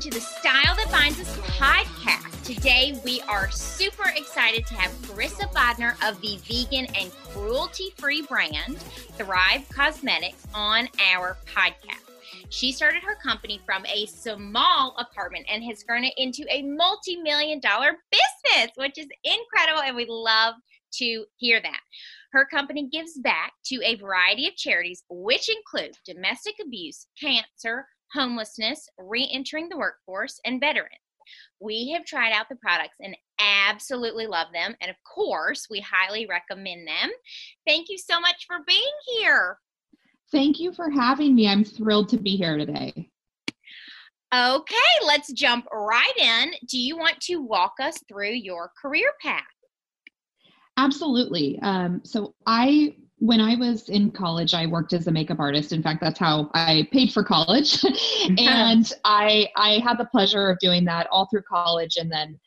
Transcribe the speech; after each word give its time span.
to 0.00 0.08
the 0.08 0.20
Style 0.20 0.74
That 0.76 0.88
Binds 0.90 1.20
Us 1.20 1.36
podcast. 1.58 2.42
Today, 2.42 2.98
we 3.04 3.20
are 3.28 3.50
super 3.50 4.10
excited 4.16 4.66
to 4.68 4.74
have 4.74 4.90
Karissa 5.02 5.52
Bodnar 5.52 5.92
of 6.08 6.18
the 6.22 6.38
vegan 6.38 6.86
and 6.98 7.12
cruelty 7.28 7.92
free 7.98 8.22
brand 8.22 8.78
Thrive 9.18 9.68
Causemetics 9.68 10.46
on 10.54 10.88
our 11.12 11.36
podcast. 11.44 12.08
She 12.48 12.72
started 12.72 13.02
her 13.02 13.16
company 13.16 13.60
from 13.66 13.84
a 13.84 14.06
small 14.06 14.96
apartment 14.96 15.44
and 15.52 15.62
has 15.64 15.82
grown 15.82 16.04
it 16.04 16.14
into 16.16 16.46
a 16.48 16.62
multi 16.62 17.16
million 17.20 17.60
dollar 17.60 17.98
business, 18.10 18.70
which 18.76 18.96
is 18.96 19.08
incredible. 19.22 19.82
And 19.82 19.96
we 19.96 20.06
love 20.08 20.54
to 20.94 21.26
hear 21.36 21.60
that. 21.60 21.80
Her 22.32 22.46
company 22.46 22.88
gives 22.90 23.18
back 23.18 23.52
to 23.66 23.82
a 23.84 23.96
variety 23.96 24.48
of 24.48 24.56
charities, 24.56 25.04
which 25.10 25.50
include 25.50 25.92
domestic 26.06 26.54
abuse, 26.64 27.06
cancer, 27.20 27.84
homelessness, 28.14 28.88
re 28.98 29.28
entering 29.32 29.68
the 29.68 29.78
workforce, 29.78 30.40
and 30.44 30.60
veterans. 30.60 30.94
We 31.60 31.90
have 31.90 32.04
tried 32.04 32.32
out 32.32 32.48
the 32.48 32.56
products 32.56 32.96
and 33.00 33.16
absolutely 33.40 34.26
love 34.26 34.48
them. 34.52 34.74
And 34.80 34.90
of 34.90 34.96
course, 35.04 35.68
we 35.70 35.80
highly 35.80 36.26
recommend 36.26 36.86
them. 36.86 37.10
Thank 37.66 37.88
you 37.88 37.98
so 37.98 38.20
much 38.20 38.46
for 38.46 38.58
being 38.66 38.80
here. 39.18 39.58
Thank 40.32 40.60
you 40.60 40.72
for 40.72 40.90
having 40.90 41.34
me. 41.34 41.48
I'm 41.48 41.64
thrilled 41.64 42.08
to 42.10 42.16
be 42.16 42.36
here 42.36 42.56
today. 42.56 43.10
Okay, 44.32 44.74
let's 45.04 45.32
jump 45.32 45.66
right 45.72 46.16
in. 46.16 46.52
Do 46.68 46.78
you 46.78 46.96
want 46.96 47.20
to 47.22 47.36
walk 47.42 47.74
us 47.80 47.98
through 48.08 48.30
your 48.30 48.70
career 48.80 49.10
path? 49.20 49.42
Absolutely. 50.76 51.58
Um, 51.62 52.00
so 52.04 52.34
I 52.46 52.94
when 53.20 53.40
I 53.40 53.54
was 53.54 53.88
in 53.88 54.10
college, 54.10 54.54
I 54.54 54.66
worked 54.66 54.94
as 54.94 55.06
a 55.06 55.12
makeup 55.12 55.38
artist. 55.38 55.72
In 55.72 55.82
fact, 55.82 56.00
that's 56.00 56.18
how 56.18 56.50
I 56.54 56.88
paid 56.90 57.12
for 57.12 57.22
college. 57.22 57.84
and 58.38 58.90
I 59.04 59.48
I 59.56 59.78
had 59.84 59.98
the 59.98 60.06
pleasure 60.06 60.50
of 60.50 60.58
doing 60.58 60.84
that 60.86 61.06
all 61.12 61.28
through 61.30 61.42
college 61.42 61.96
and 61.96 62.10
then 62.10 62.40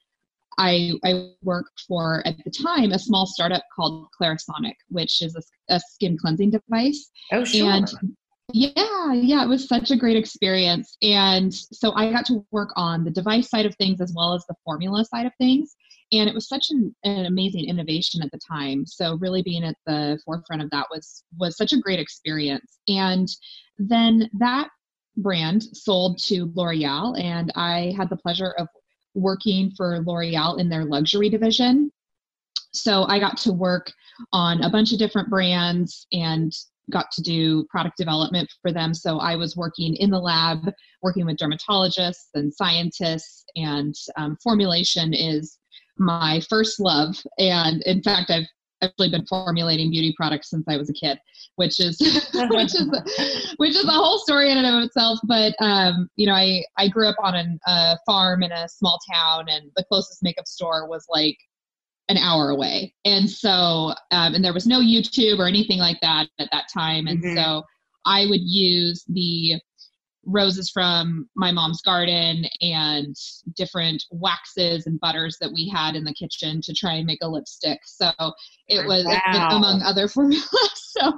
I, 0.58 0.94
I 1.04 1.32
worked 1.42 1.84
for 1.88 2.22
at 2.28 2.36
the 2.44 2.52
time 2.52 2.92
a 2.92 3.00
small 3.00 3.26
startup 3.26 3.64
called 3.76 4.08
Clarisonic, 4.20 4.76
which 4.90 5.22
is 5.24 5.36
a, 5.36 5.42
a 5.74 5.80
skin 5.80 6.16
cleansing 6.16 6.52
device. 6.52 7.10
Oh, 7.32 7.44
sure. 7.44 7.72
And 7.72 7.88
yeah, 8.52 9.14
yeah, 9.14 9.44
it 9.44 9.48
was 9.48 9.68
such 9.68 9.90
a 9.90 9.98
great 9.98 10.18
experience. 10.18 10.96
And 11.02 11.54
so 11.54 11.94
I 11.94 12.12
got 12.12 12.26
to 12.28 12.46
work 12.52 12.70
on 12.76 13.04
the 13.04 13.10
device 13.10 13.50
side 13.50 13.66
of 13.66 13.76
things 13.76 14.00
as 14.00 14.14
well 14.16 14.36
as 14.36 14.46
the 14.48 14.56
formula 14.64 15.06
side 15.06 15.26
of 15.26 15.32
things 15.40 15.76
and 16.12 16.30
it 16.30 16.36
was 16.36 16.48
such 16.48 16.68
an, 16.70 16.96
an, 17.04 17.26
amazing 17.26 17.66
innovation 17.66 18.22
at 18.22 18.32
the 18.32 18.40
time. 18.40 18.86
So 18.86 19.18
really 19.20 19.42
being 19.42 19.64
at 19.64 19.76
the 19.86 20.20
forefront 20.26 20.62
of 20.62 20.70
that 20.72 20.88
was 20.92 21.24
was 21.40 21.58
such 21.58 21.74
a 21.74 21.80
great 21.80 22.00
experience. 22.00 22.80
And 22.88 23.28
then 23.78 24.30
that 24.40 24.70
brand 25.18 25.64
sold 25.64 26.18
to 26.18 26.52
l'oreal 26.56 27.20
and 27.22 27.52
i 27.56 27.94
had 27.96 28.10
the 28.10 28.18
pleasure 28.18 28.56
of 28.58 28.68
working 29.14 29.72
for 29.78 30.00
l'oreal 30.00 30.60
in 30.60 30.70
their 30.70 30.86
luxury 30.86 31.30
division. 31.30 31.92
So 32.72 33.04
i 33.06 33.20
got 33.20 33.38
to 33.38 33.54
work 33.54 33.92
on 34.32 34.62
a 34.64 34.70
bunch 34.70 34.92
of 34.92 35.00
different 35.00 35.30
brands 35.30 36.08
and 36.12 36.52
got 36.92 37.10
to 37.12 37.22
do 37.22 37.64
product 37.70 37.98
development 37.98 38.52
for 38.62 38.72
them. 38.72 38.94
So 38.94 39.20
i 39.20 39.36
was 39.36 39.56
working 39.56 39.96
in 39.96 40.10
the 40.10 40.20
lab 40.20 40.72
working 41.02 41.26
with 41.26 41.38
dermatologists 41.38 42.30
and 42.34 42.54
scientists 42.54 43.46
and 43.56 43.94
um, 44.18 44.38
formulation 44.44 45.14
is 45.14 45.58
my 45.98 46.42
first 46.50 46.80
love. 46.80 47.16
And 47.38 47.82
in 47.84 48.02
fact, 48.02 48.30
I've 48.30 48.48
actually 48.84 49.10
been 49.10 49.26
formulating 49.26 49.90
beauty 49.90 50.14
products 50.18 50.50
since 50.50 50.66
I 50.68 50.78
was 50.78 50.90
a 50.90 50.94
kid, 50.94 51.18
which 51.56 51.80
is 51.80 51.98
which 52.34 52.76
is 52.76 53.54
which 53.58 53.76
is 53.76 53.86
a 53.86 53.92
whole 53.92 54.20
story 54.20 54.52
in 54.52 54.58
and 54.58 54.68
of 54.68 54.84
itself. 54.84 55.20
But 55.24 55.56
um, 55.60 56.10
you 56.16 56.28
know, 56.28 56.34
I 56.34 56.64
I 56.78 56.88
grew 56.88 57.08
up 57.08 57.16
on 57.20 57.36
a 57.36 57.70
uh, 57.70 57.96
farm 58.06 58.44
in 58.44 58.52
a 58.52 58.68
small 58.68 59.00
town, 59.12 59.46
and 59.50 59.72
the 59.76 59.84
closest 59.86 60.22
makeup 60.22 60.48
store 60.48 60.88
was 60.88 61.06
like 61.10 61.38
an 62.10 62.18
hour 62.18 62.50
away, 62.50 62.94
and 63.06 63.30
so 63.30 63.94
um, 64.12 64.36
and 64.36 64.44
there 64.44 64.54
was 64.54 64.68
no 64.68 64.80
YouTube 64.80 65.40
or 65.40 65.48
anything 65.48 65.80
like 65.80 66.00
that 66.02 66.28
at 66.40 66.50
that 66.52 66.66
time, 66.74 67.08
and 67.08 67.24
mm-hmm. 67.24 67.38
so 67.38 67.64
I 68.06 68.26
would 68.26 68.42
use 68.42 69.06
the 69.08 69.60
roses 70.26 70.70
from 70.70 71.28
my 71.36 71.52
mom's 71.52 71.82
garden 71.82 72.46
and 72.62 73.16
different 73.56 74.04
waxes 74.12 74.86
and 74.88 75.00
butters 75.00 75.38
that 75.42 75.52
we 75.54 75.68
had 75.68 75.96
in 75.96 76.04
the 76.04 76.14
kitchen 76.14 76.62
to 76.62 76.74
try 76.74 76.94
and 76.94 77.06
make 77.06 77.20
a 77.22 77.28
lipstick. 77.28 77.80
So 77.86 78.12
it 78.68 78.86
was 78.86 79.06
wow. 79.06 79.50
among 79.52 79.82
other 79.82 80.08
formulas. 80.10 80.48
So, 80.76 81.12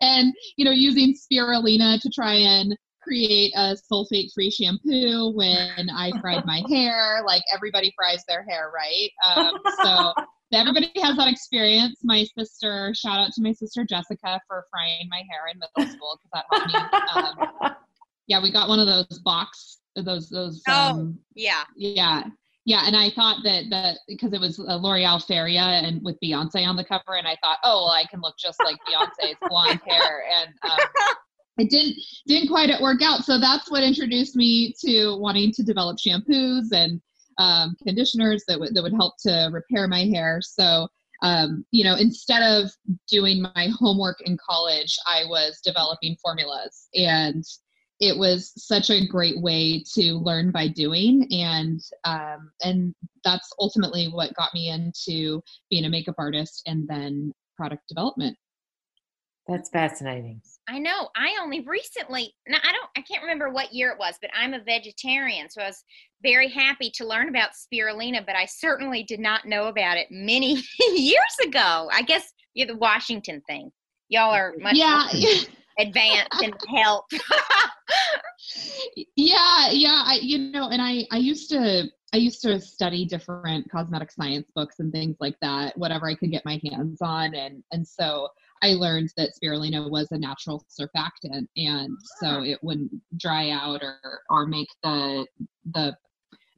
and 0.00 0.32
you 0.56 0.64
know, 0.64 0.70
using 0.70 1.14
spirulina 1.14 2.00
to 2.00 2.10
try 2.10 2.34
and 2.34 2.76
create 3.02 3.52
a 3.56 3.76
sulfate 3.90 4.32
free 4.32 4.50
shampoo 4.50 5.32
when 5.34 5.90
I 5.90 6.12
fried 6.20 6.44
my 6.46 6.62
hair. 6.68 7.22
Like 7.26 7.42
everybody 7.52 7.92
fries 7.96 8.24
their 8.28 8.44
hair, 8.44 8.70
right? 8.74 9.10
Um, 9.26 9.58
so 9.82 10.12
everybody 10.52 10.92
has 10.96 11.16
that 11.16 11.28
experience. 11.28 12.00
My 12.02 12.24
sister, 12.38 12.92
shout 12.94 13.18
out 13.18 13.32
to 13.32 13.42
my 13.42 13.52
sister 13.52 13.84
Jessica 13.84 14.40
for 14.46 14.64
frying 14.70 15.08
my 15.10 15.22
hair 15.30 15.48
in 15.52 15.58
middle 15.58 15.92
school 15.92 16.18
because 16.22 16.30
that 16.32 16.44
helped 16.50 17.62
me 17.62 17.68
um, 17.68 17.74
yeah, 18.32 18.42
we 18.42 18.50
got 18.50 18.66
one 18.66 18.80
of 18.80 18.86
those 18.86 19.18
box 19.18 19.80
those 19.96 20.30
those. 20.30 20.62
Oh, 20.66 20.72
um, 20.72 21.18
yeah, 21.34 21.64
yeah, 21.76 22.24
yeah. 22.64 22.84
And 22.86 22.96
I 22.96 23.10
thought 23.10 23.38
that 23.44 23.64
that 23.68 23.98
because 24.08 24.32
it 24.32 24.40
was 24.40 24.58
a 24.58 24.78
L'Oreal 24.78 25.22
Feria 25.22 25.60
and 25.60 26.02
with 26.02 26.16
Beyonce 26.24 26.66
on 26.66 26.76
the 26.76 26.84
cover, 26.84 27.16
and 27.18 27.26
I 27.26 27.36
thought, 27.42 27.58
oh, 27.62 27.84
well, 27.84 27.90
I 27.90 28.04
can 28.10 28.22
look 28.22 28.36
just 28.38 28.58
like 28.64 28.76
Beyonce's 28.88 29.36
blonde 29.50 29.80
hair, 29.86 30.24
and 30.34 30.48
um, 30.62 30.78
it 31.58 31.68
didn't 31.68 31.96
didn't 32.26 32.48
quite 32.48 32.70
work 32.80 33.02
out. 33.02 33.24
So 33.24 33.38
that's 33.38 33.70
what 33.70 33.82
introduced 33.82 34.34
me 34.34 34.74
to 34.80 35.18
wanting 35.18 35.52
to 35.52 35.62
develop 35.62 35.98
shampoos 35.98 36.72
and 36.72 37.02
um, 37.36 37.76
conditioners 37.86 38.44
that 38.48 38.58
would 38.58 38.74
that 38.74 38.82
would 38.82 38.94
help 38.94 39.16
to 39.24 39.50
repair 39.52 39.88
my 39.88 40.04
hair. 40.04 40.40
So. 40.42 40.88
Um, 41.24 41.64
you 41.70 41.84
know, 41.84 41.94
instead 41.94 42.42
of 42.42 42.72
doing 43.06 43.42
my 43.42 43.68
homework 43.78 44.20
in 44.22 44.36
college, 44.44 44.98
I 45.06 45.22
was 45.28 45.60
developing 45.64 46.16
formulas. 46.20 46.88
And 46.96 47.44
it 48.02 48.18
was 48.18 48.52
such 48.56 48.90
a 48.90 49.06
great 49.06 49.40
way 49.40 49.84
to 49.94 50.14
learn 50.14 50.50
by 50.50 50.66
doing. 50.66 51.24
And 51.30 51.80
um, 52.02 52.50
and 52.64 52.94
that's 53.24 53.48
ultimately 53.60 54.08
what 54.08 54.34
got 54.34 54.52
me 54.52 54.70
into 54.70 55.40
being 55.70 55.84
a 55.84 55.88
makeup 55.88 56.16
artist 56.18 56.62
and 56.66 56.86
then 56.88 57.32
product 57.56 57.86
development. 57.88 58.36
That's 59.46 59.70
fascinating. 59.70 60.42
I 60.68 60.80
know. 60.80 61.10
I 61.16 61.36
only 61.40 61.60
recently 61.60 62.34
now 62.48 62.58
i 62.62 62.72
don't 62.72 62.88
i 62.96 63.00
can't 63.02 63.22
remember 63.22 63.50
what 63.50 63.72
year 63.72 63.90
it 63.90 63.98
was 63.98 64.14
but 64.20 64.30
i'm 64.34 64.54
a 64.54 64.62
vegetarian 64.62 65.50
so 65.50 65.60
i 65.60 65.66
was 65.66 65.82
very 66.22 66.48
happy 66.48 66.90
to 66.90 67.06
learn 67.06 67.28
about 67.28 67.50
spirulina 67.50 68.24
but 68.24 68.36
i 68.36 68.46
certainly 68.46 69.02
did 69.02 69.18
not 69.20 69.44
know 69.44 69.66
about 69.66 69.96
it 69.96 70.06
many 70.10 70.54
years 70.94 71.36
ago. 71.44 71.88
I 71.92 72.02
guess 72.02 72.32
you're 72.54 72.66
the 72.66 72.76
washington 72.76 73.42
thing. 73.46 73.70
Y'all 74.08 74.32
are 74.32 74.54
much 74.58 74.76
yeah 74.76 75.08
advance 75.78 76.28
and 76.42 76.54
help 76.68 77.04
yeah 79.16 79.70
yeah 79.70 80.02
I, 80.06 80.18
you 80.20 80.38
know 80.38 80.68
and 80.68 80.82
i 80.82 81.04
i 81.10 81.16
used 81.16 81.50
to 81.50 81.84
i 82.12 82.16
used 82.16 82.42
to 82.42 82.60
study 82.60 83.04
different 83.04 83.70
cosmetic 83.70 84.10
science 84.10 84.50
books 84.54 84.80
and 84.80 84.92
things 84.92 85.16
like 85.20 85.36
that 85.40 85.76
whatever 85.78 86.08
i 86.08 86.14
could 86.14 86.30
get 86.30 86.44
my 86.44 86.60
hands 86.70 87.00
on 87.00 87.34
and 87.34 87.62
and 87.72 87.86
so 87.86 88.28
i 88.62 88.68
learned 88.68 89.12
that 89.16 89.30
spirulina 89.34 89.90
was 89.90 90.08
a 90.12 90.18
natural 90.18 90.64
surfactant 90.68 91.46
and 91.56 91.96
so 92.20 92.26
ah. 92.26 92.42
it 92.42 92.58
wouldn't 92.62 92.92
dry 93.16 93.50
out 93.50 93.82
or 93.82 93.98
or 94.28 94.46
make 94.46 94.68
the 94.82 95.26
the 95.74 95.96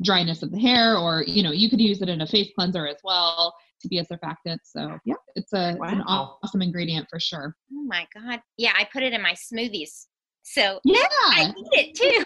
dryness 0.03 0.43
of 0.43 0.51
the 0.51 0.59
hair 0.59 0.97
or 0.97 1.23
you 1.27 1.43
know 1.43 1.53
you 1.53 1.71
could 1.71 1.81
use 1.81 2.03
it 2.03 2.09
in 2.09 2.23
a 2.23 2.27
face 2.27 2.51
cleanser 2.57 2.87
as 2.87 2.97
well 3.05 3.55
to 3.85 3.89
be 3.89 3.99
a 3.99 4.05
surfactant. 4.05 4.59
So 4.65 4.99
yeah, 5.05 5.15
it's 5.37 5.53
a 5.53 5.77
wow. 5.79 5.85
it's 5.85 5.93
an 5.93 6.03
awesome 6.03 6.63
ingredient 6.63 7.07
for 7.09 7.21
sure. 7.21 7.55
Oh 7.73 7.85
my 7.87 8.07
god, 8.15 8.41
yeah, 8.57 8.73
I 8.77 8.89
put 8.93 9.03
it 9.03 9.13
in 9.13 9.23
my 9.23 9.35
smoothies. 9.35 10.07
So 10.43 10.81
yeah, 10.85 11.07
I 11.31 11.53
eat 11.57 11.69
it 11.73 11.95
too. 11.95 12.25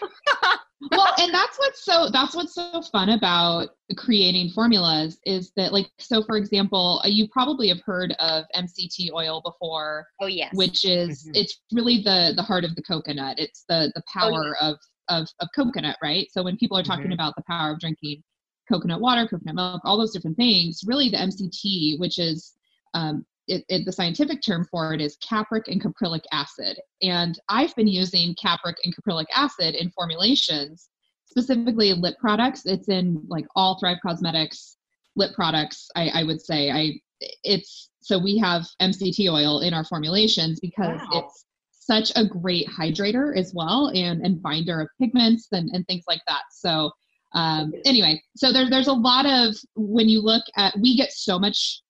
well, 0.90 1.14
and 1.19 1.32
that's 1.32 1.56
what's 1.58 1.84
so 1.84 2.08
that's 2.12 2.34
what's 2.34 2.55
so 2.55 2.82
fun 2.90 3.10
about 3.10 3.70
creating 3.96 4.50
formulas 4.50 5.20
is 5.25 5.52
that 5.56 5.72
like 5.72 5.87
so 5.99 6.25
for 6.25 6.37
example, 6.37 7.00
uh, 7.05 7.08
you 7.08 7.28
probably 7.28 7.69
have 7.69 7.81
heard 7.84 8.14
of 8.19 8.44
MCT 8.56 9.12
oil 9.12 9.40
before. 9.44 10.06
Oh 10.20 10.26
yes. 10.26 10.52
Which 10.54 10.84
is 10.84 11.25
mm-hmm. 11.25 11.32
it's 11.34 11.61
really 11.72 12.02
the 12.02 12.32
the 12.34 12.43
heart 12.43 12.64
of 12.64 12.75
the 12.75 12.82
coconut. 12.82 13.38
It's 13.38 13.64
the 13.69 13.93
the 13.94 14.02
oh, 14.02 14.20
power 14.20 14.56
oh, 14.61 14.66
yeah. 14.66 14.70
of 14.70 14.76
of 15.08 15.28
of 15.40 15.49
coconut, 15.54 15.96
right? 16.02 16.26
So 16.32 16.43
when 16.43 16.56
people 16.56 16.76
are 16.76 16.82
talking 16.82 17.04
mm-hmm. 17.04 17.12
about 17.12 17.34
the 17.37 17.44
power 17.46 17.72
of 17.72 17.81
drinking 17.81 18.22
coconut 18.69 19.00
water, 19.00 19.26
coconut 19.26 19.55
milk, 19.55 19.82
all 19.85 19.99
those 19.99 20.12
different 20.12 20.37
things. 20.37 20.81
Really, 20.87 21.09
the 21.09 21.17
MCT, 21.17 21.99
which 21.99 22.19
is 22.19 22.55
um, 22.94 23.25
it, 23.49 23.65
it, 23.69 23.85
the 23.85 23.93
scientific 23.93 24.43
term 24.43 24.67
for 24.70 24.94
it 24.94 25.00
is 25.00 25.17
capric 25.17 25.69
and 25.69 25.82
caprylic 25.82 26.23
acid. 26.32 26.79
And 27.03 27.38
I've 27.49 27.75
been 27.75 27.88
using 27.88 28.35
capric 28.41 28.76
and 28.85 28.94
caprylic 28.94 29.26
acid 29.35 29.75
in 29.75 29.91
formulations, 29.91 30.88
specifically 31.26 31.93
lip 31.94 32.17
products. 32.20 32.67
It's 32.67 32.88
in 32.88 33.23
like 33.29 33.47
all 33.56 33.79
Thrive 33.79 33.99
Causemetics 34.05 34.76
lip 35.17 35.35
products. 35.35 35.88
I, 35.97 36.09
I 36.09 36.25
would 36.25 36.41
say 36.41 36.71
I 36.71 37.00
it's 37.43 37.91
so 38.00 38.19
we 38.19 38.38
have 38.38 38.67
MCT 38.81 39.31
oil 39.31 39.61
in 39.61 39.75
our 39.75 39.85
formulations 39.85 40.61
because 40.61 41.00
wow. 41.00 41.25
it's 41.25 41.44
such 41.73 42.12
a 42.17 42.25
great 42.25 42.67
hydrator 42.69 43.37
as 43.37 43.53
well 43.55 43.91
and 43.94 44.25
and 44.25 44.43
binder 44.43 44.81
of 44.81 44.88
pigments 45.00 45.49
and, 45.53 45.71
and 45.73 45.87
things 45.87 46.05
like 46.06 46.21
that 46.29 46.43
so 46.53 46.91
um, 47.34 47.72
anyway 47.84 48.20
so 48.36 48.52
there, 48.52 48.69
there's 48.70 48.86
a 48.88 48.92
lot 48.92 49.26
of 49.26 49.54
when 49.76 50.08
you 50.08 50.20
look 50.20 50.42
at 50.56 50.75
we 50.80 50.96
get 50.96 51.12
so 51.12 51.38
much 51.38 51.82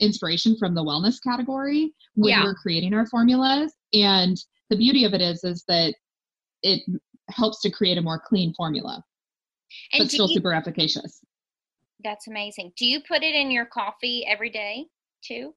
inspiration 0.00 0.56
from 0.58 0.74
the 0.74 0.82
wellness 0.82 1.16
category 1.22 1.92
when 2.14 2.30
Yeah. 2.30 2.44
we're 2.44 2.54
creating 2.54 2.94
our 2.94 3.06
formulas 3.06 3.74
and 3.92 4.36
the 4.70 4.76
beauty 4.76 5.04
of 5.04 5.12
it 5.12 5.20
is 5.20 5.44
is 5.44 5.64
that 5.68 5.94
it 6.62 6.80
helps 7.28 7.60
to 7.62 7.70
create 7.70 7.98
a 7.98 8.02
more 8.02 8.18
clean 8.24 8.54
formula 8.54 9.02
And 9.92 10.02
but 10.04 10.10
still 10.10 10.28
you, 10.28 10.34
super 10.36 10.54
efficacious 10.54 11.20
that's 12.02 12.28
amazing. 12.28 12.72
Do 12.78 12.86
you 12.86 13.00
put 13.06 13.22
it 13.22 13.34
in 13.34 13.50
your 13.50 13.66
coffee 13.66 14.24
every 14.26 14.48
day 14.48 14.86
too? 15.22 15.54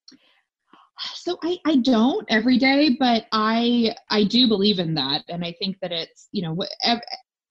so 1.15 1.37
I, 1.41 1.57
I 1.65 1.77
don't 1.77 2.25
every 2.29 2.57
day 2.59 2.95
but 2.99 3.25
i 3.31 3.95
i 4.11 4.23
do 4.23 4.47
believe 4.47 4.77
in 4.77 4.93
that 4.93 5.23
and 5.27 5.43
i 5.43 5.51
think 5.57 5.77
that 5.81 5.91
it's 5.91 6.27
you 6.31 6.43
know 6.43 6.55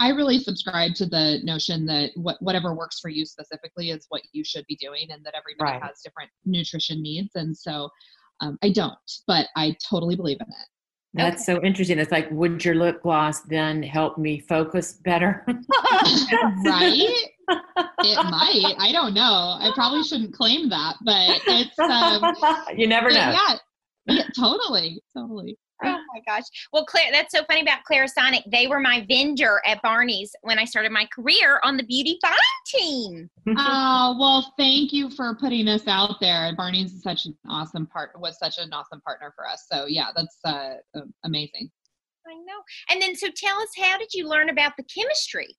i 0.03 0.09
really 0.11 0.39
subscribe 0.39 0.93
to 0.95 1.07
the 1.07 1.39
notion 1.45 1.87
that 1.87 2.11
what, 2.17 2.37
whatever 2.41 2.75
works 2.75 2.99
for 3.01 3.09
you 3.09 3.25
specifically 3.25 3.91
is 3.91 4.07
what 4.09 4.23
you 4.33 4.43
should 4.45 4.65
be 4.67 4.77
doing 4.77 5.07
and 5.11 5.25
that 5.25 5.35
everybody 5.35 5.79
Right. 5.79 5.83
has 5.83 6.01
different 6.05 6.31
nutrition 6.45 7.01
needs 7.03 7.31
and 7.37 7.57
so 7.57 7.89
um, 8.43 8.59
i 8.63 8.71
don't 8.71 8.95
but 9.27 9.47
i 9.57 9.75
totally 9.89 10.17
believe 10.17 10.39
in 10.41 10.49
it 10.49 10.69
That's 11.15 11.45
so 11.45 11.63
interesting. 11.63 11.99
It's 11.99 12.11
like, 12.11 12.29
would 12.31 12.65
your 12.65 12.75
lip 12.75 13.03
gloss 13.03 13.41
then 13.43 13.83
help 13.83 14.17
me 14.17 14.41
focus 14.41 14.95
better? 15.05 15.45
right 15.47 17.29
it 18.11 18.19
might 18.37 18.75
i 18.79 18.91
don't 18.93 19.15
know 19.15 19.57
i 19.61 19.71
probably 19.75 20.03
shouldn't 20.03 20.33
claim 20.35 20.69
that 20.71 20.97
but 21.05 21.41
it's 21.47 21.79
um 21.79 22.23
you 22.81 22.87
never 22.87 23.11
know. 23.11 23.35
yeah 23.37 23.57
yeah 24.07 24.25
totally 24.39 25.03
totally 25.17 25.57
Oh 25.85 25.99
my 26.15 26.21
gosh. 26.27 26.45
Well, 26.73 26.85
Claire, 26.85 27.11
that's 27.13 27.37
so 27.37 27.45
funny 27.45 27.63
about 27.63 27.81
Clarisonic. 27.91 28.43
They 28.51 28.67
were 28.67 28.81
my 28.81 29.05
vendor 29.09 29.61
at 29.67 29.81
Barney's 29.83 30.33
when 30.43 30.59
I 30.59 30.65
started 30.65 30.93
my 30.93 31.07
career 31.15 31.61
on 31.65 31.77
the 31.77 31.85
Beauty 31.85 32.19
Fine 32.23 32.37
team. 32.67 33.31
Oh 33.59 34.17
well, 34.19 34.53
thank 34.59 34.93
you 34.93 35.11
for 35.11 35.35
putting 35.37 35.69
us 35.69 35.87
out 35.87 36.17
there. 36.21 36.55
Barney's 36.57 36.93
is 36.93 37.03
such 37.03 37.27
an 37.27 37.37
awesome 37.49 37.87
part 37.87 38.11
was 38.19 38.39
such 38.39 38.59
an 38.59 38.73
awesome 38.73 39.01
partner 39.03 39.33
for 39.37 39.47
us. 39.47 39.67
So 39.71 39.87
yeah, 39.87 40.09
that's 40.15 40.39
uh, 40.45 40.75
uh, 40.97 41.01
amazing. 41.25 41.71
I 42.27 42.35
know. 42.35 42.63
And 42.91 43.03
then, 43.03 43.15
so 43.17 43.29
tell 43.35 43.57
us, 43.61 43.69
how 43.77 43.99
did 43.99 44.13
you 44.15 44.29
learn 44.29 44.49
about 44.49 44.73
the 44.77 44.85
chemistry? 44.85 45.57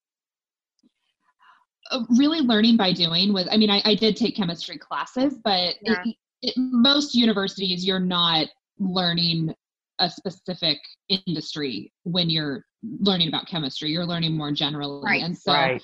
Uh, 1.92 2.04
really 2.18 2.40
learning 2.40 2.78
by 2.78 2.94
doing 2.94 3.34
was. 3.34 3.48
I 3.52 3.58
mean, 3.58 3.70
I, 3.70 3.82
I 3.86 3.96
did 3.96 4.16
take 4.16 4.36
chemistry 4.36 4.78
classes, 4.78 5.38
but 5.44 5.76
Yeah. 5.82 6.02
it, 6.06 6.16
it, 6.42 6.54
most 6.58 7.16
universities 7.16 7.86
you're 7.86 8.00
not 8.00 8.48
learning 8.80 9.54
a 10.00 10.10
specific 10.10 10.80
industry 11.10 11.92
when 12.04 12.30
you're 12.30 12.66
learning 13.00 13.28
about 13.28 13.48
chemistry. 13.48 13.90
You're 13.90 14.06
learning 14.06 14.36
more 14.36 14.52
generally, 14.52 15.04
Right. 15.04 15.22
and 15.24 15.38
so 15.38 15.54
right. 15.54 15.82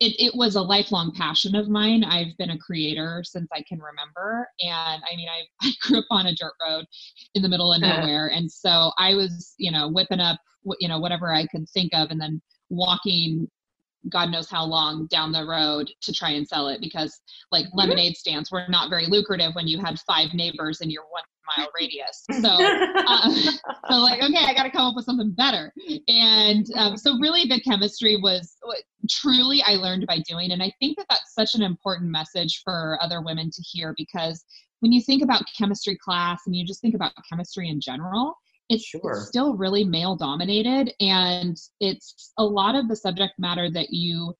it, 0.00 0.14
it 0.18 0.34
was 0.34 0.56
a 0.56 0.62
lifelong 0.62 1.12
passion 1.14 1.54
of 1.54 1.68
mine. 1.68 2.04
I've 2.04 2.36
been 2.38 2.50
a 2.50 2.58
creator 2.58 3.22
since 3.24 3.48
I 3.52 3.62
can 3.68 3.78
remember. 3.78 4.48
And 4.60 5.02
I 5.10 5.16
mean, 5.16 5.28
I, 5.28 5.44
I 5.68 5.72
grew 5.82 5.98
up 5.98 6.06
on 6.10 6.26
a 6.26 6.34
dirt 6.34 6.54
road 6.66 6.84
in 7.34 7.42
the 7.42 7.48
middle 7.48 7.72
of 7.72 7.80
nowhere. 7.80 8.28
And 8.28 8.50
so 8.50 8.92
I 8.98 9.14
was, 9.14 9.54
you 9.58 9.70
know, 9.70 9.88
whipping 9.88 10.20
up, 10.20 10.38
you 10.80 10.88
know, 10.88 10.98
whatever 10.98 11.32
I 11.32 11.46
could 11.46 11.68
think 11.70 11.92
of 11.94 12.10
and 12.10 12.20
then 12.20 12.40
walking 12.70 13.48
God 14.08 14.30
knows 14.30 14.50
how 14.50 14.64
long 14.64 15.06
down 15.06 15.32
the 15.32 15.46
road 15.46 15.90
to 16.02 16.12
try 16.12 16.30
and 16.30 16.46
sell 16.46 16.68
it 16.68 16.80
because 16.80 17.20
like 17.50 17.66
Mm-hmm. 17.66 17.78
lemonade 17.78 18.16
stands 18.16 18.50
were 18.50 18.64
not 18.68 18.90
very 18.90 19.06
lucrative 19.06 19.54
when 19.54 19.68
you 19.68 19.78
had 19.78 19.98
five 20.00 20.34
neighbors 20.34 20.80
in 20.80 20.90
your 20.90 21.04
one 21.10 21.22
mile 21.56 21.68
radius. 21.78 22.26
So 22.32 22.48
uh, 23.06 23.30
so 23.90 23.98
like 23.98 24.22
okay 24.22 24.44
i 24.44 24.54
got 24.54 24.62
to 24.62 24.70
come 24.70 24.86
up 24.86 24.94
with 24.96 25.04
something 25.04 25.32
better 25.32 25.72
and 26.08 26.66
um, 26.76 26.96
so 26.96 27.18
really 27.18 27.44
the 27.46 27.60
chemistry 27.60 28.16
was 28.16 28.56
truly 29.10 29.62
i 29.66 29.72
learned 29.72 30.06
by 30.06 30.18
doing 30.28 30.52
and 30.52 30.62
i 30.62 30.72
think 30.78 30.96
that 30.96 31.06
that's 31.10 31.34
such 31.34 31.54
an 31.54 31.62
important 31.62 32.10
message 32.10 32.62
for 32.64 32.98
other 33.02 33.22
women 33.22 33.50
to 33.50 33.62
hear 33.62 33.94
because 33.96 34.44
when 34.80 34.92
you 34.92 35.00
think 35.00 35.22
about 35.22 35.42
chemistry 35.56 35.98
class 36.02 36.42
and 36.46 36.54
you 36.54 36.64
just 36.64 36.80
think 36.80 36.94
about 36.94 37.12
chemistry 37.28 37.68
in 37.68 37.80
general 37.80 38.34
it's, 38.72 38.84
Sure. 38.84 39.12
it's 39.12 39.28
still 39.28 39.56
really 39.56 39.84
male 39.84 40.16
dominated 40.16 40.92
and 41.00 41.56
it's 41.80 42.32
a 42.38 42.44
lot 42.44 42.74
of 42.74 42.88
the 42.88 42.96
subject 42.96 43.34
matter 43.38 43.70
that 43.70 43.90
you 43.90 44.34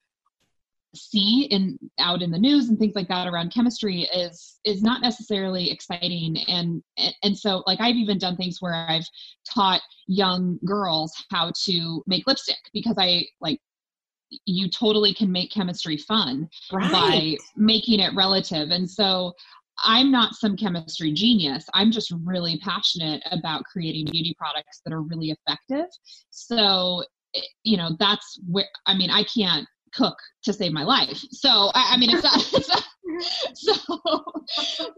see 0.95 1.49
in 1.51 1.79
out 1.99 2.21
in 2.21 2.31
the 2.31 2.39
news 2.39 2.69
and 2.69 2.79
things 2.79 2.95
like 2.95 3.09
that 3.09 3.27
around 3.27 3.51
chemistry 3.53 4.03
is 4.15 4.61
is 4.65 4.83
not 4.83 5.01
necessarily 5.01 5.71
exciting 5.71 6.37
and 6.49 6.83
and, 6.99 7.15
and 7.23 7.39
so 7.39 7.63
like 7.67 7.81
i've 7.81 7.97
even 7.97 8.19
done 8.19 8.37
things 8.37 8.59
where 8.61 8.75
i've 8.75 9.07
taught 9.49 9.81
young 10.07 10.59
girls 10.67 11.13
how 11.31 11.51
to 11.65 12.03
make 12.07 12.27
lipstick 12.27 12.59
because 12.75 12.97
i 12.99 13.25
like 13.41 13.59
you 14.47 14.69
totally 14.69 15.15
can 15.15 15.31
make 15.31 15.51
chemistry 15.51 15.97
fun 15.97 16.49
by 16.71 17.37
making 17.57 18.01
it 18.01 18.15
relative. 18.15 18.71
And 18.71 18.89
so 18.89 19.33
I'm 19.85 20.11
not 20.11 20.35
some 20.35 20.57
chemistry 20.57 21.13
genius. 21.13 21.65
I'm 21.75 21.91
just 21.91 22.13
really 22.25 22.59
passionate 22.59 23.23
about 23.31 23.65
creating 23.65 24.07
beauty 24.11 24.35
products 24.39 24.81
that 24.85 24.93
are 24.93 25.03
really 25.03 25.31
effective. 25.31 25.87
So, 26.31 27.05
eh, 27.35 27.41
you 27.63 27.77
know, 27.77 27.97
that's 27.99 28.39
where, 28.49 28.69
I 28.87 28.95
mean, 28.95 29.11
I 29.11 29.25
can't 29.25 29.67
cook 29.95 30.17
to 30.45 30.53
save 30.53 30.73
my 30.73 30.85
life. 30.85 31.19
So, 31.31 31.71
I, 31.75 31.95
I 31.95 31.97
mean, 31.97 32.11
it's 32.11 32.23
not, 32.23 32.37
it's 32.53 32.69
not 32.69 32.85
so, 33.55 33.75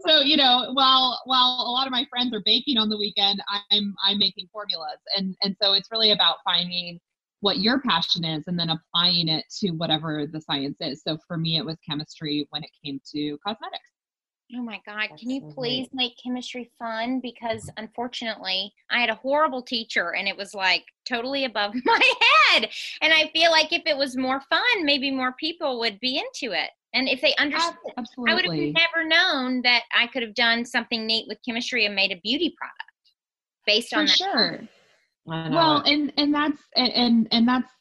so, 0.07 0.21
you 0.21 0.37
know, 0.37 0.71
while, 0.73 1.19
while 1.25 1.65
a 1.67 1.71
lot 1.71 1.87
of 1.87 1.91
my 1.91 2.05
friends 2.09 2.33
are 2.33 2.41
baking 2.45 2.77
on 2.77 2.89
the 2.89 2.97
weekend, 2.97 3.41
I'm, 3.71 3.93
I'm 4.03 4.17
making 4.17 4.47
formulas. 4.51 4.99
And, 5.17 5.35
and 5.43 5.55
so 5.61 5.73
it's 5.73 5.89
really 5.91 6.11
about 6.11 6.37
finding 6.43 6.99
what 7.41 7.59
your 7.59 7.81
passion 7.81 8.23
is 8.23 8.43
and 8.47 8.57
then 8.57 8.69
applying 8.69 9.27
it 9.27 9.45
to 9.59 9.71
whatever 9.71 10.25
the 10.25 10.41
science 10.41 10.77
is. 10.79 11.01
So 11.03 11.17
for 11.27 11.37
me, 11.37 11.57
it 11.57 11.65
was 11.65 11.77
chemistry 11.87 12.47
when 12.49 12.63
it 12.63 12.71
came 12.83 12.99
to 13.13 13.37
cosmetics. 13.45 13.94
Oh 14.53 14.61
my 14.61 14.79
God. 14.85 15.07
That's 15.09 15.21
Can 15.21 15.31
you 15.31 15.41
so 15.41 15.45
great. 15.47 15.55
please 15.55 15.87
make 15.93 16.13
chemistry 16.23 16.69
fun? 16.77 17.19
Because 17.19 17.69
unfortunately, 17.77 18.71
I 18.91 18.99
had 18.99 19.09
a 19.09 19.15
horrible 19.15 19.63
teacher 19.63 20.13
and 20.13 20.27
it 20.27 20.37
was 20.37 20.53
like 20.53 20.83
totally 21.07 21.45
above 21.45 21.73
my 21.85 22.13
head. 22.51 22.69
And 23.01 23.11
I 23.11 23.29
feel 23.33 23.51
like 23.51 23.73
if 23.73 23.83
it 23.85 23.97
was 23.97 24.15
more 24.15 24.41
fun, 24.49 24.83
maybe 24.85 25.09
more 25.09 25.33
people 25.39 25.79
would 25.79 25.99
be 25.99 26.17
into 26.17 26.53
it. 26.55 26.69
And 26.93 27.09
if 27.09 27.21
they 27.21 27.35
understood, 27.37 27.75
I 28.27 28.33
would 28.33 28.45
have 28.45 28.53
never 28.53 29.05
known 29.05 29.61
that 29.63 29.83
I 29.93 30.07
could 30.07 30.21
have 30.21 30.33
done 30.33 30.63
something 30.63 31.05
neat 31.05 31.25
with 31.27 31.39
chemistry 31.45 31.85
and 31.85 31.93
made 31.93 32.11
a 32.11 32.21
beauty 32.23 32.55
product 32.57 32.81
based 33.65 33.89
For 33.89 33.99
on 33.99 34.05
that. 34.05 34.15
sure. 34.15 34.59
Well, 35.25 35.81
and 35.85 36.13
and 36.17 36.33
that's 36.33 36.61
and 36.75 37.27
and 37.31 37.47
that's 37.47 37.71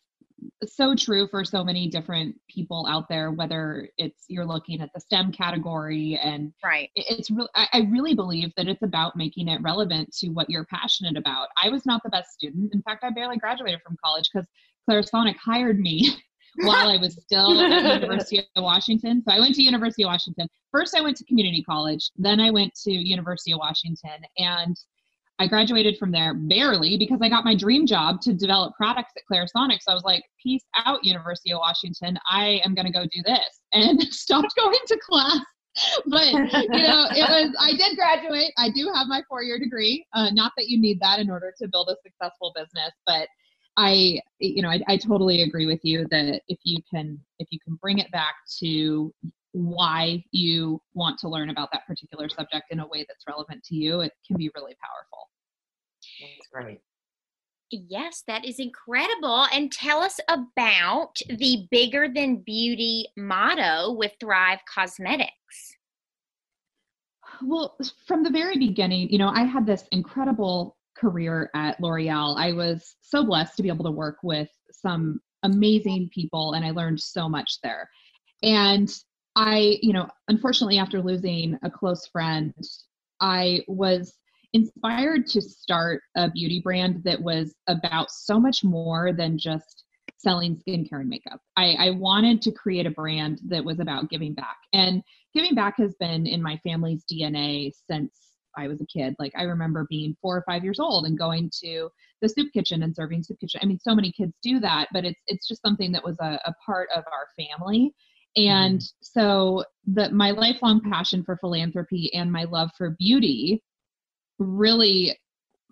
so 0.66 0.94
true 0.94 1.28
for 1.28 1.44
so 1.44 1.64
many 1.64 1.88
different 1.88 2.36
people 2.48 2.86
out 2.88 3.08
there. 3.08 3.30
Whether 3.32 3.88
it's 3.98 4.24
you're 4.28 4.46
looking 4.46 4.80
at 4.80 4.90
the 4.94 5.00
STEM 5.00 5.32
category, 5.32 6.18
and 6.22 6.52
Right. 6.64 6.90
it's 6.94 7.30
really 7.30 7.48
I 7.54 7.86
really 7.90 8.14
believe 8.14 8.52
that 8.56 8.68
it's 8.68 8.82
about 8.82 9.16
making 9.16 9.48
it 9.48 9.60
relevant 9.62 10.12
to 10.18 10.28
what 10.28 10.48
you're 10.48 10.66
passionate 10.66 11.16
about. 11.16 11.48
I 11.62 11.68
was 11.68 11.84
not 11.86 12.02
the 12.02 12.10
best 12.10 12.32
student. 12.32 12.72
In 12.74 12.82
fact, 12.82 13.04
I 13.04 13.10
barely 13.10 13.36
graduated 13.36 13.80
from 13.82 13.96
college 14.04 14.28
because 14.32 14.48
Clarisonic 14.88 15.36
hired 15.36 15.78
me 15.78 16.10
while 16.62 16.88
I 16.88 16.96
was 16.96 17.14
still 17.22 17.60
at 17.60 17.82
the 17.82 17.94
University 17.94 18.38
of 18.38 18.62
Washington. 18.62 19.22
So 19.26 19.32
I 19.34 19.40
went 19.40 19.54
to 19.56 19.62
University 19.62 20.04
of 20.04 20.08
Washington. 20.08 20.48
First, 20.70 20.96
I 20.96 21.00
went 21.00 21.16
to 21.18 21.24
community 21.24 21.62
college. 21.62 22.10
Then 22.16 22.40
I 22.40 22.50
went 22.50 22.74
to 22.84 22.92
University 22.92 23.52
of 23.52 23.58
Washington, 23.58 24.20
and 24.38 24.76
I 25.38 25.48
graduated 25.48 25.98
from 25.98 26.12
there 26.12 26.34
barely 26.34 26.96
because 26.96 27.18
I 27.20 27.28
got 27.28 27.44
my 27.44 27.56
dream 27.56 27.86
job 27.86 28.20
to 28.22 28.32
develop 28.32 28.74
products 28.76 29.12
at 29.16 29.22
Clarisonic. 29.30 29.78
So 29.82 29.90
I 29.90 29.94
was 29.94 30.04
like, 30.04 30.22
peace 30.40 30.62
out, 30.84 31.04
University 31.04 31.52
of 31.52 31.58
Washington. 31.58 32.16
I 32.30 32.60
am 32.64 32.74
going 32.74 32.86
to 32.86 32.92
go 32.92 33.04
do 33.04 33.22
this 33.24 33.60
and 33.72 34.00
stopped 34.12 34.54
going 34.56 34.78
to 34.86 34.98
class. 34.98 35.40
But, 36.06 36.28
you 36.28 36.38
know, 36.86 37.08
it 37.10 37.28
was, 37.28 37.56
I 37.58 37.72
did 37.76 37.96
graduate. 37.96 38.52
I 38.58 38.70
do 38.70 38.92
have 38.94 39.08
my 39.08 39.22
four 39.28 39.42
year 39.42 39.58
degree. 39.58 40.06
Uh, 40.12 40.30
not 40.30 40.52
that 40.56 40.68
you 40.68 40.80
need 40.80 41.00
that 41.00 41.18
in 41.18 41.28
order 41.28 41.52
to 41.58 41.68
build 41.68 41.88
a 41.88 41.96
successful 42.04 42.52
business, 42.54 42.92
but 43.04 43.26
I, 43.76 44.20
you 44.38 44.62
know, 44.62 44.68
I, 44.68 44.80
I 44.86 44.96
totally 44.96 45.42
agree 45.42 45.66
with 45.66 45.80
you 45.82 46.06
that 46.12 46.42
if 46.46 46.58
you 46.62 46.78
can, 46.88 47.18
if 47.40 47.48
you 47.50 47.58
can 47.58 47.74
bring 47.82 47.98
it 47.98 48.08
back 48.12 48.34
to 48.60 49.12
why 49.54 50.22
you 50.32 50.80
want 50.94 51.18
to 51.20 51.28
learn 51.28 51.48
about 51.48 51.70
that 51.72 51.86
particular 51.86 52.28
subject 52.28 52.66
in 52.70 52.80
a 52.80 52.86
way 52.88 53.06
that's 53.08 53.24
relevant 53.26 53.62
to 53.64 53.76
you, 53.76 54.00
it 54.00 54.12
can 54.26 54.36
be 54.36 54.50
really 54.56 54.74
powerful. 54.82 55.30
That's 56.20 56.48
great. 56.52 56.80
Yes, 57.70 58.24
that 58.26 58.44
is 58.44 58.58
incredible. 58.58 59.46
And 59.52 59.70
tell 59.70 60.00
us 60.00 60.18
about 60.28 61.16
the 61.28 61.66
bigger 61.70 62.08
than 62.12 62.42
beauty 62.44 63.06
motto 63.16 63.92
with 63.92 64.12
Thrive 64.20 64.58
Causemetics. 64.76 65.28
Well, 67.42 67.76
from 68.06 68.22
the 68.22 68.30
very 68.30 68.58
beginning, 68.58 69.08
you 69.10 69.18
know, 69.18 69.28
I 69.28 69.42
had 69.42 69.66
this 69.66 69.84
incredible 69.92 70.76
career 70.96 71.50
at 71.54 71.80
L'Oreal. 71.80 72.36
I 72.36 72.52
was 72.52 72.96
so 73.00 73.24
blessed 73.24 73.56
to 73.56 73.62
be 73.62 73.68
able 73.68 73.84
to 73.84 73.90
work 73.90 74.18
with 74.22 74.48
some 74.72 75.20
amazing 75.42 76.10
people, 76.12 76.52
and 76.52 76.64
I 76.64 76.70
learned 76.70 77.00
so 77.00 77.28
much 77.28 77.58
there. 77.62 77.88
And 78.42 78.92
I, 79.36 79.78
you 79.82 79.92
know, 79.92 80.08
unfortunately, 80.28 80.78
after 80.78 81.02
losing 81.02 81.58
a 81.62 81.70
close 81.70 82.06
friend, 82.06 82.54
I 83.20 83.62
was 83.66 84.16
inspired 84.52 85.26
to 85.26 85.40
start 85.40 86.02
a 86.16 86.30
beauty 86.30 86.60
brand 86.60 87.02
that 87.04 87.20
was 87.20 87.54
about 87.68 88.10
so 88.10 88.38
much 88.38 88.62
more 88.62 89.12
than 89.12 89.36
just 89.36 89.84
selling 90.18 90.56
skincare 90.56 91.00
and 91.00 91.08
makeup. 91.08 91.40
I, 91.56 91.74
I 91.78 91.90
wanted 91.90 92.40
to 92.42 92.52
create 92.52 92.86
a 92.86 92.90
brand 92.90 93.40
that 93.48 93.64
was 93.64 93.80
about 93.80 94.08
giving 94.08 94.34
back. 94.34 94.56
And 94.72 95.02
giving 95.34 95.54
back 95.54 95.74
has 95.78 95.94
been 95.98 96.26
in 96.26 96.40
my 96.40 96.58
family's 96.64 97.04
DNA 97.10 97.72
since 97.90 98.34
I 98.56 98.68
was 98.68 98.80
a 98.80 98.86
kid. 98.86 99.14
Like 99.18 99.32
I 99.36 99.42
remember 99.42 99.86
being 99.90 100.16
four 100.22 100.36
or 100.36 100.44
five 100.46 100.62
years 100.62 100.78
old 100.78 101.06
and 101.06 101.18
going 101.18 101.50
to 101.64 101.88
the 102.22 102.28
soup 102.28 102.52
kitchen 102.52 102.84
and 102.84 102.94
serving 102.94 103.24
soup 103.24 103.38
kitchen. 103.40 103.60
I 103.62 103.66
mean, 103.66 103.80
so 103.80 103.94
many 103.94 104.12
kids 104.12 104.34
do 104.42 104.60
that, 104.60 104.88
but 104.92 105.04
it's 105.04 105.20
it's 105.26 105.48
just 105.48 105.62
something 105.62 105.90
that 105.92 106.04
was 106.04 106.16
a, 106.20 106.38
a 106.44 106.54
part 106.64 106.88
of 106.94 107.04
our 107.06 107.26
family. 107.36 107.92
And 108.36 108.80
mm-hmm. 108.80 109.02
so 109.02 109.64
the 109.86 110.10
my 110.10 110.30
lifelong 110.30 110.80
passion 110.80 111.22
for 111.24 111.36
philanthropy 111.36 112.12
and 112.14 112.32
my 112.32 112.44
love 112.44 112.70
for 112.76 112.96
beauty 112.98 113.62
really 114.38 115.16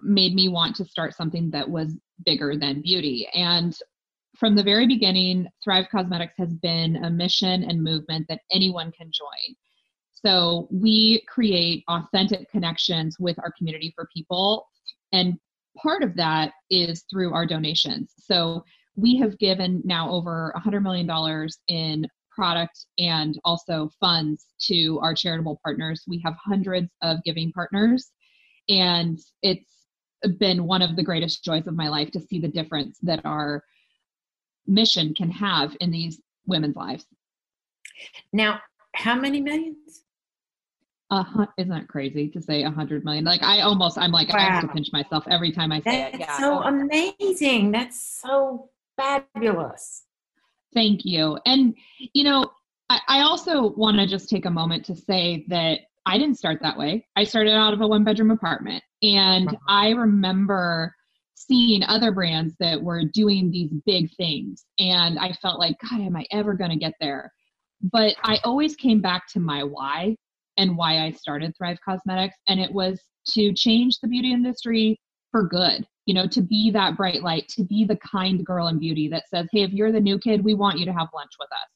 made 0.02 0.35
me 0.35 0.49
want 0.49 0.76
to 0.76 0.85
start 0.85 1.14
something 1.14 1.50
that 1.50 1.69
was 1.69 1.97
bigger 2.25 2.57
than 2.57 2.83
beauty. 2.83 3.28
And 3.35 3.76
from 4.37 4.57
the 4.57 4.62
very 4.62 4.87
beginning, 4.87 5.47
Thrive 5.62 5.87
Causemetics 5.92 6.33
has 6.38 6.54
been 6.54 6.97
a 7.04 7.11
mission 7.11 7.64
and 7.64 7.83
movement 7.83 8.26
that 8.28 8.40
anyone 8.50 8.90
can 8.92 9.11
join. 9.12 9.57
So 10.14 10.69
we 10.71 11.23
create 11.28 11.85
authentic 11.88 12.50
connections 12.50 13.16
with 13.19 13.38
our 13.38 13.52
community 13.59 13.92
for 13.95 14.09
people. 14.14 14.66
And 15.12 15.35
part 15.76 16.02
of 16.02 16.16
that 16.16 16.52
is 16.71 17.04
through 17.11 17.35
our 17.35 17.47
donations. 17.47 18.12
So 18.19 18.64
we 18.97 19.16
have 19.16 19.38
given 19.38 19.83
now 19.85 20.11
over 20.11 20.52
$100 20.57 20.83
million 20.83 21.49
in 21.69 22.07
product 22.34 22.86
and 22.98 23.38
also 23.44 23.90
funds 24.00 24.46
to 24.62 24.98
our 25.02 25.14
charitable 25.14 25.60
partners. 25.64 26.02
We 26.06 26.20
have 26.24 26.34
hundreds 26.42 26.90
of 27.02 27.18
giving 27.24 27.52
partners 27.52 28.10
and 28.68 29.18
it's 29.42 29.72
been 30.38 30.64
one 30.64 30.82
of 30.82 30.96
the 30.96 31.02
greatest 31.02 31.44
joys 31.44 31.66
of 31.66 31.74
my 31.74 31.88
life 31.88 32.10
to 32.12 32.20
see 32.20 32.38
the 32.38 32.48
difference 32.48 32.98
that 33.02 33.20
our 33.24 33.64
mission 34.66 35.14
can 35.14 35.30
have 35.30 35.76
in 35.80 35.90
these 35.90 36.20
women's 36.46 36.76
lives. 36.76 37.06
Now, 38.32 38.60
how 38.94 39.14
many 39.14 39.40
millions? 39.40 40.04
Uh, 41.10 41.24
isn't 41.58 41.70
that 41.70 41.88
crazy 41.88 42.28
to 42.30 42.40
say 42.40 42.62
a 42.62 42.70
hundred 42.70 43.04
million? 43.04 43.24
Like 43.24 43.42
I 43.42 43.60
almost, 43.60 43.98
I'm 43.98 44.12
like, 44.12 44.28
wow. 44.28 44.38
I 44.38 44.40
have 44.42 44.62
to 44.62 44.68
pinch 44.68 44.88
myself 44.92 45.24
every 45.28 45.52
time 45.52 45.70
I 45.70 45.80
say 45.80 46.10
That's 46.10 46.14
it. 46.14 46.20
Yeah. 46.20 46.38
so 46.38 46.62
amazing. 46.62 47.72
That's 47.72 48.00
so 48.00 48.70
fabulous. 48.96 50.04
Thank 50.74 51.04
you. 51.04 51.38
And 51.46 51.74
you 52.14 52.24
know, 52.24 52.50
I, 52.88 53.00
I 53.08 53.20
also 53.20 53.70
want 53.70 53.98
to 53.98 54.06
just 54.06 54.28
take 54.28 54.46
a 54.46 54.50
moment 54.50 54.84
to 54.86 54.96
say 54.96 55.44
that 55.48 55.80
I 56.06 56.18
didn't 56.18 56.38
start 56.38 56.60
that 56.62 56.76
way. 56.76 57.06
I 57.16 57.24
started 57.24 57.54
out 57.54 57.72
of 57.72 57.80
a 57.80 57.86
one 57.86 58.04
bedroom 58.04 58.30
apartment. 58.30 58.82
And 59.02 59.48
uh-huh. 59.48 59.56
I 59.68 59.90
remember 59.90 60.94
seeing 61.34 61.82
other 61.84 62.12
brands 62.12 62.54
that 62.60 62.80
were 62.80 63.02
doing 63.12 63.50
these 63.50 63.70
big 63.84 64.10
things. 64.16 64.64
And 64.78 65.18
I 65.18 65.32
felt 65.40 65.58
like, 65.58 65.76
God, 65.88 66.00
am 66.00 66.16
I 66.16 66.24
ever 66.30 66.54
going 66.54 66.70
to 66.70 66.76
get 66.76 66.94
there? 67.00 67.32
But 67.82 68.14
I 68.22 68.38
always 68.44 68.76
came 68.76 69.00
back 69.00 69.26
to 69.32 69.40
my 69.40 69.64
why 69.64 70.16
and 70.56 70.76
why 70.76 71.04
I 71.04 71.12
started 71.12 71.54
Thrive 71.56 71.78
Causemetics. 71.86 72.32
And 72.48 72.60
it 72.60 72.72
was 72.72 73.00
to 73.34 73.52
change 73.54 73.98
the 73.98 74.08
beauty 74.08 74.32
industry 74.32 75.00
for 75.30 75.48
good, 75.48 75.86
you 76.06 76.14
know, 76.14 76.26
to 76.26 76.40
be 76.40 76.71
that 76.71 76.97
bright 76.97 77.23
light, 77.23 77.49
to 77.49 77.64
be 77.64 77.85
the 77.85 77.97
kind 77.97 78.44
girl 78.44 78.68
in 78.68 78.78
beauty 78.78 79.09
that 79.09 79.28
says, 79.28 79.47
hey, 79.52 79.62
if 79.62 79.73
you're 79.73 79.92
the 79.92 80.00
new 80.00 80.18
kid, 80.18 80.44
we 80.44 80.54
want 80.54 80.78
you 80.78 80.85
to 80.85 80.92
have 80.92 81.09
lunch 81.14 81.32
with 81.38 81.50
us. 81.52 81.68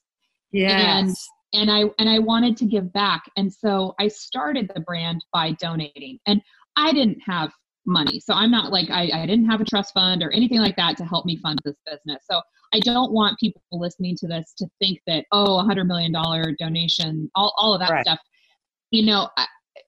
Yes 0.52 1.28
and 1.56 1.70
I 1.70 1.84
and 1.98 2.08
I 2.08 2.18
wanted 2.18 2.56
to 2.58 2.66
give 2.66 2.92
back. 2.92 3.22
And 3.36 3.52
so 3.52 3.94
I 3.98 4.08
started 4.08 4.70
the 4.74 4.80
brand 4.80 5.24
by 5.32 5.52
donating. 5.52 6.18
And 6.26 6.40
I 6.76 6.92
didn't 6.92 7.20
have 7.26 7.52
money. 7.86 8.20
So 8.20 8.34
I'm 8.34 8.50
not 8.50 8.72
like 8.72 8.90
I, 8.90 9.10
I 9.14 9.26
didn't 9.26 9.46
have 9.46 9.60
a 9.60 9.64
trust 9.64 9.94
fund 9.94 10.22
or 10.22 10.30
anything 10.30 10.58
like 10.58 10.76
that 10.76 10.96
to 10.98 11.04
help 11.04 11.24
me 11.24 11.38
fund 11.38 11.60
this 11.64 11.76
business. 11.86 12.24
So 12.30 12.40
I 12.74 12.80
don't 12.80 13.12
want 13.12 13.38
people 13.38 13.62
listening 13.70 14.16
to 14.18 14.26
this 14.26 14.52
to 14.58 14.66
think 14.80 14.98
that, 15.06 15.24
oh, 15.32 15.60
a 15.60 15.62
hundred 15.62 15.84
million 15.84 16.12
dollar 16.12 16.54
donation, 16.58 17.30
all, 17.34 17.54
all 17.56 17.74
of 17.74 17.80
that 17.80 17.90
right. 17.90 18.04
stuff. 18.04 18.18
You 18.90 19.04
know, 19.06 19.28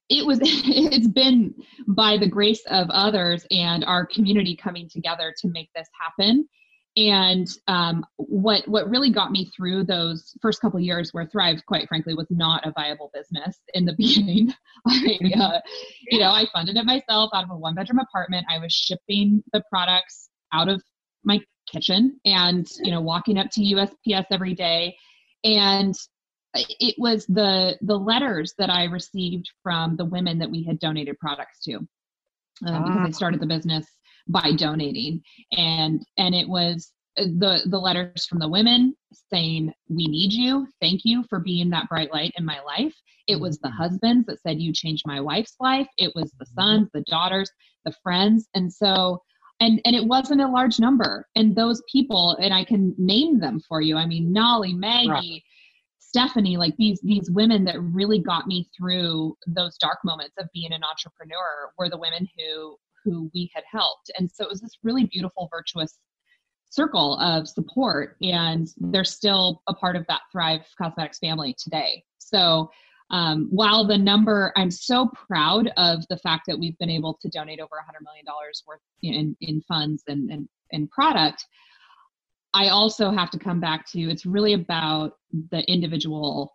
it 0.09 0.27
was 0.27 0.39
it's 0.43 1.09
been 1.09 1.55
by 1.87 2.17
the 2.17 2.29
grace 2.29 2.63
of 2.69 2.89
others 2.91 3.47
and 3.51 3.85
our 3.85 4.07
community 4.07 4.57
coming 4.57 4.89
together 4.89 5.35
to 5.41 5.49
make 5.49 5.71
this 5.75 5.89
happen. 6.01 6.49
And 6.97 7.47
um, 7.69 8.05
what 8.17 8.67
what 8.67 8.89
really 8.89 9.11
got 9.13 9.31
me 9.31 9.51
through 9.57 9.85
those 9.85 10.35
first 10.43 10.61
couple 10.61 10.81
years 10.81 11.11
where 11.13 11.27
thrive 11.27 11.65
quite 11.67 11.89
frankly 11.89 12.15
was 12.15 12.27
not 12.31 12.67
a 12.67 12.73
viable 12.73 13.11
business 13.15 13.59
in 13.75 13.85
the 13.85 13.93
beginning. 13.99 14.53
I, 14.87 15.19
uh, 15.39 15.61
you 16.11 16.19
know 16.19 16.31
i 16.31 16.47
funded 16.53 16.77
it 16.77 16.85
myself 16.85 17.31
out 17.35 17.45
of 17.45 17.51
a 17.51 17.57
one 17.57 17.75
bedroom 17.75 18.01
apartment. 18.01 18.47
I 18.51 18.59
was 18.59 18.73
shipping 18.73 19.43
the 19.53 19.63
products 19.71 20.31
out 20.53 20.69
of 20.69 20.83
my 21.25 21.41
kitchen 21.71 22.19
and 22.25 22.67
you 22.83 22.91
know 22.91 23.01
walking 23.01 23.39
up 23.39 23.51
to 23.53 23.61
usps 23.61 24.27
every 24.31 24.55
day. 24.55 24.97
And 25.45 25.95
it 26.55 26.95
was 26.99 27.27
the 27.27 27.77
the 27.83 27.99
letters 27.99 28.55
that 28.59 28.71
i 28.71 28.85
received 28.85 29.51
from 29.63 29.97
the 29.97 30.05
women 30.05 30.39
that 30.39 30.51
we 30.51 30.63
had 30.63 30.79
donated 30.79 31.19
products 31.19 31.61
to 31.63 31.75
uh, 32.67 32.83
because 32.83 32.97
i 32.97 33.07
ah. 33.09 33.11
started 33.11 33.41
the 33.41 33.47
business 33.47 33.87
by 34.29 34.53
donating 34.57 35.23
and 35.53 36.03
and 36.17 36.35
it 36.35 36.49
was 36.49 36.93
uh, 37.19 37.25
the 37.39 37.61
the 37.67 37.79
letters 37.79 38.27
from 38.27 38.39
the 38.39 38.49
women 38.49 38.95
saying 39.33 39.73
we 39.89 40.07
need 40.07 40.33
you 40.33 40.67
thank 40.81 41.03
you 41.05 41.25
for 41.29 41.39
being 41.41 41.71
that 41.71 41.89
bright 41.89 42.13
light 42.13 42.33
in 42.37 42.45
my 42.45 42.61
life 42.61 42.95
it 43.27 43.39
was 43.39 43.59
the 43.59 43.69
mm-hmm. 43.69 43.77
husbands 43.77 44.27
that 44.27 44.41
said 44.41 44.61
you 44.61 44.73
changed 44.73 45.05
my 45.07 45.21
wife's 45.21 45.55
life 45.61 45.89
it 45.99 46.13
was 46.15 46.33
the 46.39 46.45
mm-hmm. 46.45 46.61
sons 46.61 46.89
the 46.93 47.05
daughters 47.09 47.51
the 47.85 47.93
friends 48.03 48.49
and 48.55 48.73
so 48.73 49.21
and 49.61 49.81
and 49.85 49.97
it 49.97 50.05
wasn't 50.05 50.41
a 50.41 50.49
large 50.49 50.79
number 50.79 51.27
and 51.37 51.55
those 51.55 51.83
people 51.91 52.37
and 52.41 52.53
i 52.53 52.65
can 52.65 52.95
name 52.99 53.39
them 53.39 53.61
for 53.67 53.81
you 53.81 53.97
i 53.97 54.07
mean 54.07 54.33
nolly 54.33 54.75
maggie. 54.75 55.43
Stephanie 56.09 56.57
like 56.57 56.75
these 56.79 57.01
these 57.03 57.31
women 57.31 57.65
that 57.65 57.79
really 57.81 58.19
got 58.19 58.47
me 58.47 58.69
through 58.77 59.37
those 59.47 59.77
dark 59.77 59.99
moments 60.05 60.35
of 60.39 60.47
being 60.55 60.73
an 60.73 60.81
entrepreneur 60.83 61.71
were 61.77 61.91
the 61.91 61.99
women 61.99 62.27
who 62.39 62.77
who 63.05 63.31
we 63.35 63.51
had 63.55 63.65
helped. 63.71 64.11
And 64.19 64.31
so 64.31 64.45
it 64.45 64.51
was 64.51 64.61
this 64.61 64.79
really 64.83 65.05
beautiful, 65.05 65.49
virtuous 65.51 65.99
circle 66.71 67.19
of 67.19 67.49
support. 67.49 68.17
And 68.23 68.69
they're 68.79 69.05
still 69.05 69.63
a 69.69 69.75
part 69.75 69.97
of 69.97 70.07
that 70.09 70.23
Thrive 70.31 70.67
Causemetics 70.81 71.19
family 71.19 71.55
today. 71.59 72.05
So 72.19 72.71
um, 73.11 73.49
while 73.51 73.87
the 73.87 73.97
number, 73.97 74.53
I'm 74.57 74.71
so 74.71 75.11
proud 75.27 75.71
of 75.77 76.07
the 76.11 76.19
fact 76.19 76.45
that 76.47 76.59
we've 76.59 76.77
been 76.79 76.91
able 76.91 77.19
to 77.23 77.29
donate 77.31 77.61
over 77.61 77.77
$100 77.77 78.05
million 78.05 78.25
worth 78.67 78.81
in, 79.03 79.37
in 79.41 79.63
funds 79.63 80.03
and, 80.09 80.31
and, 80.31 80.49
and 80.73 80.91
product. 80.91 81.45
I 82.55 82.69
also 82.69 83.11
have 83.11 83.31
to 83.31 83.39
come 83.39 83.61
back 83.61 83.87
to 83.91 84.01
it's 84.01 84.27
really 84.27 84.55
about 84.55 85.13
the 85.51 85.61
individual 85.71 86.55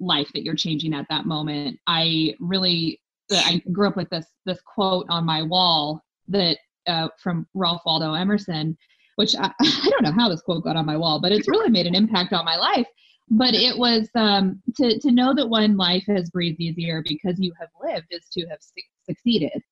life 0.00 0.30
that 0.34 0.42
you're 0.42 0.54
changing 0.54 0.94
at 0.94 1.06
that 1.10 1.26
moment. 1.26 1.78
I 1.86 2.34
really 2.40 3.00
I 3.30 3.62
grew 3.72 3.88
up 3.88 3.96
with 3.96 4.08
this 4.10 4.26
this 4.46 4.60
quote 4.62 5.06
on 5.10 5.24
my 5.24 5.42
wall 5.42 6.02
that 6.28 6.58
uh, 6.86 7.08
from 7.22 7.46
Ralph 7.54 7.82
Waldo 7.84 8.14
Emerson, 8.14 8.76
which 9.16 9.36
I, 9.36 9.52
I 9.60 9.90
don't 9.90 10.02
know 10.02 10.12
how 10.12 10.28
this 10.28 10.40
quote 10.40 10.64
got 10.64 10.76
on 10.76 10.86
my 10.86 10.96
wall, 10.96 11.20
but 11.20 11.32
it's 11.32 11.48
really 11.48 11.70
made 11.70 11.86
an 11.86 11.94
impact 11.94 12.32
on 12.32 12.44
my 12.44 12.56
life. 12.56 12.86
But 13.30 13.52
it 13.52 13.76
was 13.76 14.08
um, 14.14 14.62
to 14.76 14.98
to 14.98 15.12
know 15.12 15.34
that 15.34 15.48
one 15.48 15.76
life 15.76 16.04
has 16.06 16.30
breathed 16.30 16.60
easier 16.60 17.02
because 17.06 17.38
you 17.38 17.52
have 17.60 17.68
lived 17.82 18.06
is 18.10 18.26
to 18.32 18.46
have 18.46 18.58
su- 18.60 18.82
succeeded. 19.04 19.62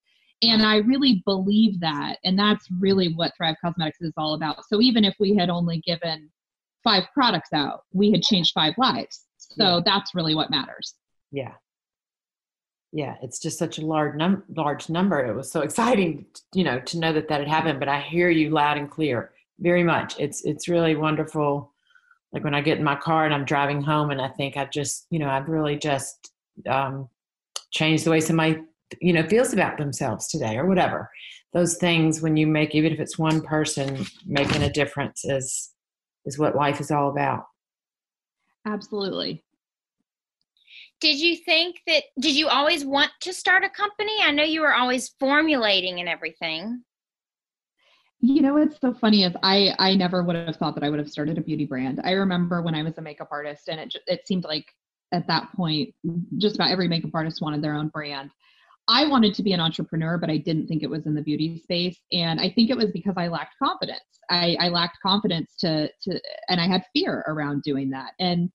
And 0.43 0.65
I 0.65 0.77
really 0.79 1.23
believe 1.25 1.81
that. 1.81 2.17
And 2.25 2.39
that's 2.39 2.67
really 2.79 3.15
what 3.15 3.33
Thrive 3.37 3.57
Causemetics 3.65 3.93
is 4.01 4.13
all 4.17 4.35
about. 4.35 4.65
So 4.69 4.81
even 4.81 5.05
if 5.05 5.15
we 5.19 5.35
had 5.35 5.49
only 5.49 5.83
given 5.87 6.31
five 6.85 7.05
products 7.15 7.53
out, 7.55 7.81
we 7.93 8.11
had 8.11 8.23
changed 8.23 8.53
five 8.55 8.75
lives. 8.77 9.25
So 9.39 9.77
yeah. 9.77 9.81
that's 9.85 10.15
really 10.15 10.35
what 10.35 10.51
matters. 10.51 10.95
Yeah 11.33 11.53
yeah 12.97 13.17
it's 13.23 13.39
just 13.39 13.59
such 13.59 13.79
a 13.79 13.85
large 13.85 14.17
num 14.17 14.43
large 14.57 14.89
number 14.89 15.25
it 15.25 15.35
was 15.35 15.51
so 15.51 15.61
exciting 15.61 16.25
you 16.55 16.65
know 16.65 16.81
to 16.81 16.99
know 16.99 17.13
that 17.13 17.29
that 17.29 17.41
had 17.41 17.49
happened 17.49 17.79
but 17.79 17.89
i 17.89 18.01
hear 18.01 18.31
you 18.31 18.51
loud 18.51 18.79
and 18.79 18.91
clear 18.91 19.33
very 19.61 19.83
much 19.83 20.19
it's 20.19 20.45
it's 20.45 20.69
really 20.69 20.97
wonderful 20.97 21.73
like 22.33 22.43
when 22.43 22.55
i 22.55 22.61
get 22.61 22.79
in 22.79 22.85
my 22.85 22.97
car 22.97 23.27
and 23.27 23.35
i'm 23.35 23.45
driving 23.45 23.83
home 23.83 24.11
and 24.11 24.21
i 24.21 24.29
think 24.29 24.57
i've 24.57 24.71
just 24.71 25.07
you 25.11 25.19
know 25.19 25.29
i've 25.29 25.49
really 25.49 25.77
just 25.77 26.33
um, 26.69 27.09
changed 27.71 28.05
the 28.05 28.11
way 28.11 28.21
somebody 28.21 28.59
you 29.01 29.13
know 29.13 29.27
feels 29.29 29.53
about 29.53 29.79
themselves 29.79 30.29
today 30.29 30.57
or 30.57 30.67
whatever. 30.67 31.11
Those 31.53 31.77
things 31.77 32.21
when 32.21 32.37
you 32.37 32.47
make 32.47 32.75
even 32.75 32.93
if 32.93 33.01
it's 33.01 33.19
one 33.19 33.41
person 33.41 34.05
making 34.27 34.63
a 34.63 34.73
difference 34.73 35.25
is 35.25 35.73
is 36.25 36.39
what 36.39 36.57
life 36.57 36.81
is 36.81 36.91
all 36.91 37.11
about. 37.11 37.45
Absolutely. 38.67 39.45
Did 41.01 41.19
you 41.19 41.37
think 41.37 41.83
that 41.87 42.05
did 42.19 42.35
you 42.35 42.49
always 42.49 42.85
want 42.85 43.11
to 43.21 43.33
start 43.33 43.65
a 43.65 43.71
company? 43.71 44.17
I 44.23 44.33
know 44.33 44.43
you 44.43 44.61
were 44.61 44.75
always 44.75 45.15
formulating 45.21 46.01
and 46.01 46.09
everything. 46.09 46.83
You 48.21 48.41
know 48.41 48.55
what's 48.55 48.81
so 48.81 48.95
funny 48.95 49.25
is 49.25 49.35
i 49.43 49.75
i 49.79 49.95
never 49.95 50.23
would 50.23 50.37
have 50.37 50.57
thought 50.57 50.75
that 50.75 50.83
i 50.83 50.91
would 50.91 50.99
have 50.99 51.11
started 51.11 51.39
a 51.39 51.43
beauty 51.43 51.67
brand. 51.67 52.01
I 52.03 52.13
remember 52.13 52.63
when 52.63 52.75
i 52.75 52.83
was 52.83 52.99
a 52.99 53.03
makeup 53.03 53.29
artist 53.31 53.69
and 53.69 53.79
it 53.79 53.95
it 54.07 54.27
seemed 54.27 54.45
like 54.45 54.67
at 55.13 55.27
that 55.29 55.53
point 55.55 55.95
just 56.39 56.57
about 56.57 56.71
every 56.71 56.89
makeup 56.89 57.11
artist 57.15 57.41
wanted 57.41 57.63
their 57.63 57.75
own 57.75 57.89
brand 57.89 58.31
I 58.89 59.07
wanted 59.07 59.35
to 59.35 59.43
be 59.43 59.53
an 59.53 59.61
entrepreneur, 59.61 60.17
but 60.17 60.31
I 60.31 60.37
didn't 60.37 60.69
think 60.69 60.83
it 60.83 60.91
was 60.91 61.07
in 61.07 61.15
the 61.15 61.23
beauty 61.23 61.59
space. 61.59 61.99
And 62.13 62.41
I 62.41 62.51
think 62.51 62.71
it 62.71 62.77
was 62.77 62.93
because 62.93 63.15
I 63.17 63.29
lacked 63.29 63.55
confidence. 63.61 64.01
I, 64.31 64.57
I 64.61 64.69
lacked 64.69 64.99
confidence 65.05 65.55
to, 65.61 65.91
to, 66.03 66.21
and 66.49 66.61
I 66.61 66.69
had 66.69 66.85
fear 66.93 67.25
around 67.27 67.63
doing 67.63 67.91
that. 67.91 68.13
And 68.21 68.51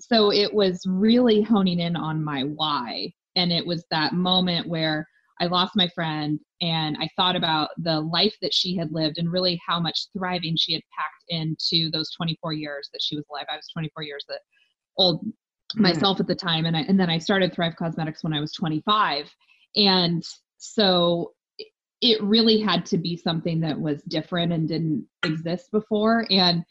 so 0.00 0.32
it 0.32 0.52
was 0.52 0.82
really 0.88 1.42
honing 1.42 1.80
in 1.80 1.96
on 1.96 2.24
my 2.24 2.42
why. 2.42 3.12
And 3.36 3.52
it 3.52 3.66
was 3.66 3.84
that 3.90 4.14
moment 4.14 4.68
where 4.68 5.06
I 5.40 5.46
lost 5.46 5.72
my 5.76 5.88
friend 5.94 6.38
and 6.60 6.96
I 6.98 7.08
thought 7.16 7.36
about 7.36 7.70
the 7.76 8.00
life 8.00 8.34
that 8.40 8.54
she 8.54 8.76
had 8.76 8.92
lived 8.92 9.18
and 9.18 9.30
really 9.30 9.60
how 9.66 9.80
much 9.80 10.06
thriving 10.16 10.56
she 10.56 10.72
had 10.72 10.82
packed 10.96 11.24
into 11.28 11.90
those 11.90 12.10
24 12.16 12.52
years 12.52 12.88
that 12.92 13.02
she 13.02 13.16
was 13.16 13.24
alive. 13.30 13.46
I 13.50 13.56
was 13.56 13.68
24 13.72 14.02
years 14.04 14.24
old 14.96 15.24
mm-hmm. 15.24 15.82
myself 15.82 16.20
at 16.20 16.26
the 16.26 16.34
time 16.34 16.64
and 16.66 16.76
I, 16.76 16.80
and 16.82 16.98
then 16.98 17.10
I 17.10 17.18
started 17.18 17.52
Thrive 17.52 17.74
Causemetics 17.78 18.22
when 18.22 18.32
I 18.32 18.40
was 18.40 18.52
25 18.52 19.30
and 19.76 20.22
so 20.58 21.32
it 22.00 22.22
really 22.22 22.60
had 22.60 22.84
to 22.86 22.98
be 22.98 23.16
something 23.16 23.60
that 23.60 23.78
was 23.78 24.02
different 24.02 24.52
and 24.52 24.68
didn't 24.68 25.06
exist 25.24 25.70
before. 25.70 26.26
And 26.30 26.64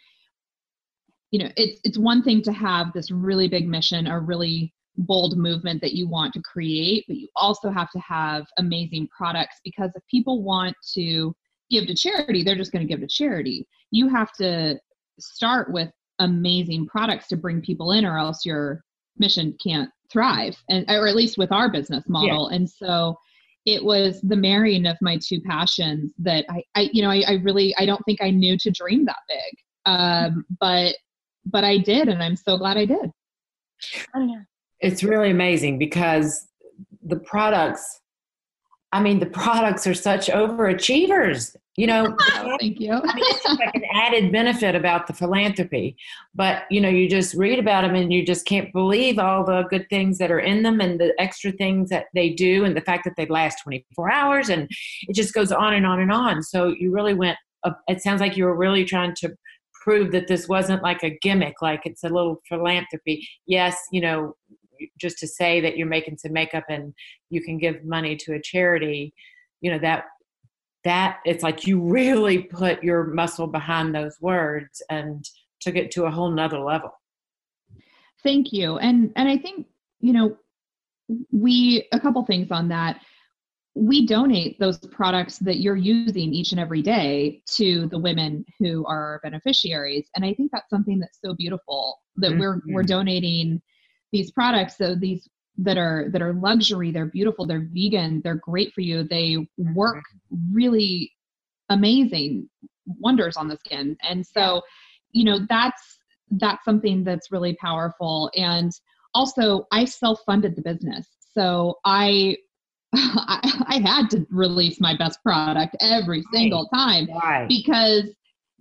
you 1.33 1.39
know 1.39 1.49
it's 1.57 1.81
it's 1.83 1.97
one 1.97 2.23
thing 2.23 2.41
to 2.43 2.53
have 2.53 2.93
this 2.93 3.11
really 3.11 3.49
big 3.49 3.67
mission 3.67 4.07
or 4.07 4.21
really 4.21 4.71
bold 4.97 5.35
movement 5.35 5.81
that 5.81 5.93
you 5.93 6.07
want 6.07 6.31
to 6.31 6.41
create 6.43 7.03
but 7.07 7.17
you 7.17 7.27
also 7.35 7.71
have 7.71 7.89
to 7.89 7.99
have 7.99 8.45
amazing 8.59 9.07
products 9.07 9.55
because 9.63 9.89
if 9.95 10.03
people 10.11 10.43
want 10.43 10.75
to 10.93 11.35
give 11.71 11.87
to 11.87 11.95
charity 11.95 12.43
they're 12.43 12.55
just 12.55 12.71
going 12.71 12.85
to 12.85 12.91
give 12.91 13.01
to 13.01 13.07
charity. 13.07 13.67
You 13.89 14.07
have 14.09 14.31
to 14.33 14.79
start 15.19 15.73
with 15.73 15.89
amazing 16.19 16.85
products 16.85 17.27
to 17.29 17.37
bring 17.37 17.61
people 17.61 17.91
in 17.91 18.05
or 18.05 18.19
else 18.19 18.45
your 18.45 18.83
mission 19.17 19.57
can't 19.63 19.89
thrive 20.13 20.55
and 20.69 20.85
or 20.89 21.07
at 21.07 21.15
least 21.15 21.37
with 21.37 21.51
our 21.51 21.69
business 21.69 22.05
model 22.07 22.47
yeah. 22.49 22.55
and 22.55 22.69
so 22.69 23.17
it 23.65 23.83
was 23.83 24.21
the 24.21 24.35
marrying 24.35 24.85
of 24.85 24.97
my 25.01 25.17
two 25.25 25.41
passions 25.41 26.13
that 26.17 26.45
I, 26.49 26.63
I 26.75 26.89
you 26.93 27.01
know 27.01 27.09
I, 27.09 27.23
I 27.27 27.33
really 27.43 27.75
I 27.77 27.85
don't 27.85 28.03
think 28.05 28.21
I 28.21 28.29
knew 28.29 28.57
to 28.59 28.71
dream 28.71 29.05
that 29.05 29.17
big 29.27 29.57
um 29.85 30.45
but 30.59 30.95
but 31.45 31.63
I 31.63 31.77
did 31.79 32.07
and 32.07 32.23
I'm 32.23 32.37
so 32.37 32.57
glad 32.57 32.77
I 32.77 32.85
did 32.85 33.11
it's 34.79 35.03
really 35.03 35.31
amazing 35.31 35.77
because 35.79 36.47
the 37.01 37.17
products 37.17 37.99
I 38.93 39.01
mean, 39.01 39.19
the 39.19 39.25
products 39.25 39.87
are 39.87 39.95
such 39.95 40.27
overachievers. 40.27 41.55
You 41.75 41.87
know, 41.87 42.15
oh, 42.21 42.57
thank 42.59 42.79
you. 42.79 42.91
I 42.91 43.15
mean, 43.15 43.25
it's 43.25 43.45
like 43.45 43.73
an 43.73 43.83
added 43.93 44.31
benefit 44.31 44.75
about 44.75 45.07
the 45.07 45.13
philanthropy, 45.13 45.95
but 46.35 46.63
you 46.69 46.79
know, 46.79 46.89
you 46.89 47.09
just 47.09 47.33
read 47.33 47.57
about 47.57 47.81
them 47.81 47.95
and 47.95 48.13
you 48.13 48.23
just 48.23 48.45
can't 48.45 48.71
believe 48.73 49.17
all 49.17 49.43
the 49.43 49.63
good 49.69 49.89
things 49.89 50.19
that 50.19 50.29
are 50.29 50.39
in 50.39 50.61
them 50.61 50.79
and 50.81 50.99
the 50.99 51.13
extra 51.19 51.51
things 51.51 51.89
that 51.89 52.05
they 52.13 52.29
do, 52.29 52.63
and 52.63 52.77
the 52.77 52.81
fact 52.81 53.03
that 53.05 53.13
they 53.17 53.25
last 53.25 53.57
24 53.63 54.11
hours, 54.11 54.49
and 54.49 54.69
it 55.07 55.15
just 55.15 55.33
goes 55.33 55.51
on 55.51 55.73
and 55.73 55.85
on 55.85 55.99
and 55.99 56.11
on. 56.11 56.43
So 56.43 56.67
you 56.67 56.91
really 56.91 57.15
went. 57.15 57.37
it 57.87 58.01
sounds 58.01 58.21
like 58.21 58.37
you 58.37 58.45
were 58.45 58.55
really 58.55 58.85
trying 58.85 59.15
to 59.15 59.35
prove 59.83 60.11
that 60.11 60.27
this 60.27 60.47
wasn't 60.47 60.83
like 60.83 61.03
a 61.03 61.17
gimmick, 61.21 61.61
like 61.61 61.81
it's 61.85 62.03
a 62.03 62.09
little 62.09 62.39
philanthropy. 62.47 63.27
Yes, 63.47 63.75
you 63.91 63.99
know, 63.99 64.35
just 64.99 65.17
to 65.19 65.27
say 65.27 65.59
that 65.61 65.75
you're 65.75 65.87
making 65.87 66.17
some 66.17 66.33
makeup 66.33 66.65
and 66.69 66.93
you 67.31 67.41
can 67.41 67.57
give 67.57 67.83
money 67.83 68.15
to 68.17 68.33
a 68.33 68.41
charity 68.41 69.13
you 69.63 69.71
know 69.71 69.79
that 69.79 70.03
that 70.83 71.19
it's 71.25 71.43
like 71.43 71.65
you 71.65 71.79
really 71.79 72.39
put 72.39 72.83
your 72.83 73.05
muscle 73.05 73.47
behind 73.47 73.95
those 73.95 74.17
words 74.21 74.81
and 74.89 75.27
took 75.61 75.75
it 75.75 75.91
to 75.91 76.05
a 76.05 76.11
whole 76.11 76.29
nother 76.29 76.59
level. 76.59 76.91
Thank 78.23 78.53
you. 78.53 78.77
And 78.77 79.11
and 79.15 79.27
i 79.27 79.37
think 79.37 79.67
you 79.99 80.13
know 80.13 80.37
we 81.31 81.87
a 81.91 81.99
couple 81.99 82.25
things 82.25 82.51
on 82.51 82.69
that. 82.69 83.01
We 83.75 84.05
donate 84.05 84.59
those 84.59 84.77
products 84.77 85.39
that 85.39 85.59
you're 85.59 85.75
using 85.75 86.31
each 86.31 86.51
and 86.51 86.59
every 86.59 86.83
day 86.83 87.41
to 87.55 87.87
the 87.87 87.97
women 87.97 88.45
who 88.59 88.85
are 88.85 89.13
our 89.13 89.19
beneficiaries. 89.23 90.07
And 90.15 90.23
i 90.23 90.33
think 90.33 90.51
that's 90.51 90.69
something 90.69 90.99
that's 90.99 91.19
so 91.23 91.33
beautiful 91.33 91.97
that 92.17 92.31
mm-hmm. 92.31 92.39
we're 92.39 92.61
we're 92.67 92.83
donating 92.83 93.61
these 94.11 94.31
products. 94.31 94.77
So 94.77 94.95
these 94.95 95.27
that 95.57 95.77
are 95.77 96.09
that 96.11 96.21
are 96.21 96.33
luxury 96.33 96.91
they're 96.91 97.05
beautiful 97.05 97.45
they're 97.45 97.67
vegan 97.71 98.21
they're 98.23 98.35
great 98.35 98.73
for 98.73 98.81
you 98.81 99.03
they 99.03 99.37
work 99.57 99.97
mm-hmm. 99.97 100.55
really 100.55 101.11
amazing 101.69 102.49
wonders 102.85 103.37
on 103.37 103.47
the 103.47 103.57
skin. 103.57 103.97
And 104.01 104.25
so 104.25 104.61
you 105.11 105.23
know 105.23 105.39
that's 105.49 105.99
that's 106.31 106.63
something 106.65 107.03
that's 107.03 107.31
really 107.31 107.55
powerful. 107.55 108.31
And 108.35 108.71
also 109.13 109.67
i 109.71 109.85
self-funded 109.85 110.55
the 110.55 110.61
business. 110.61 111.07
So 111.33 111.75
i 111.85 112.37
I, 112.95 113.63
I 113.67 113.79
had 113.79 114.09
to 114.11 114.25
release 114.29 114.79
my 114.79 114.95
best 114.95 115.19
product 115.23 115.75
every 115.81 116.23
single 116.31 116.67
time 116.67 117.07
right. 117.23 117.47
because 117.47 118.09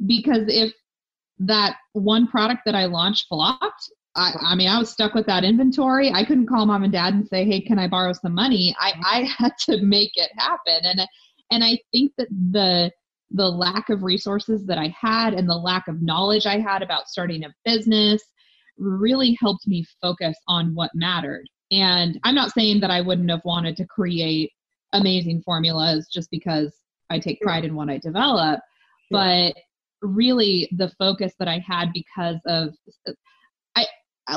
because 0.07 0.45
if 0.49 0.73
that 1.39 1.77
one 1.93 2.27
product 2.29 2.63
that 2.65 2.75
I 2.75 2.87
launched 2.87 3.27
flopped, 3.29 3.91
I, 4.15 4.33
I 4.41 4.55
mean, 4.55 4.69
I 4.69 4.79
was 4.79 4.91
stuck 4.91 5.15
with 5.15 5.27
that 5.27 5.45
inventory. 5.45 6.13
I 6.13 6.25
couldn't 6.25 6.47
call 6.47 6.67
mom 6.67 6.85
and 6.85 6.93
dad 6.93 7.15
and 7.15 7.27
say, 7.27 7.45
"Hey, 7.45 7.61
can 7.61 7.79
I 7.79 7.89
borrow 7.89 8.13
some 8.13 8.35
money?" 8.35 8.75
I, 8.79 8.93
mm-hmm. 8.93 9.03
I 9.05 9.29
had 9.39 9.53
to 9.67 9.83
make 9.83 10.13
it 10.17 10.31
happen, 10.37 10.81
and 10.85 11.01
and 11.51 11.65
I 11.65 11.79
think 11.93 12.13
that 12.19 12.29
the 12.31 12.91
the 13.31 13.49
lack 13.49 13.89
of 13.89 14.03
resources 14.03 14.67
that 14.67 14.79
I 14.79 14.95
had 14.99 15.33
and 15.33 15.49
the 15.49 15.57
lack 15.57 15.89
of 15.89 16.03
knowledge 16.03 16.47
I 16.47 16.59
had 16.59 16.83
about 16.83 17.09
starting 17.09 17.45
a 17.45 17.55
business 17.65 18.23
really 18.77 19.37
helped 19.41 19.67
me 19.67 19.87
focus 20.03 20.37
on 20.49 20.75
what 20.75 20.91
mattered. 20.95 21.49
And 21.71 22.21
I'm 22.25 22.35
not 22.35 22.53
saying 22.53 22.81
that 22.81 22.91
I 22.91 23.01
wouldn't 23.01 23.31
have 23.31 23.45
wanted 23.45 23.77
to 23.79 23.87
create 23.87 24.51
amazing 24.93 25.43
formulas 25.47 26.09
just 26.13 26.31
because 26.31 26.75
I 27.09 27.19
take 27.19 27.41
pride 27.41 27.65
in 27.65 27.75
what 27.75 27.89
I 27.89 27.97
develop, 27.97 28.61
but 29.11 29.55
really 30.03 30.69
the 30.77 30.91
focus 30.99 31.33
that 31.39 31.49
I 31.49 31.59
had 31.67 31.91
because 31.95 32.39
of 32.47 32.75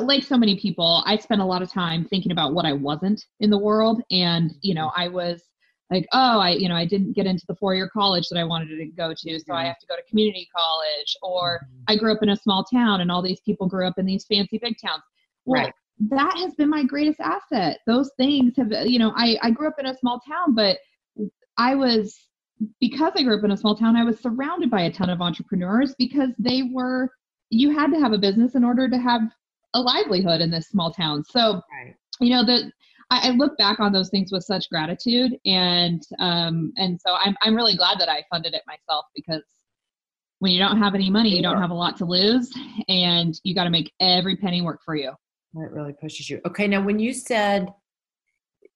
like 0.01 0.23
so 0.23 0.37
many 0.37 0.59
people, 0.59 1.03
I 1.05 1.17
spent 1.17 1.41
a 1.41 1.45
lot 1.45 1.61
of 1.61 1.71
time 1.71 2.05
thinking 2.05 2.31
about 2.31 2.53
what 2.53 2.65
I 2.65 2.73
wasn't 2.73 3.23
in 3.39 3.49
the 3.49 3.57
world. 3.57 4.01
And, 4.11 4.51
you 4.61 4.73
know, 4.73 4.91
I 4.95 5.07
was 5.07 5.43
like, 5.91 6.07
oh, 6.13 6.39
I, 6.39 6.51
you 6.51 6.67
know, 6.67 6.75
I 6.75 6.85
didn't 6.85 7.13
get 7.13 7.27
into 7.27 7.45
the 7.47 7.55
four 7.55 7.75
year 7.75 7.89
college 7.89 8.27
that 8.29 8.39
I 8.39 8.43
wanted 8.43 8.75
to 8.77 8.85
go 8.87 9.13
to. 9.15 9.39
So 9.39 9.53
I 9.53 9.65
have 9.65 9.77
to 9.79 9.87
go 9.87 9.95
to 9.95 10.01
community 10.09 10.47
college. 10.55 11.15
Or 11.21 11.59
mm-hmm. 11.59 11.83
I 11.87 11.95
grew 11.97 12.11
up 12.11 12.23
in 12.23 12.29
a 12.29 12.35
small 12.35 12.63
town 12.63 13.01
and 13.01 13.11
all 13.11 13.21
these 13.21 13.41
people 13.41 13.67
grew 13.67 13.87
up 13.87 13.97
in 13.97 14.05
these 14.05 14.25
fancy 14.25 14.57
big 14.57 14.75
towns. 14.83 15.03
Well, 15.45 15.63
right. 15.63 15.73
that 16.09 16.37
has 16.37 16.55
been 16.55 16.69
my 16.69 16.83
greatest 16.83 17.19
asset. 17.19 17.79
Those 17.85 18.11
things 18.17 18.53
have, 18.57 18.71
you 18.87 18.97
know, 18.97 19.13
I, 19.15 19.37
I 19.43 19.51
grew 19.51 19.67
up 19.67 19.79
in 19.79 19.85
a 19.85 19.97
small 19.97 20.19
town, 20.27 20.55
but 20.55 20.79
I 21.57 21.75
was, 21.75 22.17
because 22.79 23.13
I 23.15 23.21
grew 23.21 23.37
up 23.37 23.43
in 23.43 23.51
a 23.51 23.57
small 23.57 23.75
town, 23.75 23.95
I 23.95 24.03
was 24.03 24.19
surrounded 24.19 24.71
by 24.71 24.81
a 24.81 24.91
ton 24.91 25.11
of 25.11 25.21
entrepreneurs 25.21 25.93
because 25.99 26.29
they 26.39 26.63
were 26.73 27.11
you 27.49 27.71
had 27.71 27.91
to 27.91 27.99
have 27.99 28.11
a 28.11 28.17
business 28.17 28.55
in 28.55 28.63
order 28.63 28.89
to 28.89 28.97
have 28.97 29.21
a 29.73 29.81
livelihood 29.81 30.41
in 30.41 30.51
this 30.51 30.67
small 30.69 30.91
town. 30.91 31.23
So, 31.23 31.61
right. 31.71 31.95
you 32.19 32.29
know, 32.29 32.45
the 32.45 32.71
I, 33.11 33.29
I, 33.29 33.31
look 33.31 33.57
back 33.57 33.79
on 33.79 33.93
those 33.93 34.09
things 34.09 34.31
with 34.31 34.43
such 34.43 34.69
gratitude, 34.69 35.37
and 35.45 36.01
um, 36.19 36.73
and 36.77 36.99
so 36.99 37.13
I'm 37.13 37.35
I'm 37.41 37.55
really 37.55 37.75
glad 37.75 37.99
that 37.99 38.09
I 38.09 38.23
funded 38.31 38.53
it 38.53 38.63
myself 38.67 39.05
because 39.15 39.43
when 40.39 40.51
you 40.51 40.59
don't 40.59 40.81
have 40.81 40.95
any 40.95 41.09
money, 41.09 41.29
you 41.29 41.41
don't 41.41 41.61
have 41.61 41.69
a 41.69 41.75
lot 41.75 41.97
to 41.97 42.05
lose, 42.05 42.51
and 42.87 43.39
you 43.43 43.53
got 43.53 43.65
to 43.65 43.69
make 43.69 43.91
every 43.99 44.35
penny 44.35 44.61
work 44.61 44.81
for 44.83 44.95
you. 44.95 45.09
It 45.09 45.71
really 45.71 45.93
pushes 45.93 46.29
you. 46.29 46.41
Okay, 46.45 46.67
now 46.67 46.81
when 46.81 46.99
you 46.99 47.13
said 47.13 47.73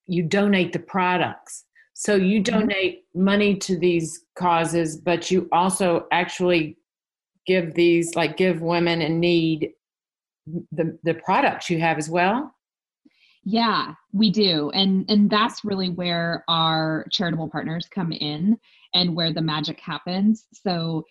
you 0.06 0.23
donate 0.23 0.73
the 0.73 0.80
products, 0.80 1.65
so 1.93 2.15
you 2.15 2.41
mm-hmm. 2.41 2.60
donate 2.60 3.04
money 3.13 3.56
to 3.58 3.78
these 3.78 4.25
causes, 4.38 4.97
but 4.97 5.30
you 5.30 5.49
also 5.52 6.08
actually 6.12 6.78
give 7.45 7.73
these 7.73 8.15
like 8.15 8.38
give 8.38 8.62
women 8.62 9.02
in 9.02 9.19
need 9.19 9.71
the 10.71 10.97
the 11.03 11.13
products 11.15 11.69
you 11.69 11.79
have 11.79 11.97
as 11.97 12.09
well? 12.09 12.53
Yeah 13.43 13.93
we 14.13 14.31
do. 14.31 14.71
And 14.71 15.05
and 15.09 15.29
that's 15.29 15.63
really 15.63 15.89
where 15.89 16.43
our 16.47 17.05
charitable 17.12 17.49
partners 17.49 17.88
come 17.93 18.12
in 18.12 18.57
and 18.93 19.15
where 19.15 19.33
the 19.33 19.41
magic 19.41 19.79
happens. 19.79 20.45
So 20.53 21.05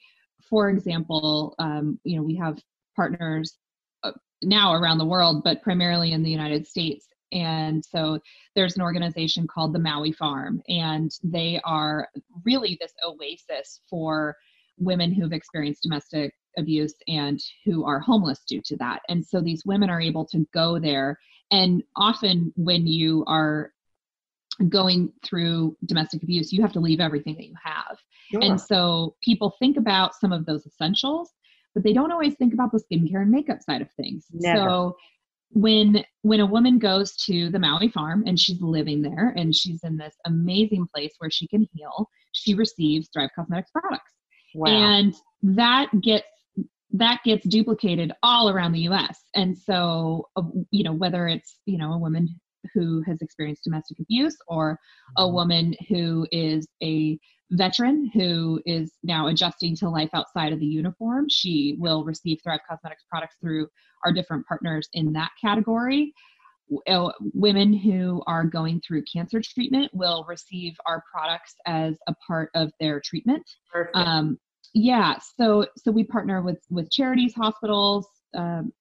for 0.48 0.68
example 0.68 1.54
um, 1.58 1.98
you 2.04 2.16
know 2.16 2.22
we 2.22 2.36
have 2.36 2.58
partners 2.96 3.56
uh, 4.02 4.12
now 4.42 4.74
around 4.74 4.98
the 4.98 5.04
world 5.04 5.44
but 5.44 5.62
primarily 5.62 6.12
in 6.12 6.22
the 6.22 6.30
united 6.30 6.66
states. 6.66 7.06
And 7.30 7.84
so 7.84 8.18
there's 8.56 8.76
an 8.76 8.82
organization 8.82 9.46
called 9.46 9.74
the 9.74 9.78
maui 9.78 10.12
farm 10.12 10.62
and 10.68 11.10
they 11.22 11.60
are 11.64 12.08
really 12.44 12.78
this 12.80 12.94
oasis 13.06 13.80
for 13.88 14.34
women 14.78 15.12
who've 15.12 15.32
experienced 15.32 15.82
domestic 15.82 16.32
abuse 16.58 16.94
and 17.06 17.40
who 17.64 17.84
are 17.84 18.00
homeless 18.00 18.40
due 18.46 18.60
to 18.66 18.76
that. 18.76 19.00
And 19.08 19.24
so 19.24 19.40
these 19.40 19.64
women 19.64 19.88
are 19.88 20.00
able 20.00 20.26
to 20.26 20.46
go 20.52 20.78
there. 20.78 21.18
And 21.50 21.82
often, 21.96 22.52
when 22.56 22.86
you 22.86 23.24
are 23.26 23.72
going 24.68 25.12
through 25.24 25.76
domestic 25.86 26.22
abuse, 26.22 26.52
you 26.52 26.62
have 26.62 26.72
to 26.72 26.80
leave 26.80 27.00
everything 27.00 27.36
that 27.36 27.46
you 27.46 27.54
have. 27.62 27.96
Sure. 28.30 28.42
And 28.42 28.60
so 28.60 29.14
people 29.22 29.54
think 29.58 29.76
about 29.76 30.14
some 30.14 30.32
of 30.32 30.44
those 30.46 30.66
essentials, 30.66 31.30
but 31.74 31.84
they 31.84 31.92
don't 31.92 32.12
always 32.12 32.34
think 32.34 32.52
about 32.52 32.72
the 32.72 32.82
skincare 32.82 33.22
and 33.22 33.30
makeup 33.30 33.62
side 33.62 33.80
of 33.80 33.90
things. 33.92 34.26
Never. 34.32 34.58
So 34.58 34.96
when 35.52 36.04
when 36.22 36.40
a 36.40 36.46
woman 36.46 36.78
goes 36.78 37.16
to 37.24 37.50
the 37.50 37.58
Maui 37.58 37.88
farm 37.88 38.24
and 38.26 38.38
she's 38.38 38.60
living 38.60 39.00
there 39.00 39.32
and 39.36 39.54
she's 39.54 39.82
in 39.82 39.96
this 39.96 40.14
amazing 40.26 40.86
place 40.94 41.14
where 41.18 41.30
she 41.30 41.46
can 41.48 41.66
heal, 41.72 42.08
she 42.32 42.54
receives 42.54 43.08
Thrive 43.12 43.30
Causemetics 43.38 43.72
products. 43.72 44.12
Wow. 44.54 44.70
And 44.70 45.14
that 45.42 45.88
gets 46.00 46.26
that 46.92 47.20
gets 47.24 47.46
duplicated 47.46 48.12
all 48.22 48.48
around 48.48 48.72
the 48.72 48.88
US. 48.88 49.22
And 49.34 49.56
so 49.56 50.28
uh, 50.36 50.42
you 50.70 50.84
know 50.84 50.92
whether 50.92 51.28
it's, 51.28 51.58
you 51.66 51.78
know, 51.78 51.92
a 51.92 51.98
woman 51.98 52.28
who 52.74 53.02
has 53.06 53.22
experienced 53.22 53.64
domestic 53.64 53.98
abuse 54.00 54.36
or 54.46 54.78
a 55.16 55.22
mm-hmm. 55.22 55.34
woman 55.34 55.74
who 55.88 56.26
is 56.32 56.66
a 56.82 57.18
veteran 57.50 58.10
who 58.12 58.60
is 58.66 58.92
now 59.02 59.28
adjusting 59.28 59.74
to 59.76 59.88
life 59.88 60.10
outside 60.12 60.52
of 60.52 60.60
the 60.60 60.66
uniform, 60.66 61.26
she 61.28 61.76
will 61.78 62.04
receive 62.04 62.38
Thrive 62.42 62.60
Causemetics 62.70 63.06
products 63.10 63.36
through 63.40 63.68
our 64.04 64.12
different 64.12 64.46
partners 64.46 64.88
in 64.92 65.12
that 65.12 65.30
category. 65.40 66.12
Uh, 66.86 67.10
women 67.32 67.72
who 67.72 68.22
are 68.26 68.44
going 68.44 68.80
through 68.86 69.02
cancer 69.10 69.40
treatment 69.42 69.90
will 69.94 70.26
receive 70.28 70.74
our 70.86 71.02
products 71.10 71.54
as 71.66 71.96
a 72.06 72.14
part 72.26 72.50
of 72.54 72.70
their 72.78 73.00
treatment. 73.02 73.42
Um, 73.94 74.38
yeah, 74.74 75.16
so 75.38 75.66
so 75.76 75.90
we 75.90 76.04
partner 76.04 76.42
with 76.42 76.60
with 76.70 76.90
charities, 76.90 77.34
hospitals. 77.34 78.06
Um, 78.36 78.72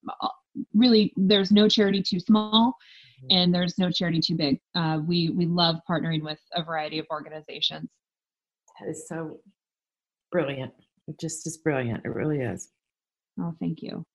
really, 0.74 1.14
there's 1.16 1.52
no 1.52 1.68
charity 1.68 2.02
too 2.02 2.20
small, 2.20 2.74
mm-hmm. 2.74 3.38
and 3.38 3.54
there's 3.54 3.78
no 3.78 3.92
charity 3.92 4.20
too 4.20 4.36
big. 4.36 4.60
Uh, 4.76 5.00
we 5.06 5.30
we 5.30 5.46
love 5.46 5.78
partnering 5.90 6.22
with 6.22 6.40
a 6.54 6.64
variety 6.64 7.00
of 7.00 7.06
organizations. 7.12 7.90
That 8.80 8.90
is 8.90 9.08
so 9.08 9.40
brilliant. 10.32 10.74
It 11.08 11.20
just 11.20 11.48
is 11.48 11.58
brilliant. 11.58 12.06
It 12.06 12.10
really 12.10 12.42
is. 12.42 12.70
Oh, 13.40 13.54
thank 13.60 13.82
you. 13.82 14.06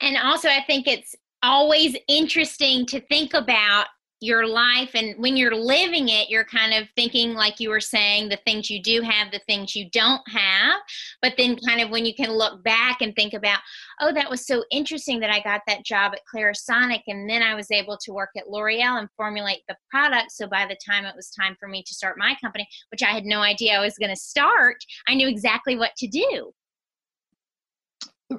And 0.00 0.16
also, 0.16 0.48
I 0.48 0.62
think 0.66 0.86
it's 0.86 1.14
always 1.42 1.96
interesting 2.08 2.86
to 2.86 3.00
think 3.00 3.34
about 3.34 3.86
your 4.20 4.46
life 4.46 4.90
and 4.94 5.14
when 5.18 5.36
you're 5.36 5.54
living 5.54 6.08
it 6.08 6.30
you're 6.30 6.44
kind 6.44 6.72
of 6.72 6.88
thinking 6.96 7.34
like 7.34 7.60
you 7.60 7.68
were 7.68 7.80
saying 7.80 8.28
the 8.28 8.38
things 8.44 8.70
you 8.70 8.82
do 8.82 9.02
have 9.02 9.30
the 9.30 9.40
things 9.40 9.74
you 9.74 9.88
don't 9.90 10.22
have. 10.28 10.80
But 11.20 11.34
then 11.36 11.56
kind 11.66 11.80
of 11.80 11.90
when 11.90 12.06
you 12.06 12.14
can 12.14 12.30
look 12.30 12.62
back 12.64 13.00
and 13.00 13.14
think 13.14 13.34
about 13.34 13.60
oh 14.00 14.12
that 14.12 14.30
was 14.30 14.46
so 14.46 14.64
interesting 14.70 15.20
that 15.20 15.30
i 15.30 15.40
got 15.40 15.60
that 15.66 15.84
job 15.84 16.12
at 16.12 16.20
clarisonic 16.32 17.02
and 17.06 17.28
then 17.28 17.42
i 17.42 17.54
was 17.54 17.70
able 17.70 17.96
to 17.98 18.12
work 18.12 18.30
at 18.36 18.48
l'oreal 18.48 18.98
and 18.98 19.08
formulate 19.16 19.62
the 19.68 19.76
product 19.90 20.32
so 20.32 20.46
by 20.46 20.66
the 20.66 20.76
time 20.86 21.04
it 21.04 21.16
was 21.16 21.30
time 21.30 21.56
for 21.58 21.68
me 21.68 21.82
to 21.82 21.94
start 21.94 22.16
my 22.18 22.36
company 22.40 22.66
which 22.90 23.02
i 23.02 23.10
had 23.10 23.24
no 23.24 23.40
idea 23.40 23.74
i 23.74 23.80
was 23.80 23.98
going 23.98 24.10
to 24.10 24.16
start 24.16 24.76
i 25.08 25.14
knew 25.14 25.28
exactly 25.28 25.76
what 25.76 25.94
to 25.96 26.06
do. 26.06 26.52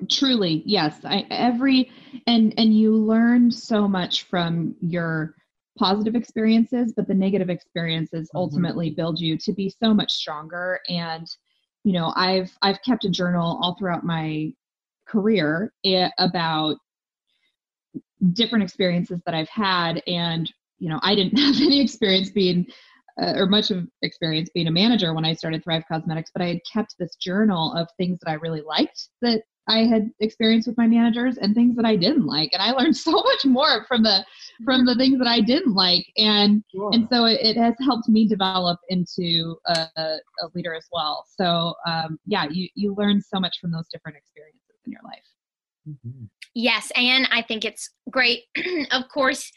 Truly 0.10 0.64
yes. 0.66 0.98
I, 1.06 1.26
every 1.30 1.92
and 2.28 2.54
and 2.58 2.78
you 2.78 2.96
learn 2.96 3.52
so 3.52 3.88
much 3.88 4.24
from 4.24 4.76
your 4.82 5.36
positive 5.78 6.16
experiences 6.16 6.94
but 6.96 7.08
the 7.08 7.14
negative 7.14 7.50
experiences 7.50 8.28
mm-hmm. 8.28 8.38
ultimately 8.38 8.90
build 8.90 9.20
you 9.20 9.38
to 9.38 9.52
be 9.54 9.70
so 9.70 9.94
much 9.94 10.12
stronger 10.12 10.80
and 10.90 11.28
you 11.84 11.94
know 11.94 12.14
i've 12.16 12.52
i've 12.62 12.82
kept 12.82 13.06
a 13.06 13.10
journal 13.10 13.60
all 13.62 13.76
throughout 13.78 14.04
my 14.04 14.52
career 15.08 15.72
eh, 15.84 16.10
about 16.18 16.78
different 18.34 18.64
experiences 18.64 19.22
that 19.26 19.36
i've 19.36 19.50
had 19.50 20.02
and 20.08 20.52
you 20.80 20.90
know 20.90 21.00
i 21.04 21.14
didn't 21.14 21.38
have 21.40 21.56
any 21.58 21.82
experience 21.82 22.30
being 22.30 22.66
uh, 23.22 23.34
or 23.38 23.46
much 23.46 23.72
of 23.72 23.88
experience 24.02 24.50
being 24.54 24.68
a 24.68 24.72
manager 24.72 25.14
when 25.14 25.26
i 25.26 25.34
started 25.34 25.64
thrive 25.64 25.84
Causemetics, 25.92 26.30
but 26.34 26.42
i 26.42 26.48
had 26.48 26.60
kept 26.72 26.96
this 26.98 27.16
journal 27.16 27.74
of 27.74 27.88
things 27.98 28.18
that 28.22 28.32
i 28.32 28.36
really 28.36 28.62
liked 28.62 29.10
that 29.22 29.44
I 29.68 29.86
had 29.86 30.12
experienced 30.20 30.68
with 30.68 30.78
my 30.78 30.88
managers 30.88 31.38
and 31.38 31.56
things 31.56 31.76
that 31.76 31.86
I 31.86 31.96
didn't 31.96 32.26
like. 32.26 32.52
And 32.54 32.62
I 32.62 32.72
learned 32.72 32.96
so 33.08 33.12
much 33.12 33.46
more 33.46 33.86
from 33.88 34.04
the 34.04 34.26
from 34.64 34.86
the 34.86 34.96
things 34.96 35.18
that 35.20 35.28
I 35.28 35.42
didn't 35.42 35.74
like. 35.74 36.06
And 36.18 36.64
sure. 36.74 36.92
and 36.94 37.08
so 37.12 37.26
it, 37.26 37.40
it, 37.42 37.58
has 37.58 37.76
helped 37.82 38.08
me 38.08 38.28
develop 38.28 38.80
into 38.90 39.58
a, 39.68 39.88
a 39.98 40.20
leader 40.54 40.74
as 40.74 40.88
well. 40.92 41.26
So 41.28 41.74
um, 41.88 42.20
yeah, 42.26 42.46
you 42.50 42.70
you 42.76 42.96
learn 42.96 43.22
so 43.22 43.40
much 43.40 43.58
from 43.60 43.72
those 43.72 43.88
different 43.92 44.18
experiences 44.18 44.62
in 44.86 44.92
your 44.92 45.02
life. 45.04 45.24
Mm-hmm. 45.88 46.26
Yes, 46.58 46.90
and 46.96 47.28
I 47.32 47.42
think 47.42 47.66
it's 47.66 47.90
great. 48.10 48.44
of 48.92 49.04
course, 49.14 49.52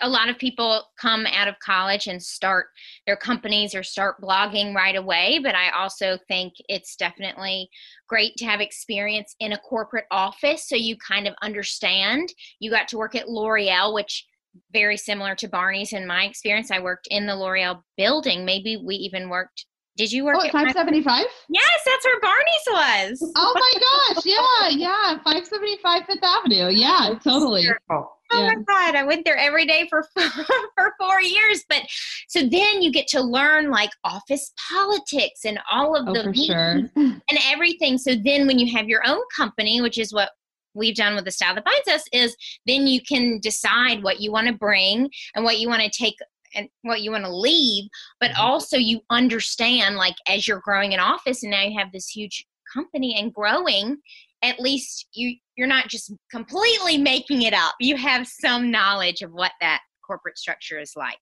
a 0.00 0.08
lot 0.08 0.28
of 0.28 0.38
people 0.38 0.84
come 1.00 1.26
out 1.26 1.48
of 1.48 1.58
college 1.58 2.06
and 2.06 2.22
start 2.22 2.66
their 3.06 3.16
companies 3.16 3.74
or 3.74 3.82
start 3.82 4.20
blogging 4.22 4.72
right 4.72 4.94
away, 4.94 5.40
but 5.42 5.56
I 5.56 5.70
also 5.70 6.16
think 6.28 6.54
it's 6.68 6.94
definitely 6.94 7.68
great 8.08 8.36
to 8.36 8.44
have 8.44 8.60
experience 8.60 9.34
in 9.40 9.52
a 9.52 9.58
corporate 9.58 10.06
office 10.12 10.68
so 10.68 10.76
you 10.76 10.96
kind 10.96 11.26
of 11.26 11.34
understand. 11.42 12.32
You 12.60 12.70
got 12.70 12.86
to 12.88 12.98
work 12.98 13.16
at 13.16 13.28
L'Oreal, 13.28 13.92
which 13.92 14.24
very 14.72 14.96
similar 14.96 15.34
to 15.34 15.48
Barney's 15.48 15.92
in 15.92 16.06
my 16.06 16.24
experience. 16.24 16.70
I 16.70 16.78
worked 16.78 17.08
in 17.10 17.26
the 17.26 17.34
L'Oreal 17.34 17.82
building. 17.96 18.44
Maybe 18.44 18.76
we 18.76 18.94
even 18.94 19.28
worked 19.28 19.66
did 19.96 20.10
you 20.10 20.24
work 20.24 20.36
oh, 20.38 20.44
at 20.44 20.52
575? 20.52 21.24
Yes, 21.48 21.68
that's 21.86 22.04
where 22.04 22.20
Barney's 22.20 23.18
was. 23.20 23.32
Oh 23.36 23.52
my 23.54 24.14
gosh. 24.14 24.24
Yeah, 24.34 24.68
yeah. 24.68 25.18
575 25.22 26.02
Fifth 26.06 26.18
Avenue. 26.22 26.68
Yeah, 26.70 27.14
totally. 27.22 27.68
Oh 27.90 28.08
yeah. 28.32 28.46
my 28.46 28.54
God. 28.66 28.96
I 28.96 29.04
went 29.04 29.24
there 29.24 29.36
every 29.36 29.66
day 29.66 29.86
for 29.88 30.04
for 30.16 30.94
four 30.98 31.20
years. 31.20 31.64
But 31.68 31.82
so 32.28 32.40
then 32.40 32.82
you 32.82 32.90
get 32.90 33.06
to 33.08 33.20
learn 33.20 33.70
like 33.70 33.90
office 34.02 34.52
politics 34.70 35.44
and 35.44 35.60
all 35.70 35.94
of 35.96 36.08
oh, 36.08 36.12
the 36.12 36.34
sure. 36.34 36.90
and 36.96 37.38
everything. 37.46 37.98
So 37.98 38.14
then 38.14 38.46
when 38.46 38.58
you 38.58 38.74
have 38.76 38.88
your 38.88 39.06
own 39.06 39.22
company, 39.36 39.80
which 39.80 39.98
is 39.98 40.12
what 40.12 40.30
we've 40.74 40.96
done 40.96 41.14
with 41.14 41.24
the 41.24 41.30
style 41.30 41.54
that 41.54 41.64
binds 41.64 41.88
us 41.88 42.02
is 42.12 42.36
then 42.66 42.86
you 42.88 43.00
can 43.00 43.38
decide 43.40 44.02
what 44.02 44.20
you 44.20 44.32
want 44.32 44.48
to 44.48 44.52
bring 44.52 45.08
and 45.34 45.44
what 45.44 45.58
you 45.58 45.68
want 45.68 45.82
to 45.82 45.90
take 45.90 46.16
and 46.54 46.68
what 46.82 47.00
you 47.00 47.10
want 47.10 47.24
to 47.24 47.34
leave 47.34 47.84
but 48.20 48.30
mm-hmm. 48.30 48.40
also 48.40 48.76
you 48.76 49.00
understand 49.10 49.96
like 49.96 50.14
as 50.28 50.46
you're 50.46 50.62
growing 50.64 50.92
in 50.92 51.00
office 51.00 51.42
and 51.42 51.50
now 51.50 51.62
you 51.62 51.78
have 51.78 51.92
this 51.92 52.08
huge 52.08 52.46
company 52.72 53.16
and 53.18 53.32
growing 53.34 53.96
at 54.42 54.60
least 54.60 55.06
you 55.12 55.36
you're 55.56 55.66
not 55.66 55.88
just 55.88 56.12
completely 56.30 56.98
making 56.98 57.42
it 57.42 57.54
up 57.54 57.74
you 57.80 57.96
have 57.96 58.26
some 58.26 58.70
knowledge 58.70 59.22
of 59.22 59.32
what 59.32 59.52
that 59.60 59.80
corporate 60.06 60.38
structure 60.38 60.78
is 60.78 60.92
like 60.96 61.16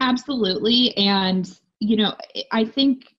absolutely 0.00 0.96
and 0.96 1.58
you 1.80 1.96
know 1.96 2.14
i 2.52 2.64
think 2.64 3.14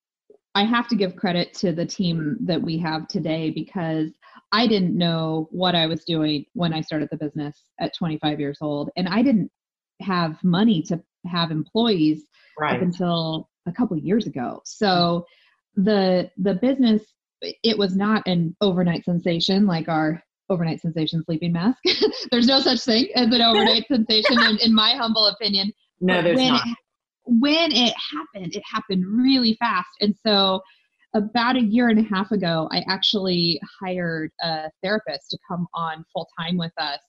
i 0.55 0.63
have 0.63 0.87
to 0.87 0.95
give 0.95 1.15
credit 1.15 1.53
to 1.53 1.71
the 1.71 1.85
team 1.85 2.37
that 2.41 2.61
we 2.61 2.77
have 2.77 3.07
today 3.07 3.49
because 3.49 4.11
I 4.51 4.67
didn't 4.67 4.97
know 4.97 5.47
what 5.51 5.75
I 5.75 5.85
was 5.85 6.03
doing 6.03 6.45
when 6.53 6.73
I 6.73 6.81
started 6.81 7.09
the 7.09 7.17
business 7.17 7.63
at 7.79 7.95
25 7.97 8.39
years 8.39 8.57
old. 8.61 8.89
And 8.97 9.07
I 9.07 9.21
didn't 9.21 9.49
have 10.01 10.43
money 10.43 10.81
to 10.83 11.01
have 11.25 11.51
employees 11.51 12.23
right. 12.59 12.75
up 12.75 12.81
until 12.81 13.49
a 13.67 13.71
couple 13.71 13.97
years 13.97 14.27
ago. 14.27 14.61
So 14.65 15.25
mm-hmm. 15.77 15.83
the 15.83 16.31
the 16.37 16.55
business 16.55 17.03
it 17.41 17.77
was 17.77 17.95
not 17.95 18.27
an 18.27 18.55
overnight 18.61 19.03
sensation 19.03 19.65
like 19.65 19.87
our 19.87 20.21
overnight 20.49 20.81
sensation 20.81 21.23
sleeping 21.23 21.53
mask. 21.53 21.79
there's 22.31 22.47
no 22.47 22.59
such 22.59 22.81
thing 22.81 23.07
as 23.15 23.27
an 23.27 23.41
overnight 23.41 23.85
sensation 23.91 24.39
in, 24.43 24.57
in, 24.57 24.73
my 24.75 24.91
humble 24.91 25.27
opinion. 25.27 25.71
No, 26.01 26.21
there's 26.21 26.35
when 26.35 26.53
not. 26.53 26.67
It, 26.67 26.77
when 27.25 27.71
it 27.71 27.93
happened, 28.11 28.53
it 28.53 28.63
happened 28.69 29.05
really 29.07 29.55
fast. 29.59 29.89
And 30.01 30.13
so 30.25 30.61
about 31.13 31.55
a 31.55 31.61
year 31.61 31.89
and 31.89 31.99
a 31.99 32.15
half 32.15 32.31
ago, 32.31 32.67
I 32.71 32.83
actually 32.87 33.59
hired 33.81 34.31
a 34.41 34.69
therapist 34.83 35.29
to 35.31 35.37
come 35.47 35.67
on 35.73 36.03
full 36.13 36.27
time 36.39 36.57
with 36.57 36.73
us 36.77 36.99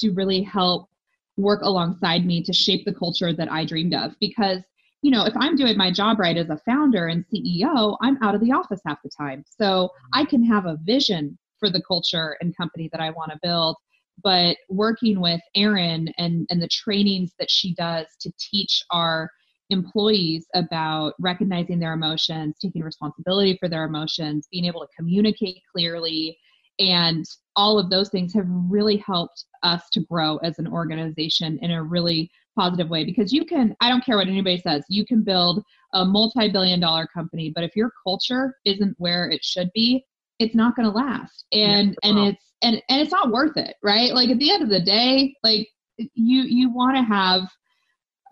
to 0.00 0.12
really 0.12 0.42
help 0.42 0.88
work 1.36 1.62
alongside 1.62 2.24
me 2.24 2.42
to 2.42 2.52
shape 2.52 2.84
the 2.84 2.94
culture 2.94 3.32
that 3.32 3.50
I 3.50 3.64
dreamed 3.64 3.94
of. 3.94 4.12
Because, 4.20 4.60
you 5.02 5.10
know, 5.10 5.24
if 5.24 5.34
I'm 5.36 5.56
doing 5.56 5.76
my 5.76 5.90
job 5.90 6.18
right 6.18 6.36
as 6.36 6.50
a 6.50 6.60
founder 6.66 7.08
and 7.08 7.24
CEO, 7.32 7.96
I'm 8.00 8.22
out 8.22 8.34
of 8.34 8.40
the 8.40 8.52
office 8.52 8.80
half 8.86 8.98
the 9.02 9.10
time. 9.16 9.44
So 9.60 9.90
I 10.12 10.24
can 10.24 10.44
have 10.44 10.66
a 10.66 10.78
vision 10.82 11.38
for 11.58 11.70
the 11.70 11.82
culture 11.82 12.36
and 12.40 12.56
company 12.56 12.88
that 12.92 13.00
I 13.00 13.10
want 13.10 13.32
to 13.32 13.38
build. 13.42 13.76
But 14.22 14.56
working 14.68 15.20
with 15.20 15.40
Erin 15.56 16.08
and, 16.18 16.46
and 16.50 16.62
the 16.62 16.68
trainings 16.68 17.32
that 17.38 17.50
she 17.50 17.74
does 17.74 18.06
to 18.20 18.32
teach 18.38 18.82
our 18.90 19.30
employees 19.70 20.46
about 20.54 21.14
recognizing 21.18 21.78
their 21.78 21.94
emotions, 21.94 22.56
taking 22.60 22.82
responsibility 22.82 23.56
for 23.58 23.68
their 23.68 23.84
emotions, 23.84 24.46
being 24.52 24.66
able 24.66 24.80
to 24.80 24.88
communicate 24.96 25.60
clearly, 25.74 26.38
and 26.78 27.24
all 27.56 27.78
of 27.78 27.90
those 27.90 28.08
things 28.08 28.34
have 28.34 28.46
really 28.48 28.96
helped 28.96 29.44
us 29.62 29.82
to 29.92 30.00
grow 30.00 30.38
as 30.38 30.58
an 30.58 30.66
organization 30.66 31.58
in 31.62 31.70
a 31.70 31.82
really 31.82 32.30
positive 32.56 32.88
way. 32.88 33.04
Because 33.04 33.32
you 33.32 33.44
can 33.44 33.74
i 33.80 33.88
don't 33.88 34.04
care 34.04 34.16
what 34.16 34.28
anybody 34.28 34.58
says 34.58 34.84
you 34.88 35.04
can 35.04 35.22
build 35.22 35.62
a 35.94 36.04
multi-billion 36.04 36.80
dollar 36.80 37.06
company 37.06 37.52
but 37.54 37.64
if 37.64 37.74
your 37.76 37.92
culture 38.02 38.54
isn't 38.64 38.94
where 38.98 39.30
it 39.30 39.44
should 39.44 39.70
be 39.74 40.04
it's 40.38 40.54
not 40.54 40.74
going 40.76 40.90
to 40.90 40.96
last 40.96 41.44
and 41.52 41.96
yeah, 42.02 42.10
and 42.10 42.18
it's 42.18 42.44
and 42.62 42.82
and 42.88 43.00
it's 43.00 43.12
not 43.12 43.30
worth 43.30 43.56
it 43.56 43.76
right? 43.82 44.14
Like 44.14 44.30
at 44.30 44.38
the 44.38 44.50
end 44.52 44.62
of 44.62 44.68
the 44.68 44.80
day 44.80 45.34
like 45.42 45.68
you 45.96 46.42
you 46.42 46.72
want 46.72 46.96
to 46.96 47.02
have 47.02 47.42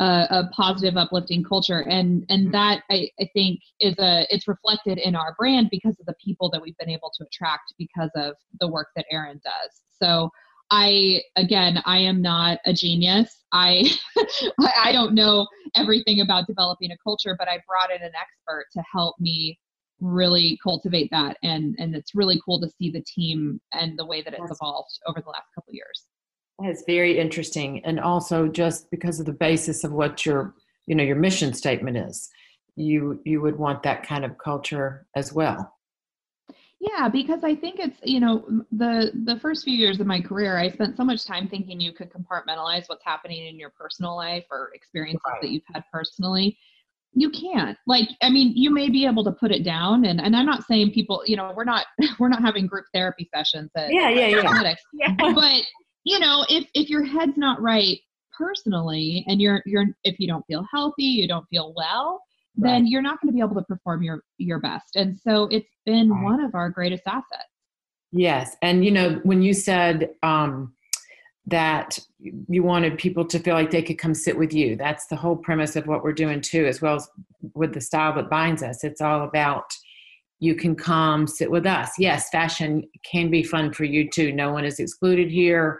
a, 0.02 0.26
a, 0.30 0.50
positive 0.54 0.96
uplifting 0.96 1.44
culture 1.44 1.80
and 1.80 2.24
and 2.28 2.44
mm-hmm. 2.44 2.52
that 2.52 2.82
I, 2.90 3.08
I 3.20 3.28
think 3.32 3.60
is 3.80 3.94
a 3.98 4.26
it's 4.30 4.48
reflected 4.48 4.98
in 4.98 5.14
our 5.14 5.34
brand 5.38 5.68
because 5.70 5.96
of 6.00 6.06
the 6.06 6.14
people 6.24 6.50
that 6.50 6.60
we've 6.60 6.76
been 6.78 6.90
able 6.90 7.12
to 7.18 7.24
attract 7.24 7.74
because 7.78 8.10
of 8.16 8.34
the 8.60 8.68
work 8.68 8.88
that 8.96 9.06
Erin 9.10 9.40
does 9.44 9.80
so 10.02 10.30
I 10.72 11.20
again, 11.36 11.82
I 11.84 11.98
am 11.98 12.22
not 12.22 12.58
a 12.64 12.72
genius. 12.72 13.44
I 13.52 13.90
I 14.82 14.90
don't 14.90 15.14
know 15.14 15.46
everything 15.76 16.22
about 16.22 16.46
developing 16.46 16.90
a 16.90 16.96
culture, 17.04 17.36
but 17.38 17.46
I 17.46 17.58
brought 17.68 17.94
in 17.94 18.02
an 18.02 18.12
expert 18.18 18.66
to 18.72 18.82
help 18.90 19.16
me 19.20 19.58
really 20.00 20.58
cultivate 20.62 21.08
that 21.12 21.36
and 21.42 21.76
and 21.78 21.94
it's 21.94 22.14
really 22.14 22.40
cool 22.44 22.58
to 22.60 22.68
see 22.78 22.90
the 22.90 23.02
team 23.02 23.60
and 23.72 23.98
the 23.98 24.06
way 24.06 24.22
that 24.22 24.32
it's 24.32 24.50
evolved 24.50 24.98
over 25.06 25.20
the 25.20 25.28
last 25.28 25.46
couple 25.54 25.74
years. 25.74 26.06
It's 26.64 26.84
very 26.86 27.18
interesting 27.18 27.84
and 27.84 28.00
also 28.00 28.48
just 28.48 28.90
because 28.90 29.20
of 29.20 29.26
the 29.26 29.32
basis 29.32 29.84
of 29.84 29.92
what 29.92 30.24
your 30.26 30.54
you 30.86 30.94
know 30.94 31.04
your 31.04 31.16
mission 31.16 31.52
statement 31.54 31.96
is 31.96 32.28
you 32.76 33.20
you 33.24 33.40
would 33.40 33.58
want 33.58 33.82
that 33.82 34.02
kind 34.06 34.24
of 34.24 34.36
culture 34.38 35.06
as 35.14 35.32
well 35.32 35.72
yeah, 36.82 37.08
because 37.08 37.44
I 37.44 37.54
think 37.54 37.78
it's, 37.78 37.98
you 38.02 38.18
know, 38.18 38.44
the 38.72 39.12
the 39.24 39.38
first 39.38 39.62
few 39.62 39.72
years 39.72 40.00
of 40.00 40.08
my 40.08 40.20
career, 40.20 40.58
I 40.58 40.68
spent 40.68 40.96
so 40.96 41.04
much 41.04 41.24
time 41.24 41.46
thinking 41.46 41.80
you 41.80 41.92
could 41.92 42.10
compartmentalize 42.12 42.88
what's 42.88 43.04
happening 43.04 43.46
in 43.46 43.56
your 43.56 43.70
personal 43.70 44.16
life 44.16 44.44
or 44.50 44.72
experiences 44.74 45.22
right. 45.28 45.40
that 45.40 45.50
you've 45.50 45.62
had 45.72 45.84
personally. 45.92 46.58
You 47.14 47.30
can't. 47.30 47.78
Like, 47.86 48.08
I 48.20 48.30
mean, 48.30 48.52
you 48.56 48.74
may 48.74 48.88
be 48.90 49.06
able 49.06 49.22
to 49.22 49.30
put 49.30 49.52
it 49.52 49.62
down 49.62 50.06
and 50.06 50.20
and 50.20 50.34
I'm 50.34 50.44
not 50.44 50.64
saying 50.64 50.90
people, 50.90 51.22
you 51.24 51.36
know, 51.36 51.52
we're 51.54 51.62
not 51.62 51.86
we're 52.18 52.28
not 52.28 52.42
having 52.42 52.66
group 52.66 52.86
therapy 52.92 53.28
sessions 53.32 53.70
at 53.76 53.92
Yeah, 53.92 54.08
yeah, 54.08 54.26
yeah. 54.26 54.74
yeah. 54.92 55.14
But, 55.16 55.62
you 56.04 56.18
know, 56.18 56.44
if 56.48 56.66
if 56.74 56.88
your 56.88 57.04
head's 57.04 57.36
not 57.36 57.60
right 57.60 57.98
personally 58.36 59.24
and 59.28 59.40
you're 59.40 59.62
you're 59.66 59.86
if 60.04 60.18
you 60.18 60.26
don't 60.26 60.44
feel 60.46 60.66
healthy, 60.70 61.04
you 61.04 61.28
don't 61.28 61.46
feel 61.48 61.72
well, 61.76 62.22
then 62.56 62.86
you're 62.86 63.02
not 63.02 63.20
going 63.20 63.28
to 63.28 63.34
be 63.34 63.40
able 63.40 63.54
to 63.54 63.62
perform 63.62 64.02
your 64.02 64.22
your 64.38 64.58
best. 64.58 64.96
And 64.96 65.18
so 65.18 65.44
it's 65.44 65.68
been 65.86 66.10
right. 66.10 66.22
one 66.22 66.44
of 66.44 66.54
our 66.54 66.70
greatest 66.70 67.04
assets. 67.06 67.48
Yes. 68.10 68.56
And 68.62 68.84
you 68.84 68.90
know 68.90 69.20
when 69.22 69.42
you 69.42 69.54
said 69.54 70.10
um 70.22 70.74
that 71.46 71.98
you 72.20 72.62
wanted 72.62 72.96
people 72.98 73.24
to 73.24 73.38
feel 73.40 73.54
like 73.54 73.72
they 73.72 73.82
could 73.82 73.98
come 73.98 74.14
sit 74.14 74.38
with 74.38 74.54
you 74.54 74.76
that's 74.76 75.08
the 75.08 75.16
whole 75.16 75.34
premise 75.34 75.74
of 75.74 75.88
what 75.88 76.04
we're 76.04 76.12
doing 76.12 76.40
too 76.40 76.66
as 76.66 76.80
well 76.80 76.94
as 76.94 77.08
with 77.54 77.74
the 77.74 77.80
style 77.80 78.14
that 78.14 78.30
binds 78.30 78.62
us. 78.62 78.84
It's 78.84 79.00
all 79.00 79.24
about 79.24 79.64
you 80.42 80.56
can 80.56 80.74
come 80.74 81.28
sit 81.28 81.48
with 81.52 81.66
us. 81.66 81.92
Yes, 82.00 82.28
fashion 82.30 82.82
can 83.08 83.30
be 83.30 83.44
fun 83.44 83.72
for 83.72 83.84
you 83.84 84.10
too. 84.10 84.32
No 84.32 84.50
one 84.50 84.64
is 84.64 84.80
excluded 84.80 85.30
here. 85.30 85.78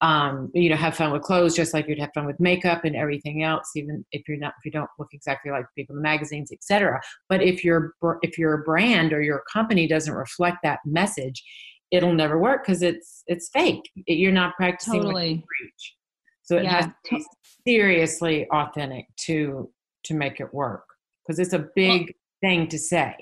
Um, 0.00 0.50
you 0.54 0.70
know, 0.70 0.76
have 0.76 0.96
fun 0.96 1.12
with 1.12 1.20
clothes 1.20 1.54
just 1.54 1.74
like 1.74 1.86
you'd 1.86 1.98
have 1.98 2.12
fun 2.14 2.24
with 2.24 2.40
makeup 2.40 2.86
and 2.86 2.96
everything 2.96 3.42
else, 3.42 3.68
even 3.76 4.06
if 4.12 4.26
you're 4.26 4.38
not 4.38 4.54
if 4.58 4.64
you 4.64 4.70
don't 4.70 4.88
look 4.98 5.08
exactly 5.12 5.50
like 5.50 5.66
people 5.76 5.94
in 5.94 6.00
magazines, 6.00 6.50
etc. 6.50 6.98
But 7.28 7.42
if 7.42 7.62
your 7.62 7.92
if 8.22 8.38
your 8.38 8.62
brand 8.64 9.12
or 9.12 9.20
your 9.20 9.42
company 9.52 9.86
doesn't 9.86 10.14
reflect 10.14 10.60
that 10.62 10.78
message, 10.86 11.44
it'll 11.90 12.14
never 12.14 12.38
work 12.38 12.64
because 12.64 12.80
it's 12.80 13.24
it's 13.26 13.50
fake. 13.50 13.90
You're 14.06 14.32
not 14.32 14.56
practicing 14.56 15.02
totally. 15.02 15.12
what 15.12 15.36
you 15.36 15.42
preach. 15.60 15.94
So 16.44 16.56
it 16.56 16.64
yeah. 16.64 16.76
has 16.76 16.84
to 16.86 16.92
be 17.10 17.26
seriously 17.66 18.48
authentic 18.54 19.04
to 19.26 19.70
to 20.04 20.14
make 20.14 20.40
it 20.40 20.54
work 20.54 20.84
because 21.26 21.38
it's 21.38 21.52
a 21.52 21.66
big 21.76 22.00
well, 22.00 22.08
thing 22.40 22.68
to 22.68 22.78
say 22.78 23.14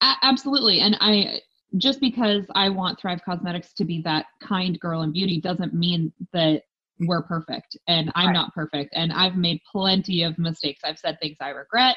absolutely. 0.00 0.80
And 0.80 0.96
I 1.00 1.40
just 1.76 2.00
because 2.00 2.44
I 2.54 2.68
want 2.68 3.00
Thrive 3.00 3.20
Causemetics 3.26 3.74
to 3.74 3.84
be 3.84 4.02
that 4.02 4.26
kind 4.42 4.78
girl 4.80 5.02
in 5.02 5.12
beauty 5.12 5.40
doesn't 5.40 5.72
mean 5.72 6.12
that 6.32 6.62
we're 7.00 7.22
perfect. 7.22 7.76
And 7.86 8.10
I'm 8.14 8.28
right. 8.28 8.32
not 8.32 8.54
perfect. 8.54 8.92
And 8.94 9.12
I've 9.12 9.36
made 9.36 9.60
plenty 9.70 10.22
of 10.22 10.38
mistakes. 10.38 10.80
I've 10.84 10.98
said 10.98 11.18
things 11.20 11.36
I 11.40 11.50
regret. 11.50 11.96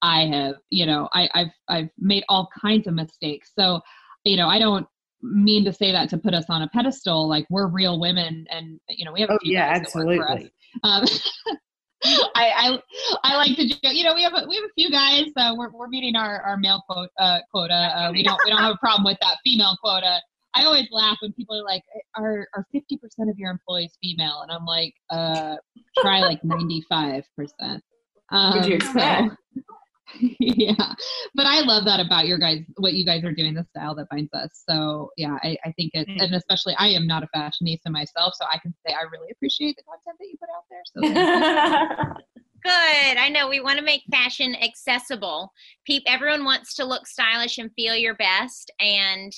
I 0.00 0.26
have, 0.26 0.54
you 0.70 0.86
know, 0.86 1.08
I, 1.12 1.28
I've 1.34 1.50
I've 1.68 1.88
made 1.98 2.24
all 2.28 2.48
kinds 2.60 2.86
of 2.86 2.94
mistakes. 2.94 3.50
So, 3.58 3.80
you 4.24 4.36
know, 4.36 4.48
I 4.48 4.58
don't 4.58 4.86
mean 5.22 5.64
to 5.64 5.72
say 5.72 5.90
that 5.92 6.08
to 6.10 6.18
put 6.18 6.34
us 6.34 6.44
on 6.48 6.62
a 6.62 6.68
pedestal 6.68 7.28
like 7.28 7.44
we're 7.50 7.66
real 7.66 7.98
women 7.98 8.46
and 8.50 8.78
you 8.88 9.04
know 9.04 9.12
we 9.12 9.20
have 9.20 9.30
a 9.30 9.32
oh, 9.32 9.38
yeah 9.42 9.72
absolutely 9.74 10.20
um, 10.84 11.04
I, 12.04 12.28
I 12.34 12.78
I 13.24 13.36
like 13.36 13.56
to 13.56 13.68
joke. 13.68 13.78
You 13.82 14.04
know, 14.04 14.14
we 14.14 14.22
have 14.22 14.32
a, 14.34 14.46
we 14.48 14.54
have 14.54 14.64
a 14.64 14.72
few 14.76 14.90
guys. 14.90 15.26
Uh, 15.36 15.54
we're 15.56 15.70
we're 15.70 15.88
meeting 15.88 16.16
our 16.16 16.40
our 16.42 16.56
male 16.56 16.82
quota. 16.88 17.10
Uh, 17.18 17.40
quota. 17.50 17.74
Uh, 17.74 18.10
we 18.12 18.22
don't 18.22 18.38
we 18.44 18.50
don't 18.50 18.60
have 18.60 18.74
a 18.74 18.78
problem 18.78 19.04
with 19.04 19.18
that 19.20 19.38
female 19.44 19.76
quota. 19.82 20.20
I 20.54 20.64
always 20.64 20.88
laugh 20.90 21.16
when 21.20 21.32
people 21.32 21.58
are 21.58 21.64
like, 21.64 21.82
"Are 22.16 22.48
are 22.54 22.66
fifty 22.72 22.96
percent 22.96 23.30
of 23.30 23.38
your 23.38 23.50
employees 23.50 23.96
female?" 24.02 24.42
And 24.42 24.52
I'm 24.52 24.64
like, 24.64 24.94
"Uh, 25.10 25.56
try 25.98 26.20
like 26.20 26.42
ninety 26.44 26.84
five 26.88 27.24
percent." 27.36 27.82
Um, 28.30 28.62
you 28.62 28.74
expect? 28.74 29.34
So, 30.12 30.28
yeah. 30.40 30.94
But 31.34 31.46
i 31.46 31.60
love 31.60 31.84
that 31.84 32.00
about 32.00 32.26
your 32.26 32.38
guys 32.38 32.60
what 32.76 32.94
you 32.94 33.04
guys 33.04 33.24
are 33.24 33.32
doing 33.32 33.54
the 33.54 33.64
style 33.64 33.94
that 33.96 34.08
binds 34.10 34.32
us. 34.32 34.62
So 34.68 35.10
yeah 35.16 35.38
i, 35.42 35.56
I 35.64 35.72
think 35.72 35.92
it's 35.94 36.10
mm. 36.10 36.22
and 36.22 36.34
especially 36.34 36.74
i 36.78 36.88
am 36.88 37.06
not 37.06 37.22
a 37.22 37.28
fashionista 37.36 37.90
myself 37.90 38.34
so 38.34 38.44
i 38.50 38.58
can 38.58 38.74
say 38.86 38.94
i 38.94 39.02
really 39.12 39.30
appreciate 39.30 39.76
the 39.76 39.82
content 39.82 40.18
that 40.18 40.28
you 40.28 40.36
put 40.38 40.48
out 40.54 40.64
there 40.70 42.14
so 42.14 42.22
good. 42.64 43.16
I 43.16 43.28
know 43.28 43.48
we 43.48 43.60
want 43.60 43.78
to 43.78 43.84
make 43.84 44.02
fashion 44.10 44.56
accessible. 44.56 45.52
People 45.86 46.12
everyone 46.12 46.44
wants 46.44 46.74
to 46.74 46.84
look 46.84 47.06
stylish 47.06 47.58
and 47.58 47.70
feel 47.76 47.94
your 47.94 48.14
best 48.14 48.72
and 48.80 49.32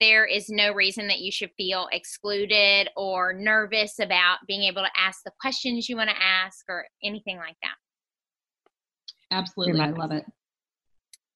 there 0.00 0.26
is 0.26 0.48
no 0.48 0.72
reason 0.72 1.06
that 1.06 1.20
you 1.20 1.30
should 1.30 1.50
feel 1.56 1.88
excluded 1.92 2.88
or 2.96 3.32
nervous 3.32 4.00
about 4.00 4.38
being 4.46 4.62
able 4.62 4.82
to 4.82 4.90
ask 4.96 5.20
the 5.24 5.30
questions 5.40 5.88
you 5.88 5.96
want 5.96 6.10
to 6.10 6.16
ask 6.20 6.64
or 6.68 6.84
anything 7.02 7.36
like 7.36 7.56
that 7.62 7.74
Absolutely. 9.34 9.80
I 9.80 9.90
love 9.90 10.12
it. 10.12 10.24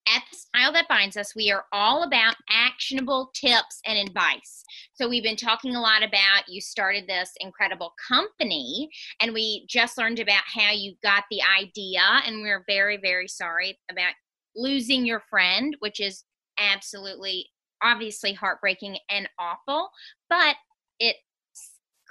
At 0.08 0.22
the 0.30 0.36
Style 0.38 0.72
That 0.72 0.88
Binds 0.88 1.18
Us, 1.18 1.34
we 1.34 1.50
are 1.50 1.64
all 1.70 2.04
about 2.04 2.36
actionable 2.48 3.30
tips 3.34 3.80
and 3.84 3.98
advice. 3.98 4.64
So, 4.94 5.06
we've 5.06 5.22
been 5.22 5.36
talking 5.36 5.74
a 5.74 5.80
lot 5.80 6.02
about 6.02 6.48
you 6.48 6.62
started 6.62 7.06
this 7.06 7.32
incredible 7.40 7.92
company, 8.08 8.88
and 9.20 9.34
we 9.34 9.66
just 9.68 9.98
learned 9.98 10.18
about 10.18 10.44
how 10.46 10.70
you 10.72 10.94
got 11.02 11.24
the 11.30 11.40
idea. 11.60 12.00
And 12.24 12.40
we're 12.40 12.64
very, 12.66 12.96
very 12.96 13.28
sorry 13.28 13.78
about 13.90 14.14
losing 14.56 15.04
your 15.04 15.22
friend, 15.28 15.76
which 15.80 16.00
is 16.00 16.24
absolutely, 16.58 17.50
obviously 17.82 18.32
heartbreaking 18.32 18.96
and 19.10 19.28
awful, 19.38 19.90
but 20.30 20.56
it 20.98 21.16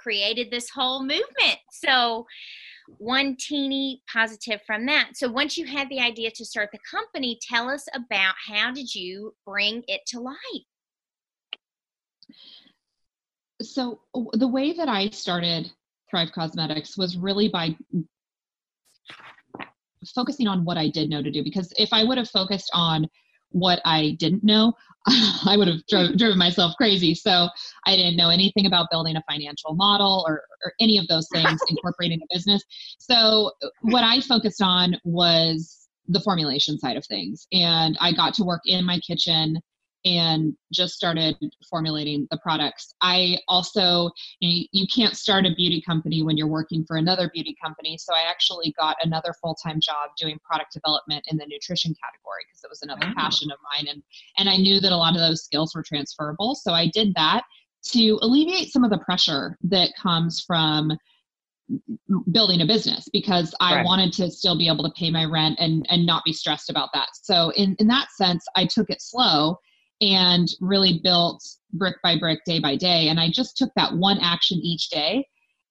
created 0.08 0.50
this 0.50 0.70
whole 0.70 1.00
movement. 1.00 1.58
So, 1.70 2.26
one 2.96 3.36
teeny 3.38 4.00
positive 4.10 4.60
from 4.66 4.86
that. 4.86 5.10
So 5.12 5.30
once 5.30 5.58
you 5.58 5.66
had 5.66 5.90
the 5.90 6.00
idea 6.00 6.30
to 6.30 6.44
start 6.46 6.70
the 6.72 6.78
company, 6.90 7.38
tell 7.42 7.68
us 7.68 7.84
about 7.94 8.34
how 8.46 8.72
did 8.72 8.94
you 8.94 9.34
bring 9.44 9.82
it 9.86 10.00
to 10.06 10.20
life? 10.20 10.36
So 13.60 14.00
the 14.32 14.48
way 14.48 14.72
that 14.72 14.88
I 14.88 15.10
started 15.10 15.70
Thrive 16.10 16.30
Causemetics 16.34 16.96
was 16.96 17.18
really 17.18 17.48
by 17.50 17.76
focusing 20.14 20.48
on 20.48 20.64
what 20.64 20.78
I 20.78 20.88
did 20.88 21.10
know 21.10 21.22
to 21.22 21.30
do 21.30 21.44
because 21.44 21.70
if 21.76 21.92
I 21.92 22.04
would 22.04 22.16
have 22.16 22.30
focused 22.30 22.70
on 22.72 23.06
what 23.50 23.82
I 23.84 24.16
didn't 24.18 24.44
know, 24.44 24.72
I 25.46 25.56
would 25.56 25.68
have 25.68 25.86
dro- 25.88 26.14
driven 26.16 26.38
myself 26.38 26.74
crazy. 26.76 27.14
So 27.14 27.48
I 27.86 27.96
didn't 27.96 28.16
know 28.16 28.30
anything 28.30 28.66
about 28.66 28.88
building 28.90 29.16
a 29.16 29.22
financial 29.30 29.74
model 29.74 30.24
or, 30.26 30.42
or 30.64 30.72
any 30.80 30.98
of 30.98 31.06
those 31.08 31.28
things, 31.32 31.60
incorporating 31.68 32.20
a 32.22 32.34
business. 32.34 32.62
So 32.98 33.52
uh, 33.62 33.68
what 33.82 34.04
I 34.04 34.20
focused 34.20 34.62
on 34.62 34.96
was 35.04 35.88
the 36.08 36.20
formulation 36.20 36.78
side 36.78 36.96
of 36.96 37.06
things. 37.06 37.46
And 37.52 37.96
I 38.00 38.12
got 38.12 38.34
to 38.34 38.44
work 38.44 38.62
in 38.64 38.84
my 38.84 38.98
kitchen 39.00 39.60
and 40.08 40.54
just 40.72 40.94
started 40.94 41.36
formulating 41.68 42.26
the 42.30 42.38
products. 42.38 42.94
I 43.02 43.38
also, 43.46 44.10
you, 44.40 44.60
know, 44.62 44.66
you 44.72 44.86
can't 44.94 45.16
start 45.16 45.44
a 45.44 45.54
beauty 45.54 45.82
company 45.84 46.22
when 46.22 46.36
you're 46.38 46.46
working 46.46 46.84
for 46.86 46.96
another 46.96 47.30
beauty 47.34 47.54
company. 47.62 47.98
So 47.98 48.14
I 48.14 48.22
actually 48.28 48.74
got 48.78 48.96
another 49.02 49.34
full 49.42 49.54
time 49.54 49.80
job 49.80 50.10
doing 50.18 50.38
product 50.44 50.72
development 50.72 51.24
in 51.28 51.36
the 51.36 51.46
nutrition 51.46 51.94
category 52.02 52.44
because 52.48 52.64
it 52.64 52.70
was 52.70 52.82
another 52.82 53.06
oh. 53.10 53.14
passion 53.20 53.50
of 53.50 53.58
mine. 53.74 53.88
And, 53.88 54.02
and 54.38 54.48
I 54.48 54.56
knew 54.56 54.80
that 54.80 54.92
a 54.92 54.96
lot 54.96 55.14
of 55.14 55.20
those 55.20 55.44
skills 55.44 55.74
were 55.74 55.82
transferable. 55.82 56.54
So 56.54 56.72
I 56.72 56.88
did 56.88 57.12
that 57.14 57.42
to 57.90 58.18
alleviate 58.22 58.72
some 58.72 58.84
of 58.84 58.90
the 58.90 58.98
pressure 58.98 59.58
that 59.64 59.90
comes 60.00 60.40
from 60.40 60.96
building 62.32 62.62
a 62.62 62.66
business 62.66 63.08
because 63.12 63.54
I 63.60 63.76
right. 63.76 63.84
wanted 63.84 64.12
to 64.14 64.30
still 64.30 64.56
be 64.56 64.68
able 64.68 64.84
to 64.84 64.92
pay 64.92 65.10
my 65.10 65.26
rent 65.26 65.58
and 65.60 65.86
and 65.90 66.06
not 66.06 66.24
be 66.24 66.32
stressed 66.32 66.70
about 66.70 66.88
that. 66.94 67.08
So 67.22 67.50
in 67.56 67.76
in 67.78 67.86
that 67.88 68.10
sense, 68.12 68.44
I 68.56 68.64
took 68.64 68.88
it 68.88 69.02
slow 69.02 69.58
and 70.00 70.48
really 70.60 71.00
built 71.02 71.44
brick 71.72 71.96
by 72.02 72.18
brick, 72.18 72.40
day 72.44 72.60
by 72.60 72.76
day. 72.76 73.08
And 73.08 73.18
I 73.18 73.30
just 73.30 73.56
took 73.56 73.70
that 73.76 73.94
one 73.94 74.18
action 74.20 74.58
each 74.62 74.90
day. 74.90 75.26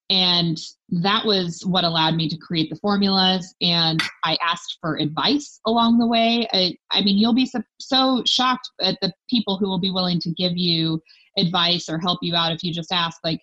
And 0.10 0.58
that 0.90 1.26
was 1.26 1.64
what 1.66 1.84
allowed 1.84 2.16
me 2.16 2.30
to 2.30 2.38
create 2.38 2.70
the 2.70 2.78
formulas. 2.78 3.54
And 3.62 4.02
I 4.24 4.38
asked 4.42 4.78
for 4.80 4.98
advice 4.98 5.60
along 5.66 6.00
the 6.00 6.08
way. 6.08 6.48
I, 6.54 6.76
I 6.92 7.02
mean, 7.02 7.18
you'll 7.18 7.34
be 7.34 7.46
so, 7.46 7.62
so 7.80 8.24
shocked 8.26 8.70
at 8.82 8.98
the 9.02 9.12
people 9.30 9.58
who 9.58 9.68
will 9.68 9.80
be 9.80 9.92
willing 9.92 10.20
to 10.22 10.32
give 10.32 10.56
you 10.56 11.02
advice 11.38 11.90
or 11.90 12.00
help 12.00 12.20
you 12.22 12.36
out 12.36 12.54
if 12.54 12.64
you 12.64 12.74
just 12.74 12.94
ask. 12.94 13.20
Like, 13.24 13.42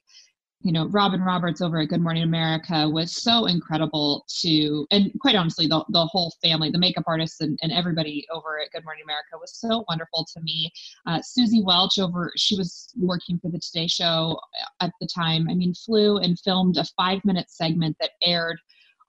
you 0.65 0.73
know, 0.73 0.87
Robin 0.89 1.21
Roberts 1.21 1.61
over 1.61 1.79
at 1.81 1.91
Good 1.91 2.01
Morning 2.01 2.23
America 2.23 2.89
was 2.89 3.23
so 3.23 3.45
incredible 3.45 4.25
to, 4.41 4.87
and 4.91 5.13
quite 5.21 5.37
honestly, 5.37 5.67
the, 5.67 5.85
the 5.91 6.07
whole 6.07 6.33
family, 6.43 6.71
the 6.71 6.79
makeup 6.79 7.05
artists 7.07 7.43
and, 7.43 7.59
and 7.63 7.71
everybody 7.71 8.27
over 8.33 8.59
at 8.59 8.71
Good 8.73 8.83
Morning 8.83 9.05
America 9.05 9.37
was 9.39 9.55
so 9.59 9.85
wonderful 9.91 10.27
to 10.35 10.41
me. 10.41 10.73
Uh, 11.07 11.21
Suzy 11.21 11.63
Welch 11.63 11.99
over, 11.99 12.33
she 12.37 12.57
was 12.57 12.89
working 12.97 13.39
for 13.41 13.51
the 13.51 13.59
Today 13.59 13.87
Show 13.87 14.41
at 14.81 14.91
the 15.03 15.07
time. 15.15 15.49
I 15.51 15.55
mean, 15.55 15.75
flew 15.75 16.17
and 16.17 16.41
filmed 16.41 16.79
a 16.79 16.87
five 16.97 17.23
minute 17.27 17.51
segment 17.51 17.99
that 18.01 18.13
aired 18.23 18.57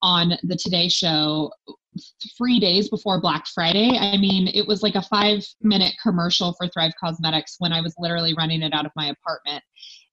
on 0.02 0.34
the 0.44 0.58
Today 0.58 0.90
Show 0.90 1.54
three 2.38 2.60
days 2.60 2.90
before 2.90 3.22
Black 3.22 3.48
Friday. 3.48 3.98
I 3.98 4.18
mean, 4.18 4.50
it 4.54 4.68
was 4.68 4.84
like 4.84 4.96
a 4.96 5.02
five 5.04 5.42
minute 5.62 5.94
commercial 6.04 6.54
for 6.58 6.68
Thrive 6.68 6.92
Causemetics 7.02 7.56
when 7.60 7.72
I 7.72 7.80
was 7.80 7.96
literally 7.98 8.34
running 8.38 8.62
it 8.62 8.74
out 8.74 8.86
of 8.86 8.92
my 8.98 9.06
apartment 9.08 9.64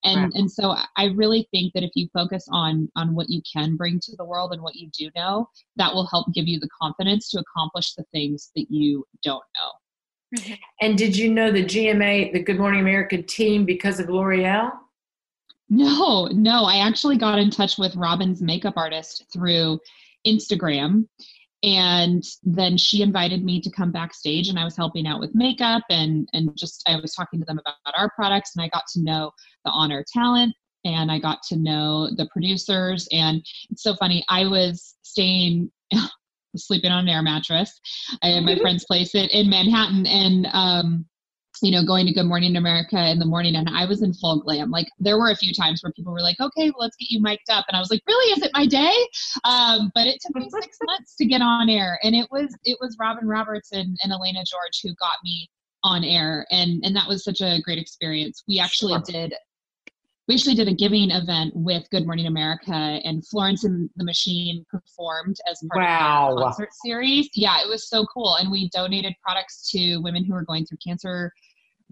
and 0.05 0.33
and 0.35 0.51
so 0.51 0.75
i 0.97 1.07
really 1.15 1.49
think 1.51 1.73
that 1.73 1.83
if 1.83 1.91
you 1.95 2.09
focus 2.13 2.47
on 2.51 2.89
on 2.97 3.15
what 3.15 3.29
you 3.29 3.41
can 3.51 3.77
bring 3.77 4.01
to 4.01 4.15
the 4.17 4.25
world 4.25 4.53
and 4.53 4.63
what 4.63 4.75
you 4.75 4.89
do 4.97 5.11
know 5.15 5.49
that 5.77 5.93
will 5.93 6.07
help 6.07 6.27
give 6.35 6.47
you 6.47 6.59
the 6.59 6.69
confidence 6.81 7.31
to 7.31 7.41
accomplish 7.41 7.95
the 7.95 8.05
things 8.13 8.51
that 8.57 8.67
you 8.69 9.05
don't 9.23 9.45
know. 9.57 10.39
Mm-hmm. 10.39 10.55
and 10.81 10.97
did 10.97 11.17
you 11.17 11.31
know 11.33 11.53
the 11.53 11.65
gma 11.65 12.33
the 12.33 12.43
good 12.43 12.59
morning 12.59 12.81
america 12.81 13.21
team 13.21 13.65
because 13.65 14.01
of 14.01 14.09
l'oreal? 14.09 14.71
No 15.69 16.27
no. 16.33 16.65
I 16.65 16.87
actually 16.87 17.17
got 17.17 17.39
in 17.39 17.51
touch 17.51 17.79
with 17.79 17.95
robin's 17.97 18.41
makeup 18.41 18.75
artist 18.77 19.25
through 19.33 19.79
instagram 20.27 21.07
and 21.63 22.25
then 22.43 22.77
she 22.77 23.03
invited 23.03 23.45
me 23.45 23.61
to 23.61 23.71
come 23.71 23.93
backstage 23.93 24.49
and 24.49 24.59
i 24.59 24.65
was 24.65 24.77
helping 24.77 25.07
out 25.07 25.21
with 25.21 25.35
makeup 25.35 25.83
and 25.91 26.29
and 26.33 26.51
just 26.57 26.83
i 26.89 26.97
was 26.97 27.15
talking 27.15 27.39
to 27.39 27.47
them 27.47 27.59
about 27.59 27.95
our 27.97 28.11
products 28.17 28.53
and 28.57 28.65
i 28.65 28.69
got 28.69 28.85
to 28.93 29.03
know 29.03 29.31
the 29.65 29.71
honor 29.71 30.05
talent 30.13 30.55
and 30.85 31.11
i 31.11 31.19
got 31.19 31.39
to 31.43 31.57
know 31.57 32.09
the 32.17 32.29
producers. 32.33 33.07
And 33.13 33.45
it's 33.71 33.83
so 33.83 33.95
funny 33.95 34.25
i 34.29 34.47
was 34.47 34.97
staying 35.03 35.71
sleeping 36.57 36.91
on 36.91 37.05
an 37.05 37.09
air 37.09 37.23
mattress. 37.23 37.81
Had 38.23 38.45
my 38.45 38.59
friend's 38.59 38.85
place 38.85 39.15
in, 39.15 39.29
in 39.31 39.49
manhattan 39.49 40.07
and 40.07 40.47
um 40.53 41.07
you 41.61 41.71
know, 41.71 41.85
going 41.85 42.07
to 42.07 42.13
Good 42.13 42.27
Morning 42.27 42.57
America 42.57 43.11
in 43.11 43.19
the 43.19 43.27
morning 43.27 43.57
and 43.57 43.69
I 43.69 43.85
was 43.85 44.03
in 44.03 44.15
full 44.15 44.41
glam. 44.41 44.71
Like 44.71 44.89
there 44.99 45.19
were 45.19 45.31
a 45.31 45.37
few 45.37 45.53
times 45.53 45.83
where 45.83 45.93
people 45.93 46.13
were 46.13 46.21
like, 46.21 46.41
okay, 46.41 46.71
well, 46.71 46.81
let's 46.81 46.97
get 46.97 47.11
you 47.11 47.21
mic'd 47.21 47.51
up. 47.51 47.65
And 47.69 47.77
I 47.77 47.81
was 47.81 47.91
like, 47.91 48.03
really, 48.07 48.33
is 48.33 48.43
it 48.43 48.51
my 48.55 48.67
day? 48.67 48.95
Um, 49.45 49.91
but 49.95 50.07
it 50.07 50.21
took 50.21 50.35
me 50.35 50.49
six 50.63 50.79
months 50.85 51.17
to 51.17 51.27
get 51.27 51.43
on 51.43 51.69
air. 51.69 51.99
And 52.03 52.15
it 52.15 52.29
was, 52.31 52.57
it 52.65 52.79
was 52.81 52.97
Robin 52.99 53.27
Roberts 53.27 53.73
and, 53.73 53.97
and 54.03 54.13
Elena 54.13 54.45
George 54.45 54.81
who 54.83 54.95
got 54.95 55.17
me 55.25 55.49
on 55.85 56.05
air. 56.05 56.47
And, 56.51 56.83
and 56.85 56.97
that 56.97 57.09
was 57.09 57.25
such 57.25 57.41
a 57.41 57.61
great 57.63 57.79
experience. 57.79 58.43
We 58.49 58.59
actually 58.59 58.95
sure. 58.95 59.03
did 59.07 59.35
we 60.33 60.37
actually 60.37 60.55
did 60.55 60.69
a 60.69 60.75
giving 60.75 61.11
event 61.11 61.53
with 61.55 61.87
Good 61.91 62.07
Morning 62.07 62.27
America, 62.27 62.73
and 62.73 63.23
Florence 63.27 63.65
and 63.65 63.91
the 63.97 64.05
Machine 64.05 64.65
performed 64.71 65.37
as 65.47 65.63
part 65.71 65.85
wow. 65.85 66.31
of 66.31 66.37
the 66.37 66.43
concert 66.43 66.71
series. 66.83 67.29
Yeah, 67.35 67.61
it 67.63 67.69
was 67.69 67.91
so 67.91 68.07
cool, 68.07 68.37
and 68.37 68.51
we 68.51 68.71
donated 68.71 69.13
products 69.23 69.71
to 69.73 69.99
women 69.99 70.25
who 70.25 70.33
were 70.33 70.43
going 70.43 70.65
through 70.65 70.79
cancer 70.83 71.31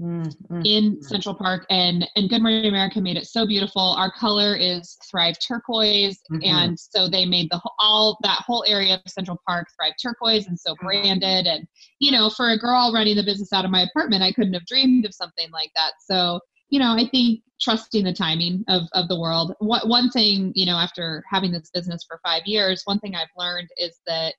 mm-hmm. 0.00 0.62
in 0.64 1.02
Central 1.02 1.34
Park, 1.34 1.66
and 1.68 2.08
and 2.16 2.30
Good 2.30 2.40
Morning 2.40 2.64
America 2.64 2.98
made 2.98 3.18
it 3.18 3.26
so 3.26 3.46
beautiful. 3.46 3.82
Our 3.82 4.10
color 4.10 4.56
is 4.56 4.96
Thrive 5.10 5.36
Turquoise, 5.46 6.20
mm-hmm. 6.32 6.40
and 6.42 6.80
so 6.80 7.10
they 7.10 7.26
made 7.26 7.50
the 7.50 7.60
all 7.78 8.16
that 8.22 8.42
whole 8.46 8.64
area 8.66 8.94
of 8.94 9.12
Central 9.12 9.38
Park 9.46 9.66
Thrive 9.76 9.92
Turquoise, 10.02 10.46
and 10.46 10.58
so 10.58 10.72
mm-hmm. 10.72 10.86
branded. 10.86 11.46
And 11.46 11.68
you 11.98 12.10
know, 12.10 12.30
for 12.30 12.52
a 12.52 12.58
girl 12.58 12.90
running 12.94 13.16
the 13.16 13.22
business 13.22 13.52
out 13.52 13.66
of 13.66 13.70
my 13.70 13.82
apartment, 13.82 14.22
I 14.22 14.32
couldn't 14.32 14.54
have 14.54 14.64
dreamed 14.64 15.04
of 15.04 15.12
something 15.12 15.50
like 15.50 15.72
that. 15.76 15.92
So 16.00 16.40
you 16.70 16.78
know, 16.78 16.92
I 16.92 17.06
think 17.10 17.40
trusting 17.60 18.04
the 18.04 18.12
timing 18.12 18.64
of, 18.68 18.82
of 18.94 19.08
the 19.08 19.18
world. 19.18 19.54
What, 19.58 19.88
one 19.88 20.10
thing, 20.10 20.52
you 20.54 20.66
know, 20.66 20.76
after 20.76 21.22
having 21.30 21.52
this 21.52 21.70
business 21.72 22.04
for 22.06 22.20
five 22.24 22.42
years, 22.46 22.82
one 22.84 22.98
thing 23.00 23.14
I've 23.14 23.28
learned 23.36 23.68
is 23.76 23.98
that 24.06 24.34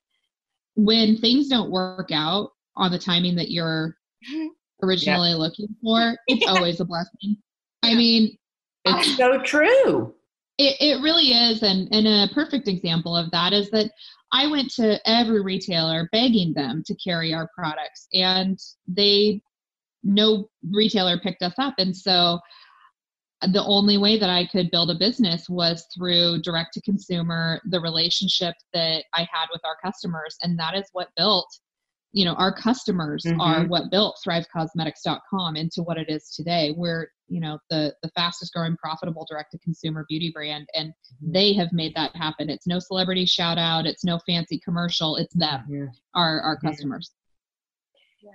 when 0.75 1.17
things 1.17 1.47
don't 1.47 1.71
work 1.71 2.09
out 2.11 2.51
on 2.75 2.91
the 2.91 2.99
timing 2.99 3.35
that 3.35 3.51
you're 3.51 3.95
originally 4.83 5.31
yeah. 5.31 5.35
looking 5.35 5.67
for, 5.81 6.17
it's 6.27 6.45
yeah. 6.45 6.51
always 6.53 6.79
a 6.79 6.85
blessing. 6.85 7.37
I 7.83 7.95
mean, 7.95 8.37
it's 8.85 9.17
so 9.17 9.41
true. 9.41 10.13
It, 10.57 10.77
it 10.79 11.01
really 11.01 11.31
is. 11.31 11.63
And, 11.63 11.87
and 11.91 12.07
a 12.07 12.33
perfect 12.33 12.67
example 12.67 13.15
of 13.15 13.31
that 13.31 13.53
is 13.53 13.69
that 13.71 13.91
I 14.31 14.47
went 14.47 14.71
to 14.75 14.99
every 15.07 15.41
retailer 15.41 16.07
begging 16.11 16.53
them 16.53 16.83
to 16.85 16.95
carry 16.95 17.33
our 17.33 17.49
products, 17.55 18.07
and 18.13 18.57
they, 18.87 19.41
no 20.03 20.49
retailer 20.71 21.19
picked 21.19 21.41
us 21.41 21.53
up. 21.57 21.75
And 21.77 21.95
so 21.95 22.39
the 23.47 23.63
only 23.63 23.97
way 23.97 24.19
that 24.19 24.29
I 24.29 24.45
could 24.45 24.71
build 24.71 24.91
a 24.91 24.95
business 24.95 25.49
was 25.49 25.85
through 25.95 26.41
direct 26.41 26.73
to 26.73 26.81
consumer, 26.81 27.59
the 27.65 27.79
relationship 27.79 28.55
that 28.73 29.03
I 29.13 29.21
had 29.21 29.47
with 29.51 29.61
our 29.65 29.77
customers. 29.83 30.37
And 30.43 30.59
that 30.59 30.75
is 30.75 30.87
what 30.93 31.09
built 31.17 31.47
you 32.13 32.25
know 32.25 32.33
our 32.33 32.53
customers 32.53 33.23
mm-hmm. 33.25 33.39
are 33.39 33.65
what 33.65 33.89
built 33.89 34.19
thrivecausemetics.com 34.25 35.55
into 35.55 35.81
what 35.83 35.97
it 35.97 36.09
is 36.09 36.29
today 36.35 36.73
we're 36.75 37.07
you 37.27 37.39
know 37.39 37.57
the 37.69 37.93
the 38.03 38.09
fastest 38.09 38.53
growing 38.53 38.75
profitable 38.77 39.25
direct 39.29 39.51
to 39.51 39.57
consumer 39.59 40.05
beauty 40.09 40.31
brand 40.33 40.67
and 40.73 40.89
mm-hmm. 40.89 41.31
they 41.31 41.53
have 41.53 41.71
made 41.71 41.93
that 41.95 42.15
happen 42.15 42.49
it's 42.49 42.67
no 42.67 42.79
celebrity 42.79 43.25
shout 43.25 43.57
out 43.57 43.85
it's 43.85 44.03
no 44.03 44.19
fancy 44.25 44.59
commercial 44.63 45.15
it's 45.15 45.33
them 45.35 45.61
mm-hmm. 45.69 45.85
our 46.13 46.41
our 46.41 46.57
customers 46.57 47.11
yeah. 48.21 48.31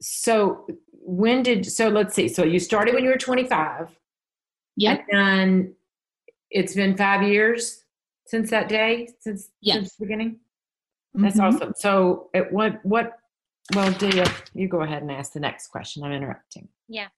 so 0.00 0.66
when 0.92 1.42
did 1.42 1.64
so 1.64 1.88
let's 1.88 2.14
see 2.14 2.28
so 2.28 2.44
you 2.44 2.60
started 2.60 2.94
when 2.94 3.04
you 3.04 3.10
were 3.10 3.16
25 3.16 3.88
yeah 4.78 5.02
and 5.12 5.72
it's 6.50 6.74
been 6.74 6.96
five 6.96 7.22
years 7.22 7.84
since 8.26 8.50
that 8.50 8.68
day 8.68 9.08
since 9.20 9.50
yes. 9.60 9.76
since 9.76 9.96
the 9.96 10.04
beginning 10.04 10.38
that's 11.14 11.36
mm-hmm. 11.36 11.56
awesome. 11.56 11.72
So, 11.76 12.30
it, 12.34 12.52
what 12.52 12.84
what? 12.84 13.12
Well, 13.74 13.92
do 13.92 14.08
you 14.08 14.24
you 14.54 14.68
go 14.68 14.82
ahead 14.82 15.02
and 15.02 15.10
ask 15.10 15.32
the 15.32 15.40
next 15.40 15.68
question? 15.68 16.02
I'm 16.04 16.12
interrupting. 16.12 16.68
Yeah. 16.88 17.08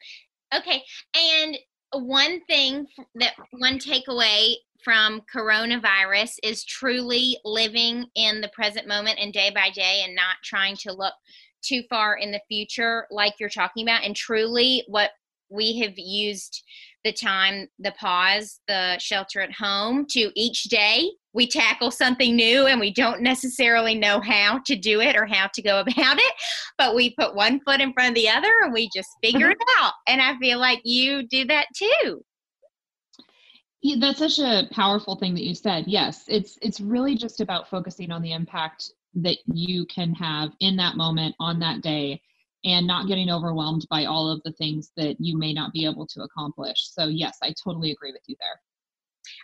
Okay. 0.55 0.83
And 1.15 1.57
one 1.93 2.41
thing 2.47 2.87
that 3.17 3.35
one 3.53 3.79
takeaway 3.79 4.55
from 4.83 5.23
coronavirus 5.33 6.37
is 6.43 6.65
truly 6.65 7.37
living 7.45 8.07
in 8.15 8.41
the 8.41 8.49
present 8.49 8.89
moment 8.89 9.19
and 9.21 9.33
day 9.33 9.51
by 9.55 9.71
day 9.71 10.03
and 10.05 10.15
not 10.15 10.37
trying 10.43 10.77
to 10.77 10.93
look 10.93 11.15
too 11.63 11.83
far 11.91 12.17
in 12.17 12.31
the 12.31 12.41
future 12.49 13.07
like 13.11 13.35
you're 13.39 13.51
talking 13.51 13.87
about 13.87 14.03
and 14.03 14.17
truly 14.17 14.83
what 14.89 15.11
we 15.51 15.79
have 15.81 15.95
used 15.97 16.63
the 17.05 17.13
time, 17.13 17.69
the 17.79 17.93
pause, 17.93 18.61
the 18.69 18.99
shelter 18.99 19.41
at 19.41 19.53
home 19.53 20.07
to 20.11 20.31
each 20.35 20.65
day 20.65 21.11
we 21.33 21.47
tackle 21.47 21.91
something 21.91 22.35
new 22.35 22.67
and 22.67 22.81
we 22.81 22.93
don't 22.93 23.23
necessarily 23.23 23.95
know 23.95 24.21
how 24.21 24.61
to 24.67 24.77
do 24.77 25.01
it 25.01 25.17
or 25.17 25.27
how 25.27 25.49
to 25.55 25.63
go 25.63 25.81
about 25.81 26.19
it, 26.19 26.35
but 26.79 26.95
we 26.95 27.15
put 27.15 27.35
one 27.35 27.61
foot 27.61 27.81
in 27.81 27.93
front 27.93 28.11
of 28.11 28.15
the 28.15 28.29
other 28.29 28.53
and 28.63 28.73
we 28.73 28.89
just 28.95 29.09
figure 29.23 29.49
mm-hmm. 29.49 29.61
it 29.61 29.69
out. 29.81 29.93
And 30.09 30.21
I 30.21 30.37
feel 30.39 30.59
like 30.59 30.81
you 30.85 31.27
do 31.29 31.45
that 31.47 31.67
too. 31.75 32.23
Yeah, 33.83 33.97
that's 33.99 34.19
such 34.19 34.39
a 34.39 34.69
powerful 34.73 35.17
thing 35.17 35.35
that 35.35 35.45
you 35.45 35.55
said. 35.55 35.85
Yes, 35.87 36.25
it's 36.29 36.59
it's 36.61 36.83
really 36.83 37.15
just 37.15 37.41
about 37.41 37.71
focusing 37.71 38.11
on 38.11 38.21
the 38.21 38.33
impact 38.33 38.93
that 39.15 39.39
you 39.47 39.87
can 39.87 40.13
have 40.13 40.51
in 40.61 40.77
that 40.77 40.97
moment 40.97 41.35
on 41.41 41.59
that 41.61 41.81
day 41.81 42.21
and 42.65 42.87
not 42.87 43.07
getting 43.09 43.31
overwhelmed 43.31 43.87
by 43.91 44.05
all 44.05 44.29
of 44.31 44.41
the 44.45 44.53
things 44.53 44.91
that 44.97 45.17
you 45.19 45.39
may 45.39 45.53
not 45.53 45.73
be 45.73 45.85
able 45.85 46.07
to 46.07 46.23
accomplish. 46.23 46.89
So, 46.91 47.07
yes, 47.07 47.39
I 47.43 47.55
totally 47.65 47.91
agree 47.91 48.13
with 48.13 48.23
you 48.27 48.37
there. 48.39 48.61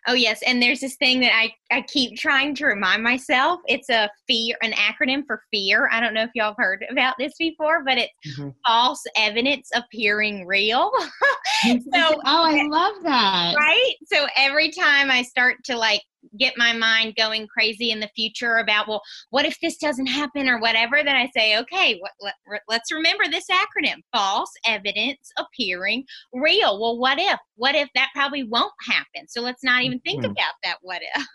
Oh 0.08 0.14
yes, 0.14 0.40
and 0.46 0.62
there's 0.62 0.80
this 0.80 0.96
thing 0.96 1.20
that 1.20 1.32
I 1.34 1.52
I 1.70 1.82
keep 1.82 2.16
trying 2.16 2.54
to 2.56 2.66
remind 2.66 3.02
myself. 3.02 3.60
It's 3.66 3.90
a 3.90 4.08
fear, 4.26 4.56
an 4.62 4.72
acronym 4.72 5.26
for 5.26 5.42
fear. 5.50 5.88
I 5.92 6.00
don't 6.00 6.14
know 6.14 6.22
if 6.22 6.30
y'all 6.34 6.48
have 6.48 6.56
heard 6.58 6.84
about 6.90 7.16
this 7.18 7.34
before, 7.38 7.82
but 7.84 7.98
it's 7.98 8.12
mm-hmm. 8.38 8.50
false 8.66 9.02
evidence 9.16 9.68
appearing 9.74 10.46
real. 10.46 10.90
so, 11.64 11.80
oh, 11.94 12.20
I 12.24 12.66
love 12.68 12.94
that. 13.02 13.54
Right. 13.56 13.94
So 14.06 14.26
every 14.36 14.70
time 14.70 15.10
I 15.10 15.22
start 15.22 15.56
to 15.64 15.76
like 15.76 16.02
get 16.38 16.54
my 16.56 16.72
mind 16.72 17.14
going 17.16 17.46
crazy 17.46 17.90
in 17.90 18.00
the 18.00 18.10
future 18.14 18.56
about 18.56 18.88
well 18.88 19.02
what 19.30 19.44
if 19.44 19.58
this 19.60 19.76
doesn't 19.76 20.06
happen 20.06 20.48
or 20.48 20.58
whatever 20.58 21.02
then 21.04 21.16
i 21.16 21.28
say 21.36 21.58
okay 21.58 21.98
what, 22.00 22.12
let, 22.20 22.62
let's 22.68 22.92
remember 22.92 23.24
this 23.30 23.46
acronym 23.50 24.02
false 24.12 24.50
evidence 24.66 25.30
appearing 25.38 26.04
real. 26.32 26.80
Well 26.80 26.98
what 26.98 27.18
if? 27.18 27.38
What 27.56 27.74
if 27.74 27.88
that 27.94 28.10
probably 28.14 28.44
won't 28.44 28.72
happen? 28.88 29.28
So 29.28 29.40
let's 29.40 29.64
not 29.64 29.82
even 29.82 30.00
think 30.00 30.22
mm-hmm. 30.22 30.32
about 30.32 30.54
that 30.64 30.78
what 30.82 31.02
if. 31.02 31.26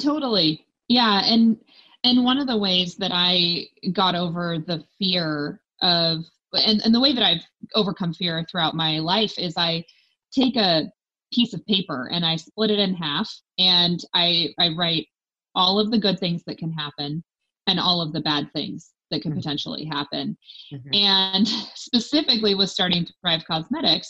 Totally. 0.00 0.66
Yeah 0.88 1.22
and 1.24 1.56
and 2.04 2.24
one 2.24 2.38
of 2.38 2.46
the 2.46 2.56
ways 2.56 2.96
that 2.96 3.12
i 3.12 3.64
got 3.92 4.14
over 4.14 4.58
the 4.58 4.82
fear 4.98 5.60
of 5.80 6.24
and, 6.52 6.82
and 6.84 6.94
the 6.94 7.00
way 7.00 7.12
that 7.12 7.24
i've 7.24 7.44
overcome 7.74 8.12
fear 8.12 8.44
throughout 8.50 8.74
my 8.74 8.98
life 8.98 9.38
is 9.38 9.54
i 9.56 9.84
take 10.32 10.56
a 10.56 10.90
piece 11.32 11.54
of 11.54 11.64
paper 11.66 12.10
and 12.12 12.24
I 12.24 12.36
split 12.36 12.70
it 12.70 12.78
in 12.78 12.94
half 12.94 13.30
and 13.58 14.00
I, 14.14 14.48
I 14.58 14.70
write 14.76 15.06
all 15.54 15.78
of 15.78 15.90
the 15.90 15.98
good 15.98 16.18
things 16.18 16.42
that 16.46 16.58
can 16.58 16.72
happen 16.72 17.22
and 17.66 17.78
all 17.78 18.00
of 18.00 18.12
the 18.12 18.20
bad 18.20 18.50
things 18.52 18.90
that 19.10 19.22
can 19.22 19.32
mm-hmm. 19.32 19.40
potentially 19.40 19.84
happen. 19.84 20.36
Mm-hmm. 20.72 20.94
And 20.94 21.48
specifically 21.74 22.54
with 22.54 22.70
starting 22.70 23.06
Thrive 23.20 23.42
Causemetics, 23.48 24.08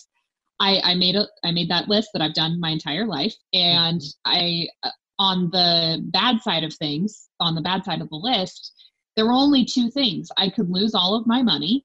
I, 0.60 0.80
I 0.80 0.94
made 0.94 1.16
a 1.16 1.26
I 1.44 1.50
made 1.50 1.68
that 1.70 1.88
list 1.88 2.10
that 2.12 2.22
I've 2.22 2.34
done 2.34 2.60
my 2.60 2.70
entire 2.70 3.04
life, 3.04 3.34
and 3.52 4.00
mm-hmm. 4.00 4.30
I 4.32 4.68
uh, 4.84 4.90
on 5.18 5.50
the 5.50 6.00
bad 6.12 6.40
side 6.40 6.62
of 6.62 6.72
things, 6.74 7.28
on 7.40 7.54
the 7.54 7.60
bad 7.60 7.84
side 7.84 8.00
of 8.00 8.08
the 8.10 8.16
list, 8.16 8.72
there 9.16 9.26
were 9.26 9.32
only 9.32 9.64
two 9.64 9.90
things. 9.90 10.28
I 10.36 10.48
could 10.48 10.70
lose 10.70 10.94
all 10.94 11.16
of 11.16 11.26
my 11.26 11.42
money, 11.42 11.84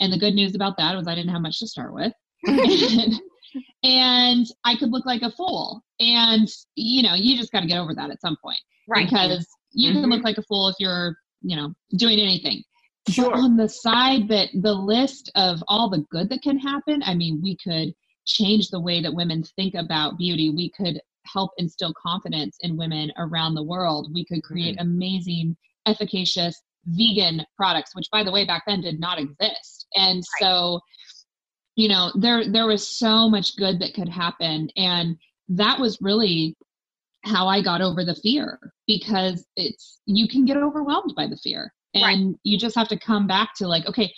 and 0.00 0.12
the 0.12 0.18
good 0.18 0.34
news 0.34 0.54
about 0.56 0.76
that 0.78 0.96
was 0.96 1.06
I 1.06 1.14
didn't 1.14 1.30
have 1.30 1.42
much 1.42 1.60
to 1.60 1.68
start 1.68 1.94
with. 1.94 2.12
and, 2.44 3.14
and 3.82 4.46
I 4.64 4.76
could 4.76 4.90
look 4.90 5.06
like 5.06 5.22
a 5.22 5.32
fool. 5.32 5.82
And 6.00 6.48
you 6.74 7.02
know, 7.02 7.14
you 7.14 7.36
just 7.36 7.52
got 7.52 7.60
to 7.60 7.66
get 7.66 7.78
over 7.78 7.94
that 7.94 8.10
at 8.10 8.20
some 8.20 8.36
point, 8.42 8.60
right? 8.88 9.08
Because 9.08 9.46
you 9.72 9.90
mm-hmm. 9.90 10.02
can 10.02 10.10
look 10.10 10.24
like 10.24 10.38
a 10.38 10.42
fool 10.42 10.68
if 10.68 10.76
you're, 10.78 11.16
you 11.42 11.56
know, 11.56 11.72
doing 11.96 12.18
anything. 12.18 12.62
Sure. 13.08 13.30
But 13.30 13.38
on 13.38 13.56
the 13.56 13.68
side 13.68 14.28
that 14.28 14.48
the 14.62 14.72
list 14.72 15.30
of 15.36 15.62
all 15.68 15.88
the 15.88 16.04
good 16.10 16.28
that 16.30 16.42
can 16.42 16.58
happen, 16.58 17.02
I 17.04 17.14
mean, 17.14 17.40
we 17.42 17.56
could 17.56 17.94
change 18.26 18.70
the 18.70 18.80
way 18.80 19.00
that 19.00 19.14
women 19.14 19.44
think 19.54 19.74
about 19.74 20.18
beauty. 20.18 20.50
We 20.50 20.70
could 20.70 21.00
help 21.24 21.52
instill 21.58 21.94
confidence 22.00 22.56
in 22.60 22.76
women 22.76 23.12
around 23.16 23.54
the 23.54 23.62
world. 23.62 24.12
We 24.12 24.24
could 24.24 24.42
create 24.42 24.76
mm-hmm. 24.76 24.88
amazing, 24.88 25.56
efficacious 25.86 26.60
vegan 26.86 27.44
products, 27.56 27.94
which 27.94 28.06
by 28.10 28.22
the 28.22 28.32
way, 28.32 28.44
back 28.44 28.64
then 28.66 28.80
did 28.80 29.00
not 29.00 29.18
exist. 29.18 29.86
And 29.94 30.18
right. 30.18 30.24
so, 30.40 30.80
you 31.76 31.88
know, 31.88 32.10
there 32.14 32.50
there 32.50 32.66
was 32.66 32.86
so 32.86 33.28
much 33.28 33.56
good 33.56 33.78
that 33.80 33.94
could 33.94 34.08
happen. 34.08 34.70
And 34.76 35.16
that 35.48 35.78
was 35.78 35.98
really 36.00 36.56
how 37.24 37.46
I 37.46 37.62
got 37.62 37.82
over 37.82 38.04
the 38.04 38.14
fear 38.14 38.58
because 38.86 39.44
it's 39.56 40.00
you 40.06 40.26
can 40.26 40.44
get 40.44 40.56
overwhelmed 40.56 41.14
by 41.16 41.26
the 41.26 41.36
fear. 41.36 41.72
And 41.94 42.30
right. 42.30 42.36
you 42.42 42.58
just 42.58 42.76
have 42.76 42.88
to 42.88 42.98
come 42.98 43.26
back 43.26 43.54
to 43.56 43.68
like, 43.68 43.86
okay, 43.86 44.12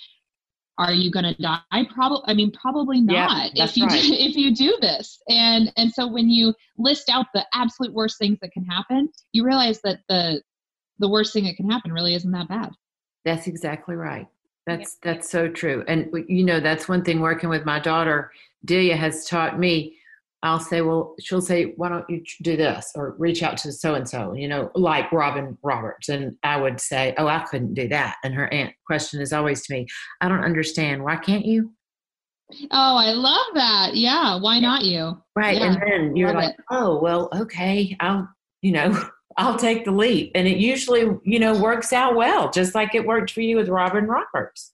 are 0.79 0.93
you 0.93 1.11
going 1.11 1.25
to 1.25 1.35
die 1.43 1.61
probably 1.93 2.23
i 2.27 2.35
mean 2.35 2.53
probably 2.53 3.01
not 3.01 3.51
yeah, 3.55 3.65
if 3.65 3.77
you 3.77 3.85
right. 3.87 4.01
do, 4.01 4.13
if 4.13 4.37
you 4.37 4.55
do 4.55 4.79
this 4.81 5.21
and 5.29 5.73
and 5.77 5.93
so 5.93 6.07
when 6.07 6.31
you 6.31 6.55
list 6.79 7.09
out 7.11 7.27
the 7.35 7.45
absolute 7.53 7.93
worst 7.93 8.17
things 8.19 8.39
that 8.41 8.53
can 8.53 8.65
happen 8.65 9.09
you 9.33 9.45
realize 9.45 9.81
that 9.83 9.99
the 10.09 10.41
the 11.01 11.09
worst 11.09 11.33
thing 11.33 11.45
that 11.45 11.57
can 11.57 11.69
happen 11.69 11.93
really 11.93 12.15
isn't 12.15 12.31
that 12.31 12.49
bad 12.49 12.71
that's 13.25 13.47
exactly 13.47 13.97
right 13.97 14.29
that's 14.69 14.99
yeah. 15.03 15.13
that's 15.13 15.31
so 15.31 15.49
true 15.49 15.85
and 15.89 16.09
uh, 16.15 16.19
you 16.29 16.45
know 16.45 16.61
that's 16.61 16.89
one 16.89 17.03
thing 17.03 17.21
working 17.21 17.49
with 17.49 17.65
my 17.65 17.79
daughter 17.79 18.31
delia 18.65 18.97
has 18.97 19.27
taught 19.27 19.59
me 19.59 19.95
I'll 20.43 20.61
say, 20.61 20.83
well, 20.83 21.17
she'll 21.19 21.41
say, 21.41 21.73
why 21.77 21.89
don't 21.89 22.09
you 22.09 22.23
do 22.43 22.57
this 22.57 22.93
or 22.95 23.17
reach 23.19 23.43
out 23.43 23.57
to 23.59 23.73
so 23.73 23.97
and 23.97 24.09
so, 24.09 24.35
you 24.35 24.47
know, 24.47 24.71
like 24.77 25.11
Robin 25.11 25.59
Roberts. 25.63 26.09
And 26.09 26.37
I 26.45 26.61
would 26.61 26.81
say, 26.81 27.13
oh, 27.19 27.27
I 27.27 27.41
couldn't 27.41 27.75
do 27.75 27.89
that. 27.89 28.17
And 28.23 28.35
her 28.35 28.53
aunt 28.53 28.73
question 28.87 29.21
is 29.21 29.33
always 29.33 29.67
to 29.67 29.75
me, 29.75 29.87
I 30.21 30.29
don't 30.29 30.45
understand. 30.45 31.03
Why 31.03 31.17
can't 31.17 31.45
you? 31.45 31.73
Oh, 32.71 32.97
I 32.97 33.13
love 33.13 33.47
that. 33.55 33.97
Yeah. 33.97 34.41
Why 34.41 34.61
not 34.61 34.85
you? 34.85 35.21
Right. 35.35 35.59
Yeah. 35.59 35.73
And 35.73 35.83
then 35.83 36.17
you're 36.17 36.29
love 36.29 36.45
like, 36.45 36.55
it. 36.55 36.65
oh, 36.71 37.01
well, 37.01 37.29
okay. 37.35 37.97
I'll, 37.99 38.29
you 38.63 38.73
know, 38.73 39.09
I'll 39.39 39.57
take 39.57 39.85
the 39.85 39.93
leap. 39.93 40.33
And 40.35 40.47
it 40.47 40.59
usually, 40.59 41.07
you 41.23 41.39
know, 41.39 41.59
works 41.59 41.93
out 41.93 42.17
well, 42.17 42.51
just 42.51 42.75
like 42.75 42.95
it 42.95 43.07
worked 43.07 43.31
for 43.31 43.41
you 43.41 43.57
with 43.57 43.69
Robin 43.69 44.07
Roberts. 44.07 44.73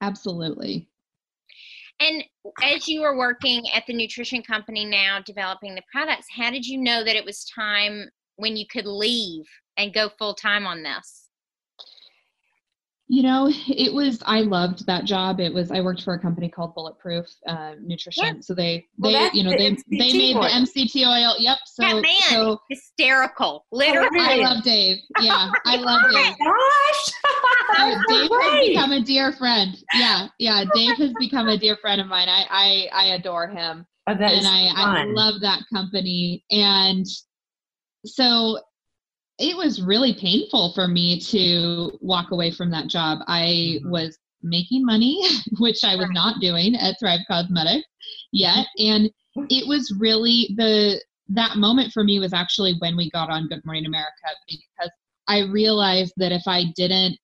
Absolutely. 0.00 0.88
And 2.00 2.24
as 2.62 2.88
you 2.88 3.02
were 3.02 3.18
working 3.18 3.64
at 3.74 3.84
the 3.86 3.92
nutrition 3.92 4.42
company 4.42 4.84
now, 4.84 5.20
developing 5.24 5.74
the 5.74 5.82
products, 5.92 6.26
how 6.34 6.50
did 6.50 6.64
you 6.64 6.78
know 6.78 7.04
that 7.04 7.16
it 7.16 7.24
was 7.24 7.44
time 7.44 8.08
when 8.36 8.56
you 8.56 8.66
could 8.66 8.86
leave 8.86 9.44
and 9.76 9.92
go 9.92 10.08
full 10.08 10.34
time 10.34 10.66
on 10.66 10.82
this? 10.82 11.27
You 13.10 13.22
know, 13.22 13.50
it 13.50 13.94
was 13.94 14.22
I 14.26 14.42
loved 14.42 14.84
that 14.86 15.04
job. 15.04 15.40
It 15.40 15.52
was 15.52 15.70
I 15.70 15.80
worked 15.80 16.02
for 16.02 16.12
a 16.12 16.18
company 16.18 16.50
called 16.50 16.74
Bulletproof 16.74 17.26
uh, 17.46 17.72
Nutrition. 17.80 18.36
Yeah. 18.36 18.40
So 18.42 18.54
they 18.54 18.86
they 19.02 19.12
well, 19.14 19.30
you 19.32 19.44
know 19.44 19.50
they 19.50 19.70
MCT 19.70 19.82
they 19.90 20.12
made 20.12 20.36
oil. 20.36 20.42
the 20.42 20.48
MCT 20.48 21.06
oil. 21.06 21.34
Yep. 21.38 21.58
So 21.64 21.82
that 21.84 22.02
man 22.02 22.20
so, 22.28 22.58
hysterical. 22.68 23.64
Literally. 23.72 24.20
I 24.20 24.36
love 24.36 24.62
Dave. 24.62 24.98
Yeah, 25.20 25.50
I 25.64 25.76
love 25.76 26.02
oh 26.04 26.12
Dave. 26.12 26.34
gosh. 26.38 27.12
So 27.76 27.98
Dave 28.08 28.30
has 28.30 28.68
become 28.68 28.92
a 28.92 29.00
dear 29.02 29.32
friend. 29.32 29.76
Yeah, 29.94 30.28
yeah. 30.38 30.64
Dave 30.74 30.96
has 30.98 31.12
become 31.18 31.48
a 31.48 31.56
dear 31.56 31.76
friend 31.76 32.00
of 32.00 32.08
mine. 32.08 32.28
I 32.28 32.44
I, 32.50 32.88
I 32.92 33.06
adore 33.14 33.48
him. 33.48 33.86
Oh, 34.06 34.12
and 34.12 34.46
I, 34.46 34.70
I 34.74 35.04
love 35.04 35.40
that 35.42 35.62
company. 35.72 36.44
And 36.50 37.04
so 38.06 38.58
it 39.38 39.56
was 39.56 39.80
really 39.80 40.14
painful 40.14 40.72
for 40.74 40.88
me 40.88 41.20
to 41.20 41.96
walk 42.00 42.30
away 42.32 42.50
from 42.50 42.70
that 42.72 42.88
job. 42.88 43.20
I 43.26 43.78
mm-hmm. 43.78 43.90
was 43.90 44.18
making 44.42 44.84
money, 44.84 45.22
which 45.58 45.84
I 45.84 45.96
was 45.96 46.08
not 46.10 46.40
doing 46.40 46.74
at 46.74 46.96
Thrive 46.98 47.20
Causemetics 47.30 47.82
yet. 48.32 48.66
And 48.78 49.10
it 49.48 49.66
was 49.68 49.94
really 49.98 50.54
the 50.56 51.00
that 51.30 51.56
moment 51.56 51.92
for 51.92 52.02
me 52.02 52.18
was 52.18 52.32
actually 52.32 52.74
when 52.78 52.96
we 52.96 53.10
got 53.10 53.30
on 53.30 53.48
Good 53.48 53.64
Morning 53.64 53.86
America 53.86 54.10
because 54.48 54.90
I 55.28 55.40
realized 55.40 56.14
that 56.16 56.32
if 56.32 56.42
I 56.46 56.64
didn't 56.74 57.18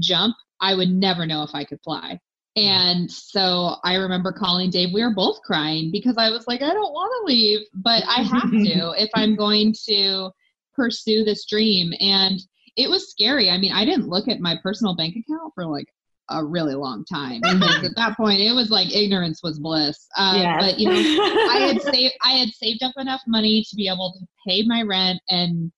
jump, 0.00 0.34
I 0.60 0.74
would 0.74 0.90
never 0.90 1.24
know 1.24 1.44
if 1.44 1.50
I 1.54 1.64
could 1.64 1.78
fly. 1.84 2.18
Mm-hmm. 2.58 2.60
And 2.60 3.10
so 3.10 3.76
I 3.84 3.94
remember 3.94 4.32
calling 4.32 4.70
Dave. 4.70 4.92
We 4.92 5.02
were 5.02 5.14
both 5.14 5.40
crying 5.42 5.90
because 5.92 6.16
I 6.18 6.30
was 6.30 6.46
like, 6.48 6.62
I 6.62 6.74
don't 6.74 6.92
want 6.92 7.12
to 7.20 7.32
leave, 7.32 7.60
but 7.72 8.02
I 8.06 8.22
have 8.22 8.50
to 8.50 8.94
if 8.98 9.10
I'm 9.14 9.36
going 9.36 9.72
to 9.88 10.30
pursue 10.78 11.24
this 11.24 11.44
dream. 11.46 11.92
And 12.00 12.40
it 12.76 12.88
was 12.88 13.10
scary. 13.10 13.50
I 13.50 13.58
mean, 13.58 13.72
I 13.72 13.84
didn't 13.84 14.08
look 14.08 14.28
at 14.28 14.40
my 14.40 14.56
personal 14.62 14.94
bank 14.94 15.16
account 15.16 15.52
for 15.54 15.66
like 15.66 15.86
a 16.30 16.44
really 16.44 16.74
long 16.74 17.04
time 17.06 17.40
at 17.44 17.96
that 17.96 18.14
point 18.14 18.38
it 18.38 18.52
was 18.52 18.70
like 18.70 18.94
ignorance 18.94 19.40
was 19.42 19.58
bliss. 19.58 20.06
Uh, 20.16 20.34
yes. 20.36 20.62
But 20.62 20.78
you 20.78 20.88
know, 20.88 20.94
I 20.94 21.72
had 21.72 21.80
saved 21.92 22.14
I 22.22 22.32
had 22.32 22.50
saved 22.50 22.82
up 22.82 22.92
enough 22.98 23.22
money 23.26 23.64
to 23.68 23.76
be 23.76 23.88
able 23.88 24.14
to 24.18 24.26
pay 24.46 24.62
my 24.62 24.82
rent 24.82 25.20
and 25.30 25.72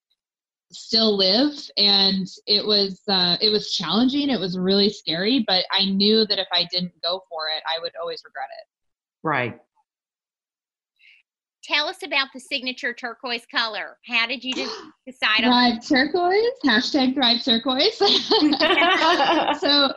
still 0.73 1.17
live 1.17 1.53
and 1.77 2.27
it 2.47 2.65
was 2.65 3.01
uh, 3.09 3.37
it 3.41 3.51
was 3.51 3.73
challenging 3.73 4.31
it 4.31 4.39
was 4.39 4.57
really 4.57 4.89
scary 4.89 5.45
but 5.47 5.65
i 5.73 5.85
knew 5.85 6.25
that 6.27 6.39
if 6.39 6.47
i 6.53 6.65
didn't 6.71 6.93
go 7.03 7.21
for 7.29 7.49
it 7.49 7.63
i 7.67 7.81
would 7.81 7.93
always 8.01 8.23
regret 8.25 8.47
it 8.61 8.69
right 9.25 9.59
tell 11.71 11.87
us 11.87 12.03
about 12.03 12.29
the 12.35 12.41
signature 12.41 12.93
turquoise 12.93 13.47
color. 13.51 13.99
How 14.07 14.27
did 14.27 14.43
you 14.43 14.55
decide 15.07 15.45
on 15.45 15.81
Thrive 15.81 15.87
turquoise? 15.87 16.53
Hashtag 16.64 17.14
Thrive 17.14 17.45
turquoise. 17.45 17.97
so 19.61 19.93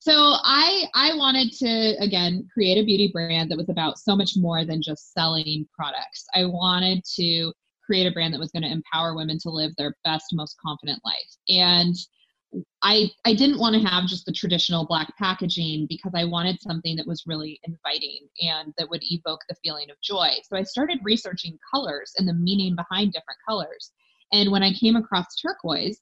so 0.00 0.12
I 0.12 0.84
I 0.94 1.14
wanted 1.14 1.52
to 1.58 1.96
again 2.00 2.48
create 2.52 2.78
a 2.78 2.84
beauty 2.84 3.10
brand 3.12 3.50
that 3.50 3.58
was 3.58 3.68
about 3.68 3.98
so 3.98 4.14
much 4.14 4.32
more 4.36 4.64
than 4.64 4.82
just 4.82 5.12
selling 5.12 5.66
products. 5.74 6.26
I 6.34 6.44
wanted 6.44 7.02
to 7.16 7.52
create 7.84 8.06
a 8.06 8.12
brand 8.12 8.32
that 8.32 8.40
was 8.40 8.52
going 8.52 8.62
to 8.62 8.70
empower 8.70 9.16
women 9.16 9.38
to 9.40 9.50
live 9.50 9.72
their 9.76 9.96
best, 10.04 10.26
most 10.32 10.56
confident 10.64 11.00
life. 11.04 11.16
And 11.48 11.96
I 12.82 13.10
I 13.24 13.34
didn't 13.34 13.58
want 13.58 13.74
to 13.74 13.88
have 13.88 14.06
just 14.06 14.26
the 14.26 14.32
traditional 14.32 14.86
black 14.86 15.16
packaging 15.18 15.86
because 15.88 16.12
I 16.14 16.24
wanted 16.24 16.60
something 16.60 16.96
that 16.96 17.06
was 17.06 17.24
really 17.26 17.60
inviting 17.64 18.28
and 18.40 18.72
that 18.78 18.88
would 18.90 19.02
evoke 19.04 19.40
the 19.48 19.56
feeling 19.62 19.90
of 19.90 20.00
joy. 20.02 20.30
So 20.44 20.56
I 20.56 20.62
started 20.62 20.98
researching 21.02 21.58
colors 21.72 22.12
and 22.18 22.28
the 22.28 22.34
meaning 22.34 22.74
behind 22.74 23.12
different 23.12 23.38
colors. 23.46 23.92
And 24.32 24.50
when 24.50 24.62
I 24.62 24.72
came 24.72 24.96
across 24.96 25.36
turquoise, 25.36 26.00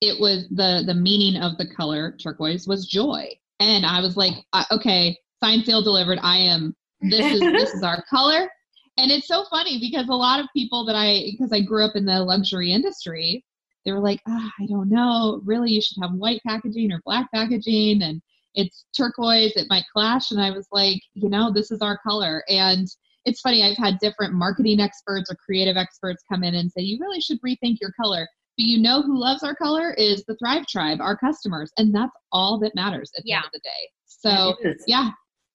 it 0.00 0.18
was 0.20 0.48
the 0.50 0.84
the 0.86 0.94
meaning 0.94 1.40
of 1.42 1.58
the 1.58 1.66
color 1.74 2.16
turquoise 2.22 2.66
was 2.66 2.86
joy. 2.86 3.28
And 3.60 3.86
I 3.86 4.00
was 4.00 4.16
like, 4.16 4.34
uh, 4.52 4.64
okay, 4.70 5.16
sign 5.42 5.64
seal 5.64 5.82
delivered. 5.82 6.18
I 6.22 6.38
am 6.38 6.74
this 7.00 7.32
is 7.32 7.40
this 7.52 7.74
is 7.74 7.82
our 7.82 8.04
color. 8.08 8.50
And 8.98 9.10
it's 9.10 9.28
so 9.28 9.44
funny 9.50 9.78
because 9.78 10.08
a 10.08 10.14
lot 10.14 10.40
of 10.40 10.46
people 10.54 10.86
that 10.86 10.96
I 10.96 11.24
because 11.30 11.52
I 11.52 11.60
grew 11.60 11.84
up 11.84 11.96
in 11.96 12.06
the 12.06 12.20
luxury 12.20 12.72
industry, 12.72 13.44
they 13.86 13.92
were 13.92 14.00
like, 14.00 14.20
oh, 14.28 14.50
I 14.60 14.66
don't 14.66 14.90
know, 14.90 15.40
really, 15.44 15.70
you 15.70 15.80
should 15.80 16.02
have 16.02 16.12
white 16.12 16.42
packaging 16.46 16.92
or 16.92 17.00
black 17.06 17.30
packaging, 17.32 18.02
and 18.02 18.20
it's 18.54 18.84
turquoise, 18.96 19.52
it 19.56 19.68
might 19.70 19.84
clash. 19.92 20.32
And 20.32 20.40
I 20.42 20.50
was 20.50 20.66
like, 20.72 21.00
you 21.14 21.28
know, 21.28 21.52
this 21.52 21.70
is 21.70 21.80
our 21.80 21.98
color. 21.98 22.42
And 22.48 22.88
it's 23.24 23.40
funny, 23.40 23.62
I've 23.62 23.76
had 23.76 23.98
different 24.00 24.34
marketing 24.34 24.80
experts 24.80 25.30
or 25.30 25.36
creative 25.36 25.76
experts 25.76 26.24
come 26.30 26.42
in 26.42 26.54
and 26.54 26.70
say, 26.70 26.82
you 26.82 26.98
really 27.00 27.20
should 27.20 27.40
rethink 27.42 27.76
your 27.80 27.92
color. 28.00 28.28
But 28.58 28.64
you 28.64 28.80
know 28.80 29.02
who 29.02 29.20
loves 29.20 29.42
our 29.42 29.54
color 29.54 29.92
is 29.92 30.24
the 30.24 30.36
Thrive 30.36 30.66
Tribe, 30.66 31.00
our 31.00 31.16
customers. 31.16 31.70
And 31.76 31.94
that's 31.94 32.12
all 32.32 32.58
that 32.60 32.74
matters 32.74 33.12
at 33.16 33.22
the 33.22 33.30
yeah. 33.30 33.36
end 33.36 33.46
of 33.46 33.52
the 33.52 33.60
day. 33.60 33.90
So, 34.06 34.56
yeah. 34.86 35.10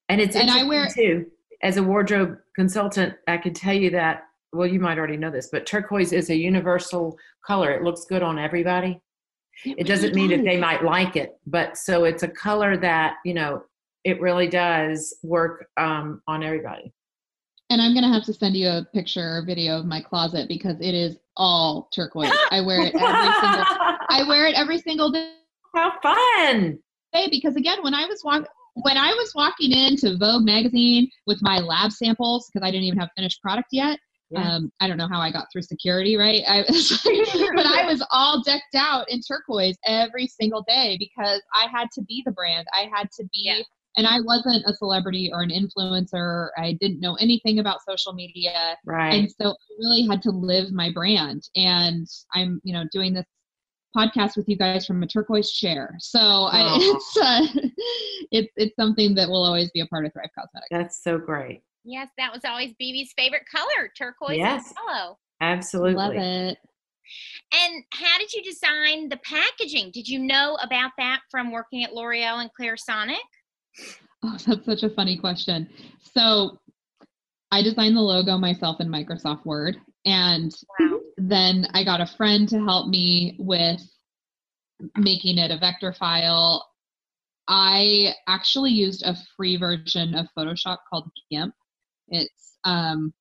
And 0.08 0.22
it's 0.22 0.36
and 0.36 0.52
I 0.52 0.64
wear 0.64 0.88
too. 0.88 1.26
As 1.64 1.78
a 1.78 1.84
wardrobe 1.84 2.38
consultant, 2.56 3.16
I 3.28 3.38
can 3.38 3.54
tell 3.54 3.74
you 3.74 3.90
that 3.92 4.24
well, 4.54 4.68
you 4.68 4.80
might 4.80 4.98
already 4.98 5.18
know 5.18 5.32
this, 5.32 5.50
but 5.52 5.66
turquoise 5.66 6.12
is 6.12 6.30
a 6.30 6.36
universal 6.36 7.18
color. 7.46 7.72
It 7.72 7.84
looks 7.84 8.06
good 8.06 8.22
on 8.22 8.38
everybody. 8.38 9.00
It, 9.66 9.80
it 9.80 9.88
doesn't 9.88 10.16
mean 10.16 10.30
that 10.30 10.44
they 10.44 10.58
might 10.58 10.84
like 10.84 11.16
it, 11.16 11.38
but 11.46 11.78
so 11.78 12.04
it's 12.04 12.24
a 12.24 12.28
color 12.28 12.78
that, 12.78 13.18
you 13.24 13.34
know, 13.34 13.64
it 14.04 14.20
really 14.20 14.48
does 14.48 15.16
work 15.24 15.68
um, 15.78 16.22
on 16.28 16.44
everybody. 16.44 16.92
And 17.70 17.82
I'm 17.82 17.94
gonna 17.94 18.12
have 18.12 18.26
to 18.26 18.34
send 18.34 18.58
you 18.58 18.68
a 18.68 18.86
picture 18.94 19.38
or 19.38 19.46
video 19.46 19.80
of 19.80 19.86
my 19.86 20.02
closet 20.02 20.50
because 20.50 20.76
it 20.82 20.94
is 20.94 21.18
all 21.38 21.90
turquoise. 21.94 22.32
I 22.50 22.60
wear 22.62 22.82
it 22.82 22.94
every 22.96 23.32
single. 23.40 23.66
I 24.10 24.26
wear 24.28 24.48
it 24.48 24.56
every 24.56 24.78
single 24.80 25.12
day. 25.12 25.34
How 25.74 25.94
fun! 26.02 26.80
Hey, 27.14 27.30
because 27.30 27.56
again, 27.56 27.82
when 27.82 27.94
I 27.94 28.06
was 28.06 28.24
walking, 28.26 28.48
when 28.74 28.98
I 28.98 29.14
was 29.14 29.34
walking 29.36 29.72
into 29.72 30.18
Vogue 30.18 30.44
magazine 30.44 31.10
with 31.28 31.40
my 31.42 31.60
lab 31.60 31.92
samples, 31.92 32.50
because 32.52 32.66
I 32.66 32.72
didn't 32.72 32.86
even 32.86 33.00
have 33.00 33.10
finished 33.16 33.42
product 33.42 33.70
yet, 33.72 34.00
yeah. 34.32 34.56
Um, 34.56 34.72
I 34.80 34.88
don't 34.88 34.98
know 34.98 35.08
how 35.08 35.20
I 35.20 35.32
got 35.32 35.48
through 35.52 35.64
security, 35.64 36.18
right? 36.18 36.44
I 36.48 36.62
was, 36.70 37.02
but 37.04 37.66
I 37.66 37.86
was 37.86 38.06
all 38.12 38.42
decked 38.44 38.76
out 38.76 39.10
in 39.10 39.22
turquoise 39.22 39.78
every 39.86 40.28
single 40.28 40.64
day 40.68 40.98
because 41.00 41.42
I 41.54 41.68
had 41.68 41.88
to 41.94 42.02
be 42.04 42.24
the 42.26 42.32
brand. 42.32 42.66
I 42.74 42.90
had 42.94 43.10
to 43.20 43.24
be, 43.34 43.44
yeah. 43.44 43.62
and 43.98 44.08
I 44.08 44.22
wasn't 44.22 44.66
a 44.66 44.74
celebrity 44.74 45.32
or 45.34 45.42
an 45.42 45.50
influencer. 45.50 46.50
I 46.58 46.78
didn't 46.80 47.02
know 47.02 47.16
anything 47.16 47.60
about 47.60 47.80
social 47.88 48.14
media, 48.14 48.78
right? 48.86 49.14
And 49.14 49.32
so 49.32 49.50
I 49.50 49.74
really 49.80 50.08
had 50.08 50.22
to 50.24 50.32
live 50.32 50.72
my 50.72 50.92
brand. 50.92 51.44
And 51.56 52.08
I'm, 52.34 52.62
you 52.64 52.74
know, 52.74 52.86
doing 52.92 53.14
this 53.14 53.26
podcast 53.96 54.38
with 54.38 54.48
you 54.48 54.58
guys 54.58 54.86
from 54.86 55.04
a 55.04 55.08
turquoise 55.08 55.52
chair. 55.52 55.96
So 56.00 56.20
I, 56.20 56.78
it's 56.80 57.18
uh, 57.18 57.70
it's 58.32 58.52
it's 58.56 58.76
something 58.76 59.16
that 59.16 59.28
will 59.28 59.44
always 59.44 59.70
be 59.72 59.82
a 59.82 59.86
part 59.88 60.06
of 60.06 60.14
Thrive 60.14 60.30
Causemetics. 60.38 60.68
That's 60.72 61.04
so 61.04 61.18
great. 61.18 61.62
Yes, 61.84 62.10
that 62.18 62.32
was 62.32 62.42
always 62.46 62.74
BB's 62.82 63.14
favorite 63.18 63.44
color, 63.54 63.92
turquoise 63.98 64.38
yes, 64.38 64.68
and 64.68 64.76
yellow. 64.88 65.18
Absolutely. 65.42 65.96
Love 65.96 66.14
it. 66.16 66.58
And 67.54 67.84
how 67.94 68.18
did 68.20 68.32
you 68.32 68.44
design 68.44 69.10
the 69.10 69.18
packaging? 69.18 69.92
Did 69.92 70.08
you 70.08 70.20
know 70.20 70.58
about 70.62 70.92
that 70.98 71.22
from 71.30 71.52
working 71.52 71.84
at 71.84 71.94
L'Oreal 71.94 72.42
and 72.42 72.50
Clarisonic? 72.60 73.18
Oh, 74.24 74.38
that's 74.46 74.66
such 74.66 74.84
a 74.84 74.90
funny 74.90 75.18
question. 75.18 75.68
So 76.14 76.60
I 77.52 77.62
designed 77.62 77.98
the 77.98 78.02
logo 78.02 78.38
myself 78.38 78.80
in 78.80 78.88
Microsoft 78.88 79.46
Word. 79.46 79.78
And 80.06 80.56
wow. 80.80 81.00
then 81.18 81.68
I 81.74 81.84
got 81.84 82.02
a 82.02 82.08
friend 82.08 82.48
to 82.50 82.64
help 82.64 82.88
me 82.88 83.36
with 83.40 83.82
making 84.98 85.38
it 85.38 85.52
a 85.52 85.58
vector 85.58 85.94
file. 85.94 86.66
I 87.48 88.14
actually 88.28 88.72
used 88.72 89.04
a 89.04 89.16
free 89.36 89.58
version 89.58 90.16
of 90.16 90.28
Photoshop 90.38 90.78
called 90.90 91.12
GIMP. 91.30 91.54
It's 92.12 92.58
um 92.64 93.14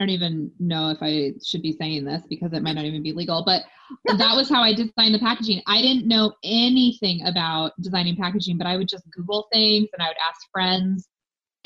I 0.00 0.04
don't 0.04 0.10
even 0.10 0.50
know 0.58 0.88
if 0.88 0.98
I 1.02 1.32
should 1.44 1.60
be 1.60 1.72
saying 1.72 2.04
this 2.04 2.22
because 2.26 2.54
it 2.54 2.62
might 2.62 2.72
not 2.72 2.86
even 2.86 3.02
be 3.02 3.12
legal, 3.12 3.44
but 3.44 3.62
that 4.06 4.34
was 4.34 4.48
how 4.48 4.62
I 4.62 4.72
designed 4.72 5.14
the 5.14 5.18
packaging. 5.18 5.60
I 5.66 5.82
didn't 5.82 6.08
know 6.08 6.32
anything 6.42 7.26
about 7.26 7.72
designing 7.82 8.16
packaging, 8.16 8.56
but 8.56 8.66
I 8.66 8.78
would 8.78 8.88
just 8.88 9.10
Google 9.10 9.46
things 9.52 9.90
and 9.92 10.02
I 10.02 10.08
would 10.08 10.16
ask 10.26 10.40
friends. 10.50 11.08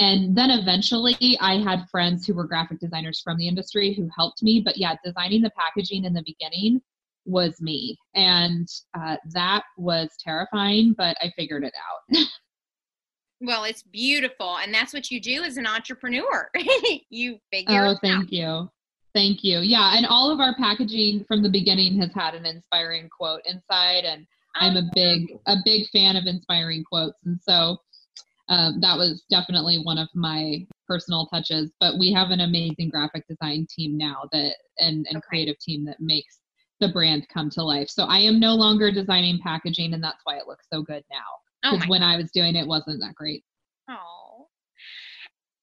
And 0.01 0.37
then 0.37 0.51
eventually 0.51 1.39
I 1.41 1.59
had 1.59 1.89
friends 1.93 2.27
who 2.27 2.35
were 2.35 2.49
graphic 2.49 2.81
designers 2.81 3.21
from 3.21 3.39
the 3.39 3.47
industry 3.47 3.95
who 3.95 4.11
helped 4.17 4.43
me. 4.43 4.61
But 4.61 4.77
yeah, 4.77 4.97
designing 5.05 5.43
the 5.43 5.53
packaging 5.57 6.05
in 6.05 6.13
the 6.13 6.25
beginning 6.27 6.83
was 7.25 7.61
me. 7.61 7.97
And 8.17 8.69
uh, 8.99 9.17
that 9.33 9.63
was 9.79 10.09
terrifying, 10.19 10.95
but 10.99 11.17
I 11.21 11.31
figured 11.37 11.63
it 11.63 11.75
out. 11.79 12.19
Well, 13.45 13.65
it's 13.65 13.83
beautiful, 13.83 14.57
and 14.59 14.73
that's 14.73 14.95
what 14.95 15.11
you 15.11 15.21
do 15.21 15.43
as 15.43 15.57
an 15.57 15.67
entrepreneur. 15.67 16.51
you 17.11 17.39
figure. 17.53 17.85
Oh, 17.87 17.97
thank 18.03 18.25
out. 18.25 18.33
you, 18.33 18.71
thank 19.13 19.45
you. 19.45 19.59
Yeah, 19.59 19.97
and 19.97 20.07
all 20.07 20.31
of 20.31 20.41
our 20.41 20.55
packaging 20.57 21.25
from 21.29 21.43
the 21.43 21.51
beginning 21.51 22.01
has 22.01 22.11
had 22.15 22.35
an 22.35 22.47
inspiring 22.47 23.09
quote 23.11 23.43
inside, 23.45 24.05
and 24.05 24.27
I'm 24.55 24.77
a 24.77 24.81
oh, 24.81 24.91
big 24.95 25.37
a 25.47 25.57
big 25.65 25.89
fan 25.91 26.17
of 26.17 26.25
inspiring 26.27 26.85
quotes, 26.85 27.19
and 27.27 27.39
so 27.41 27.77
um, 28.49 28.81
that 28.81 28.97
was 28.97 29.25
definitely 29.31 29.79
one 29.83 29.99
of 29.99 30.09
my 30.15 30.67
personal 30.89 31.27
touches. 31.27 31.71
But 31.81 31.99
we 31.99 32.13
have 32.13 32.31
an 32.31 32.41
amazing 32.41 32.89
graphic 32.89 33.27
design 33.29 33.67
team 33.69 33.99
now 33.99 34.23
that 34.33 34.55
and 34.79 35.07
and 35.09 35.19
okay. 35.19 35.27
creative 35.29 35.59
team 35.59 35.85
that 35.85 36.01
makes 36.01 36.39
the 36.81 36.89
brand 36.89 37.27
come 37.33 37.51
to 37.51 37.63
life. 37.63 37.89
So 37.91 38.05
I 38.05 38.21
am 38.21 38.41
no 38.41 38.55
longer 38.55 38.91
designing 38.91 39.39
packaging, 39.43 39.93
and 39.93 40.03
that's 40.03 40.23
why 40.25 40.37
it 40.37 40.47
looks 40.47 40.67
so 40.73 40.81
good 40.83 41.05
now 41.11 41.44
because 41.65 41.87
oh 41.87 41.91
when 41.91 42.01
God. 42.01 42.09
I 42.09 42.17
was 42.17 42.31
doing 42.31 42.57
it, 42.57 42.67
wasn't 42.67 43.01
that 43.01 43.15
great. 43.15 43.43
Oh, 43.89 44.47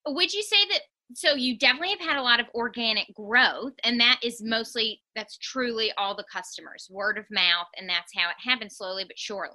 would 0.08 0.34
you 0.34 0.44
say 0.44 0.58
that? 0.70 0.82
So 1.14 1.34
you 1.34 1.58
definitely 1.58 1.90
have 1.90 2.00
had 2.00 2.18
a 2.18 2.24
lot 2.24 2.40
of 2.40 2.48
organic 2.56 3.14
growth, 3.14 3.74
and 3.84 4.00
that 4.00 4.20
is 4.24 4.42
mostly 4.42 5.02
that's 5.16 5.38
truly 5.38 5.92
all 5.98 6.16
the 6.16 6.26
customers, 6.32 6.88
word 6.90 7.18
of 7.18 7.26
mouth, 7.30 7.68
and 7.78 7.90
that's 7.90 8.14
how 8.16 8.30
it 8.30 8.36
happens 8.44 8.78
slowly 8.78 9.04
but 9.04 9.18
surely. 9.18 9.54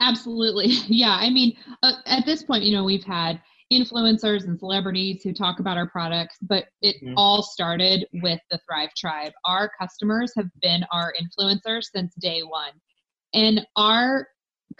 Absolutely, 0.00 0.68
yeah. 0.88 1.16
I 1.18 1.30
mean, 1.30 1.56
uh, 1.82 1.94
at 2.06 2.26
this 2.26 2.42
point, 2.42 2.64
you 2.64 2.76
know, 2.76 2.84
we've 2.84 3.04
had 3.04 3.40
influencers 3.72 4.44
and 4.44 4.58
celebrities 4.58 5.22
who 5.22 5.32
talk 5.32 5.60
about 5.60 5.76
our 5.76 5.88
products, 5.88 6.36
but 6.42 6.66
it 6.80 6.96
mm-hmm. 6.96 7.14
all 7.16 7.42
started 7.42 8.06
with 8.22 8.40
the 8.50 8.58
Thrive 8.66 8.90
Tribe. 8.96 9.32
Our 9.44 9.70
customers 9.78 10.32
have 10.36 10.48
been 10.62 10.84
our 10.92 11.12
influencers 11.20 11.84
since 11.94 12.14
day 12.14 12.40
one. 12.42 12.72
And 13.34 13.66
our 13.76 14.28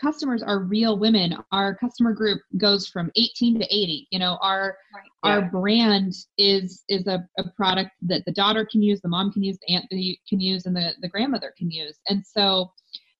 customers 0.00 0.42
are 0.42 0.60
real 0.60 0.98
women 0.98 1.36
our 1.52 1.74
customer 1.76 2.12
group 2.12 2.40
goes 2.56 2.86
from 2.86 3.10
18 3.16 3.60
to 3.60 3.64
80 3.64 4.08
you 4.10 4.18
know 4.18 4.38
our 4.42 4.76
right. 4.94 5.32
our 5.32 5.50
brand 5.50 6.14
is 6.36 6.84
is 6.88 7.06
a, 7.06 7.18
a 7.38 7.44
product 7.56 7.90
that 8.02 8.22
the 8.26 8.32
daughter 8.32 8.66
can 8.70 8.82
use 8.82 9.00
the 9.00 9.08
mom 9.08 9.32
can 9.32 9.42
use 9.42 9.58
the 9.66 9.74
aunt 9.74 9.86
can 9.90 10.40
use 10.40 10.66
and 10.66 10.76
the, 10.76 10.92
the 11.00 11.08
grandmother 11.08 11.52
can 11.56 11.70
use 11.70 11.98
and 12.08 12.24
so 12.24 12.70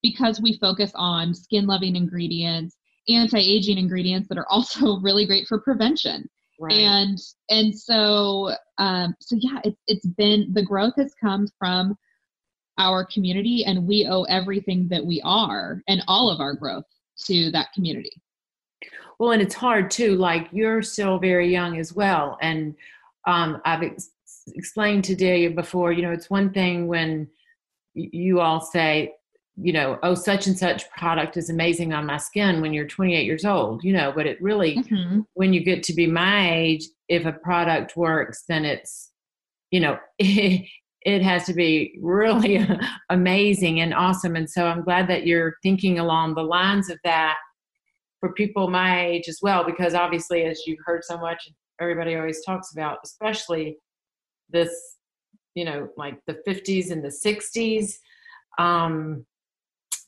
because 0.03 0.41
we 0.41 0.59
focus 0.59 0.93
on 0.95 1.35
skin 1.35 1.66
loving 1.66 1.97
ingredients 1.97 2.76
anti-aging 3.09 3.79
ingredients 3.79 4.29
that 4.29 4.39
are 4.39 4.47
also 4.51 4.99
really 5.01 5.26
great 5.26 5.47
for 5.47 5.61
prevention 5.61 6.29
right. 6.61 6.72
and 6.72 7.18
and 7.51 7.76
so 7.76 8.55
um 8.79 9.14
so 9.20 9.37
yeah 9.41 9.61
it's 9.64 9.81
it's 9.87 10.07
been 10.07 10.51
the 10.53 10.64
growth 10.64 10.95
has 10.97 11.12
come 11.20 11.47
from 11.59 11.97
our 12.79 13.05
community 13.05 13.64
and 13.64 13.87
we 13.87 14.07
owe 14.07 14.22
everything 14.24 14.89
that 14.89 15.05
we 15.05 15.20
are 15.24 15.83
and 15.89 16.03
all 16.09 16.31
of 16.31 16.41
our 16.41 16.55
growth 16.55 16.85
to 17.26 17.51
that 17.51 17.72
community 17.72 18.12
well 19.18 19.33
and 19.33 19.43
it's 19.43 19.55
hard 19.55 19.91
too 19.91 20.14
like 20.16 20.49
you're 20.53 20.83
still 20.83 21.18
very 21.18 21.51
young 21.51 21.79
as 21.79 21.93
well 21.93 22.39
and 22.41 22.74
um, 23.26 23.61
i've 23.64 23.83
ex- 23.83 24.11
explained 24.55 25.05
to 25.05 25.14
delia 25.14 25.51
before 25.51 25.93
you 25.93 26.03
know 26.03 26.12
it's 26.12 26.31
one 26.31 26.53
thing 26.53 26.87
when 26.87 27.29
you 27.95 28.41
all 28.41 28.61
say 28.61 29.12
you 29.61 29.72
know 29.72 29.99
oh 30.03 30.14
such 30.14 30.47
and 30.47 30.57
such 30.57 30.89
product 30.91 31.37
is 31.37 31.51
amazing 31.51 31.93
on 31.93 32.07
my 32.07 32.16
skin 32.16 32.61
when 32.61 32.72
you're 32.72 32.87
28 32.87 33.24
years 33.24 33.45
old 33.45 33.83
you 33.83 33.93
know 33.93 34.12
but 34.14 34.26
it 34.26 34.41
really 34.41 34.76
mm-hmm. 34.76 35.20
when 35.35 35.53
you 35.53 35.61
get 35.61 35.83
to 35.83 35.93
be 35.93 36.07
my 36.07 36.53
age 36.55 36.85
if 37.09 37.26
a 37.26 37.33
product 37.33 37.97
works 37.97 38.45
then 38.49 38.64
it's 38.64 39.11
you 39.70 39.81
know 39.81 39.99
it 41.03 41.22
has 41.22 41.44
to 41.44 41.55
be 41.55 41.99
really 42.01 42.66
amazing 43.11 43.80
and 43.80 43.94
awesome. 43.94 44.36
And 44.36 44.49
so 44.49 44.66
I'm 44.66 44.82
glad 44.82 45.09
that 45.09 45.26
you're 45.26 45.57
thinking 45.62 45.99
along 45.99 46.34
the 46.34 46.42
lines 46.42 46.90
of 46.90 46.99
that 47.05 47.36
for 48.20 48.32
people 48.32 48.68
my 48.68 49.07
age 49.07 49.28
as 49.28 49.38
well, 49.42 49.64
because 49.64 49.94
obviously, 49.94 50.42
as 50.44 50.66
you've 50.66 50.80
heard 50.84 51.05
so 51.05 51.16
much, 51.18 51.49
everybody 51.80 52.16
always 52.16 52.44
talks 52.44 52.72
about, 52.72 52.99
especially 53.05 53.76
this, 54.51 54.70
you 55.55 55.64
know, 55.64 55.88
like 55.96 56.18
the 56.26 56.40
50s 56.46 56.90
and 56.90 57.05
the 57.05 57.09
60s. 57.09 57.94
Um, 58.59 59.24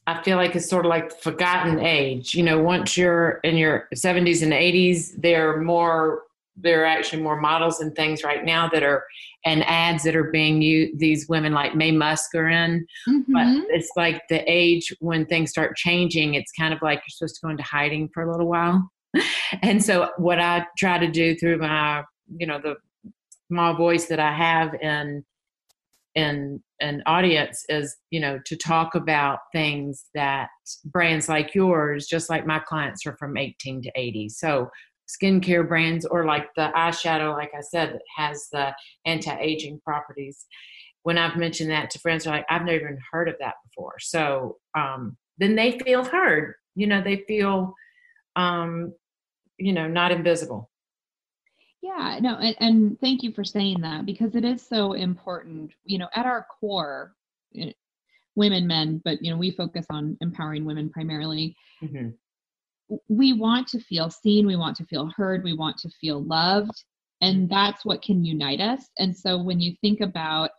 I 0.06 0.20
feel 0.22 0.36
like 0.36 0.56
it's 0.56 0.68
sort 0.68 0.86
of 0.86 0.90
like 0.90 1.10
the 1.10 1.16
forgotten 1.16 1.78
age. 1.78 2.34
You 2.34 2.42
know, 2.42 2.60
once 2.60 2.96
you're 2.96 3.40
in 3.44 3.56
your 3.56 3.88
70s 3.94 4.42
and 4.42 4.52
80s, 4.52 5.12
they're 5.18 5.60
more 5.60 6.22
there 6.62 6.82
are 6.82 6.86
actually 6.86 7.22
more 7.22 7.40
models 7.40 7.80
and 7.80 7.94
things 7.94 8.22
right 8.22 8.44
now 8.44 8.68
that 8.68 8.82
are 8.82 9.04
and 9.44 9.64
ads 9.64 10.02
that 10.02 10.16
are 10.16 10.30
being 10.30 10.60
used 10.60 10.98
these 10.98 11.28
women 11.28 11.52
like 11.52 11.74
Maye 11.74 11.92
Musk 11.92 12.34
are 12.34 12.48
in 12.48 12.86
mm-hmm. 13.08 13.32
but 13.32 13.46
it's 13.70 13.90
like 13.96 14.22
the 14.28 14.42
age 14.50 14.92
when 15.00 15.26
things 15.26 15.50
start 15.50 15.76
changing 15.76 16.34
it's 16.34 16.52
kind 16.52 16.74
of 16.74 16.80
like 16.82 16.98
you're 16.98 17.10
supposed 17.10 17.36
to 17.36 17.46
go 17.46 17.50
into 17.50 17.62
hiding 17.62 18.08
for 18.12 18.22
a 18.22 18.30
little 18.30 18.48
while 18.48 18.90
and 19.62 19.82
so 19.82 20.10
what 20.18 20.38
I 20.38 20.66
try 20.78 20.98
to 20.98 21.10
do 21.10 21.34
through 21.36 21.58
my 21.58 22.02
you 22.36 22.46
know 22.46 22.60
the 22.62 22.76
small 23.48 23.74
voice 23.74 24.06
that 24.06 24.20
I 24.20 24.32
have 24.32 24.74
in 24.80 25.24
in 26.14 26.60
an 26.80 27.02
audience 27.06 27.64
is 27.68 27.96
you 28.10 28.20
know 28.20 28.38
to 28.44 28.56
talk 28.56 28.94
about 28.94 29.38
things 29.52 30.06
that 30.14 30.48
brands 30.86 31.28
like 31.28 31.54
yours 31.54 32.06
just 32.06 32.28
like 32.28 32.46
my 32.46 32.58
clients 32.58 33.06
are 33.06 33.16
from 33.16 33.36
18 33.36 33.82
to 33.82 33.90
80 33.94 34.28
so 34.30 34.68
skincare 35.10 35.66
brands 35.66 36.04
or 36.04 36.24
like 36.24 36.48
the 36.54 36.70
eyeshadow, 36.74 37.32
like 37.32 37.52
I 37.56 37.60
said, 37.60 37.94
that 37.94 38.02
has 38.16 38.48
the 38.52 38.74
anti-aging 39.06 39.80
properties. 39.84 40.46
When 41.02 41.18
I've 41.18 41.36
mentioned 41.36 41.70
that 41.70 41.90
to 41.90 41.98
friends, 41.98 42.24
they're 42.24 42.34
like, 42.34 42.46
I've 42.48 42.64
never 42.64 42.84
even 42.84 42.98
heard 43.10 43.28
of 43.28 43.36
that 43.40 43.54
before. 43.64 43.94
So 44.00 44.56
um, 44.76 45.16
then 45.38 45.54
they 45.54 45.78
feel 45.78 46.04
heard. 46.04 46.54
You 46.74 46.86
know, 46.86 47.02
they 47.02 47.24
feel, 47.26 47.74
um, 48.36 48.92
you 49.58 49.72
know, 49.72 49.88
not 49.88 50.12
invisible. 50.12 50.70
Yeah, 51.82 52.18
no, 52.20 52.36
and, 52.36 52.56
and 52.60 53.00
thank 53.00 53.22
you 53.22 53.32
for 53.32 53.42
saying 53.42 53.80
that 53.80 54.04
because 54.04 54.34
it 54.34 54.44
is 54.44 54.60
so 54.60 54.92
important. 54.92 55.72
You 55.84 55.98
know, 55.98 56.08
at 56.14 56.26
our 56.26 56.46
core, 56.60 57.14
eh, 57.56 57.72
women, 58.34 58.66
men, 58.66 59.00
but 59.02 59.22
you 59.22 59.30
know, 59.30 59.38
we 59.38 59.50
focus 59.50 59.86
on 59.88 60.18
empowering 60.20 60.66
women 60.66 60.90
primarily. 60.90 61.56
Mm-hmm 61.82 62.10
we 63.08 63.32
want 63.32 63.68
to 63.68 63.80
feel 63.80 64.10
seen, 64.10 64.46
we 64.46 64.56
want 64.56 64.76
to 64.76 64.84
feel 64.86 65.10
heard, 65.16 65.44
we 65.44 65.52
want 65.52 65.78
to 65.78 65.88
feel 66.00 66.22
loved, 66.24 66.84
and 67.20 67.48
that's 67.48 67.84
what 67.84 68.02
can 68.02 68.24
unite 68.24 68.60
us. 68.60 68.88
And 68.98 69.16
so 69.16 69.42
when 69.42 69.60
you 69.60 69.74
think 69.80 70.00
about 70.00 70.50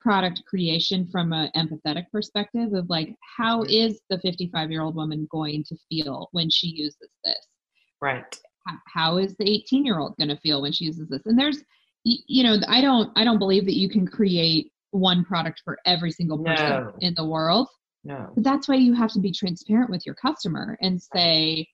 product 0.00 0.42
creation 0.46 1.06
from 1.06 1.32
an 1.32 1.50
empathetic 1.56 2.04
perspective 2.12 2.72
of 2.74 2.88
like 2.88 3.14
how 3.36 3.62
Mm-hmm. 3.62 3.96
the 4.10 4.20
55 4.20 4.70
year 4.70 4.82
old 4.82 4.94
woman 4.94 5.26
going 5.32 5.64
to 5.64 5.76
feel 5.88 6.28
when 6.32 6.48
she 6.50 6.68
uses 6.68 7.10
this 7.24 7.46
Right. 8.00 8.24
How 8.86 9.16
is 9.16 9.34
the 9.38 9.50
18 9.50 9.84
year 9.84 9.98
old 9.98 10.16
going 10.16 10.28
to 10.28 10.36
feel 10.36 10.62
when 10.62 10.72
she 10.72 10.84
uses 10.84 11.08
this 11.08 11.22
and 11.26 11.38
there's 11.38 11.62
you 12.04 12.44
know 12.44 12.58
i 12.68 12.80
don't 12.80 13.10
i 13.16 13.24
don't 13.24 13.38
believe 13.38 13.64
that 13.64 13.76
you 13.76 13.88
can 13.88 14.06
create 14.06 14.70
one 14.90 15.24
product 15.24 15.60
for 15.64 15.76
every 15.86 16.12
single 16.12 16.38
person 16.38 16.68
No. 16.68 16.92
in 17.00 17.14
the 17.14 17.24
world 17.24 17.66
No. 18.06 18.30
but 18.34 18.44
that's 18.44 18.68
why 18.68 18.76
you 18.76 18.94
have 18.94 19.10
to 19.12 19.20
be 19.20 19.32
transparent 19.32 19.90
with 19.90 20.06
your 20.06 20.14
customer 20.14 20.78
and 20.80 21.00
say 21.02 21.66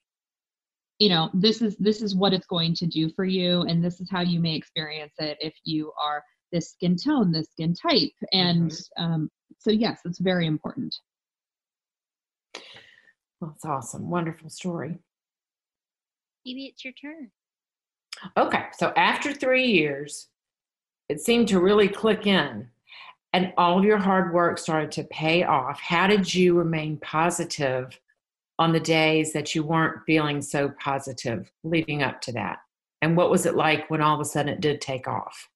you 0.98 1.08
know 1.08 1.28
this 1.34 1.60
is 1.60 1.76
this 1.76 2.00
is 2.00 2.14
what 2.14 2.32
it's 2.32 2.46
going 2.46 2.74
to 2.74 2.86
do 2.86 3.10
for 3.10 3.24
you 3.24 3.62
and 3.62 3.84
this 3.84 4.00
is 4.00 4.08
how 4.10 4.22
you 4.22 4.40
may 4.40 4.54
experience 4.54 5.12
it 5.18 5.36
if 5.40 5.54
you 5.64 5.92
are 6.00 6.22
this 6.50 6.70
skin 6.70 6.96
tone 6.96 7.30
this 7.32 7.48
skin 7.50 7.74
type 7.74 8.12
and 8.32 8.72
um, 8.96 9.28
so 9.58 9.70
yes 9.70 10.00
it's 10.04 10.18
very 10.18 10.46
important 10.46 10.94
Well, 13.40 13.50
That's 13.50 13.64
awesome. 13.64 14.08
Wonderful 14.08 14.50
story. 14.50 14.98
Maybe 16.46 16.66
it's 16.66 16.84
your 16.84 16.94
turn. 16.94 17.30
Okay, 18.36 18.66
so 18.78 18.92
after 18.96 19.32
three 19.32 19.66
years, 19.66 20.28
it 21.08 21.20
seemed 21.20 21.48
to 21.48 21.58
really 21.58 21.88
click 21.88 22.26
in, 22.26 22.68
and 23.32 23.52
all 23.56 23.78
of 23.78 23.84
your 23.84 23.98
hard 23.98 24.32
work 24.32 24.58
started 24.58 24.92
to 24.92 25.04
pay 25.04 25.44
off. 25.44 25.80
How 25.80 26.06
did 26.06 26.32
you 26.32 26.54
remain 26.54 26.98
positive 26.98 27.98
on 28.58 28.72
the 28.72 28.80
days 28.80 29.32
that 29.32 29.54
you 29.54 29.62
weren't 29.62 30.02
feeling 30.06 30.42
so 30.42 30.70
positive 30.78 31.50
leading 31.64 32.02
up 32.02 32.20
to 32.22 32.32
that? 32.32 32.58
And 33.00 33.16
what 33.16 33.30
was 33.30 33.46
it 33.46 33.54
like 33.54 33.88
when 33.90 34.00
all 34.00 34.14
of 34.14 34.20
a 34.20 34.24
sudden 34.24 34.52
it 34.52 34.60
did 34.60 34.80
take 34.80 35.08
off? 35.08 35.48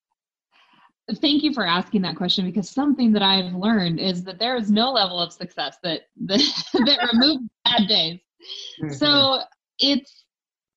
thank 1.20 1.44
you 1.44 1.52
for 1.52 1.64
asking 1.64 2.02
that 2.02 2.16
question 2.16 2.44
because 2.44 2.68
something 2.68 3.12
that 3.12 3.22
i've 3.22 3.54
learned 3.54 4.00
is 4.00 4.24
that 4.24 4.40
there 4.40 4.56
is 4.56 4.72
no 4.72 4.90
level 4.90 5.20
of 5.20 5.32
success 5.32 5.78
that 5.80 6.08
that, 6.26 6.40
that 6.84 7.08
removes 7.12 7.44
bad 7.64 7.86
days 7.86 8.18
Mm-hmm. 8.80 8.92
so 8.92 9.40
it's 9.78 10.24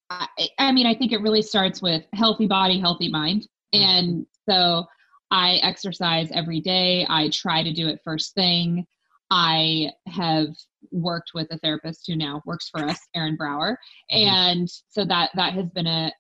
I, 0.10 0.28
I 0.58 0.72
mean 0.72 0.88
i 0.88 0.95
think 0.95 1.12
it 1.12 1.22
really 1.22 1.41
starts 1.41 1.82
with 1.82 2.04
healthy 2.14 2.47
body 2.47 2.80
healthy 2.80 3.10
mind 3.10 3.47
and 3.74 4.26
so 4.50 4.86
i 5.32 5.56
exercise 5.58 6.30
every 6.32 6.60
day. 6.60 7.06
I 7.10 7.30
try 7.30 7.64
to 7.64 7.72
do 7.72 7.88
it 7.88 8.00
first 8.04 8.34
thing. 8.36 8.86
I 9.32 9.92
have 10.08 10.48
worked 10.92 11.32
with 11.36 11.48
a 11.52 11.60
therapist 11.60 12.06
who 12.08 12.16
now 12.16 12.42
works 12.46 12.70
for 12.70 12.84
us 12.84 13.00
erin 13.16 13.36
brower. 13.36 13.78
Mhm. 14.12 14.28
and 14.28 14.70
so 14.90 15.06
that 15.06 15.30
that 15.36 15.54
has 15.54 15.70
been 15.70 15.88
a, 15.88 16.12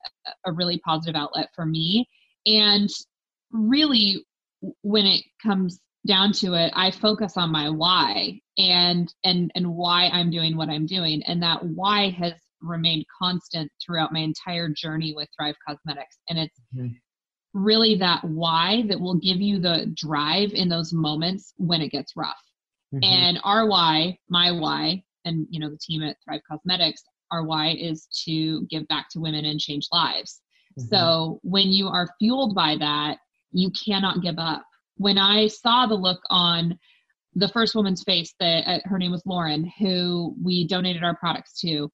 a 0.45 0.51
really 0.51 0.77
positive 0.79 1.15
outlet 1.19 1.49
for 1.55 1.65
me. 1.65 2.07
And 2.45 2.89
really 3.51 4.25
when 4.81 5.05
it 5.05 5.23
comes 5.41 5.79
down 6.07 6.31
to 6.31 6.53
it 6.53 6.71
i 6.75 6.89
focus 6.91 7.35
on 7.37 7.51
my 7.51 7.69
why 7.69 8.39
and 8.57 9.13
and 9.25 9.51
and 9.55 9.67
why 9.75 10.07
i'm 10.13 10.29
doing 10.29 10.55
what 10.55 10.69
i'm 10.69 10.85
doing. 10.85 11.21
And 11.23 11.41
that 11.43 11.63
why 11.65 12.09
has 12.11 12.33
remained 12.61 13.05
constant 13.21 13.71
throughout 13.83 14.11
my 14.13 14.19
entire 14.19 14.69
journey 14.69 15.13
with 15.15 15.27
thrive 15.37 15.55
Causemetics. 15.67 16.17
And 16.29 16.37
it's 16.39 16.59
Mhm. 16.75 16.99
Really 17.53 17.95
that 17.95 18.23
why 18.23 18.83
that 18.87 18.99
will 18.99 19.15
give 19.15 19.41
you 19.41 19.59
the 19.59 19.91
drive 19.95 20.51
in 20.53 20.69
those 20.69 20.93
moments 20.93 21.53
when 21.57 21.81
it 21.81 21.89
gets 21.91 22.15
rough 22.15 22.41
Mhm. 22.93 23.03
and 23.03 23.39
our 23.43 23.67
why 23.67 24.17
my 24.29 24.51
why 24.51 25.03
and 25.25 25.45
you 25.49 25.59
know 25.59 25.69
the 25.69 25.77
team 25.77 26.01
at 26.03 26.17
thrive 26.23 26.41
Causemetics 26.49 27.01
our 27.31 27.43
why 27.43 27.69
is 27.69 28.07
to 28.25 28.65
give 28.67 28.87
back 28.87 29.09
to 29.11 29.19
women 29.19 29.45
and 29.45 29.59
change 29.59 29.87
lives 29.91 30.41
Mhm. 30.79 30.87
so 30.89 31.39
when 31.43 31.69
you 31.69 31.87
are 31.87 32.13
fueled 32.19 32.55
by 32.55 32.75
that 32.77 33.19
you 33.51 33.69
cannot 33.71 34.21
give 34.21 34.39
up 34.39 34.63
when 34.97 35.17
i 35.19 35.45
saw 35.47 35.85
the 35.85 35.93
look 35.95 36.21
on 36.31 36.77
the 37.35 37.47
first 37.49 37.75
woman's 37.75 38.03
face 38.03 38.33
that 38.39 38.65
uh, 38.67 38.79
her 38.85 38.97
name 38.97 39.11
was 39.11 39.25
lauren 39.25 39.65
who 39.77 40.35
we 40.43 40.65
donated 40.67 41.03
our 41.03 41.15
products 41.15 41.59
to 41.59 41.91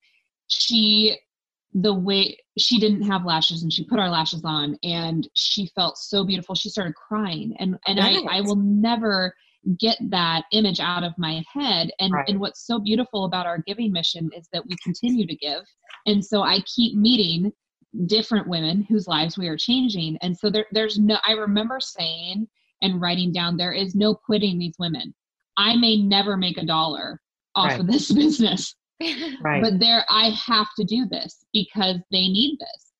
she 0.47 1.17
the 1.76 1.93
way 1.93 2.38
she 2.57 2.80
didn't 2.80 3.01
have 3.03 3.26
lashes 3.26 3.61
and 3.61 3.71
she 3.71 3.84
put 3.84 3.99
our 3.99 4.09
lashes 4.09 4.43
on 4.45 4.78
and 4.84 5.28
she 5.36 5.67
felt 5.76 5.97
so 5.97 6.23
beautiful. 6.23 6.55
She 6.55 6.69
started 6.69 6.95
crying 6.95 7.53
and 7.59 7.78
and 7.86 7.99
I, 7.99 8.15
I 8.30 8.41
will 8.41 8.55
never 8.55 9.36
get 9.78 9.97
that 10.09 10.43
image 10.53 10.80
out 10.80 11.03
of 11.03 11.11
my 11.17 11.43
head. 11.53 11.91
And 11.99 12.13
Right. 12.13 12.30
and 12.30 12.39
what's 12.39 12.65
so 12.65 12.80
beautiful 12.80 13.26
about 13.26 13.45
our 13.45 13.61
giving 13.67 13.91
mission 13.91 14.30
is 14.36 14.47
that 14.53 14.65
we 14.65 14.78
continue 14.82 15.28
to 15.28 15.36
give. 15.36 15.63
And 16.05 16.23
so 16.23 16.43
i 16.43 16.61
keep 16.61 16.95
meeting 16.95 17.51
different 18.05 18.47
women 18.47 18.86
whose 18.89 19.07
lives 19.07 19.38
we 19.38 19.47
are 19.49 19.57
changing. 19.57 20.17
And 20.21 20.38
so 20.38 20.49
there, 20.49 20.67
there's 20.71 20.97
no 20.97 21.17
i 21.28 21.34
remember 21.34 21.80
saying 21.82 22.47
and 22.82 23.01
writing 23.01 23.34
down 23.34 23.57
there 23.57 23.73
is 23.73 23.95
no 23.95 24.15
quitting 24.15 24.57
these 24.57 24.76
women. 24.80 25.13
I 25.57 25.76
may 25.76 25.97
never 25.97 26.38
make 26.38 26.57
a 26.57 26.65
dollar 26.65 27.19
off 27.53 27.71
Right. 27.71 27.80
of 27.82 27.88
this 27.88 28.11
business 28.13 28.73
right. 29.41 29.61
but 29.61 29.79
there 29.79 30.05
i 30.09 30.29
have 30.29 30.67
to 30.77 30.83
do 30.83 31.05
this 31.05 31.45
because 31.53 31.97
they 32.11 32.27
need 32.27 32.57
this 32.59 32.93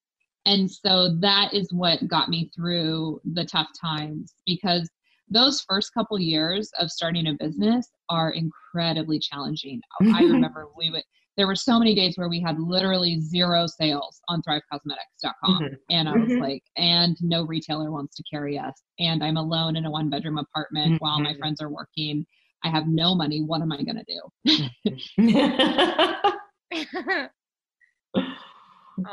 and 0.46 0.70
so 0.70 1.16
that 1.20 1.54
is 1.54 1.72
what 1.74 2.08
got 2.08 2.30
me 2.30 2.50
through 2.56 3.20
the 3.34 3.46
tough 3.46 3.70
times 3.80 4.36
because 4.46 4.90
those 5.30 5.62
first 5.68 5.92
couple 5.94 6.20
years 6.20 6.70
of 6.80 6.92
starting 6.92 7.28
a 7.28 7.34
business 7.34 7.90
are 8.10 8.32
incredibly 8.32 9.20
challenging 9.20 9.80
i 10.14 10.22
remember 10.24 10.68
we 10.78 10.90
would 10.92 11.04
there 11.38 11.48
were 11.48 11.56
so 11.56 11.78
many 11.78 11.94
days 11.94 12.18
where 12.18 12.30
we 12.30 12.40
had 12.40 12.58
literally 12.60 13.20
zero 13.20 13.66
sales 13.68 14.22
on 14.30 14.42
thrivecausemetics.com 14.44 15.64
Mhm. 15.64 15.78
and 15.90 16.10
i 16.10 16.18
was 16.18 16.34
Mhm. 16.34 16.40
like 16.40 16.64
and 16.78 17.18
no 17.22 17.44
retailer 17.44 17.92
wants 17.92 18.16
to 18.16 18.24
carry 18.30 18.58
us 18.58 18.84
and 19.00 19.24
i'm 19.24 19.38
alone 19.38 19.76
in 19.76 19.86
a 19.86 19.92
one 19.92 20.10
bedroom 20.10 20.38
apartment 20.38 20.96
while 21.00 21.20
my 21.22 21.34
Mhm. 21.34 21.40
friends 21.40 21.62
are 21.62 21.70
working 21.70 22.26
i 22.66 22.70
have 22.70 22.88
no 22.88 23.16
money 23.16 23.42
what 23.42 23.62
am 23.62 23.72
i 23.72 23.82
going 23.84 23.96
to 23.96 24.04
do 24.04 24.22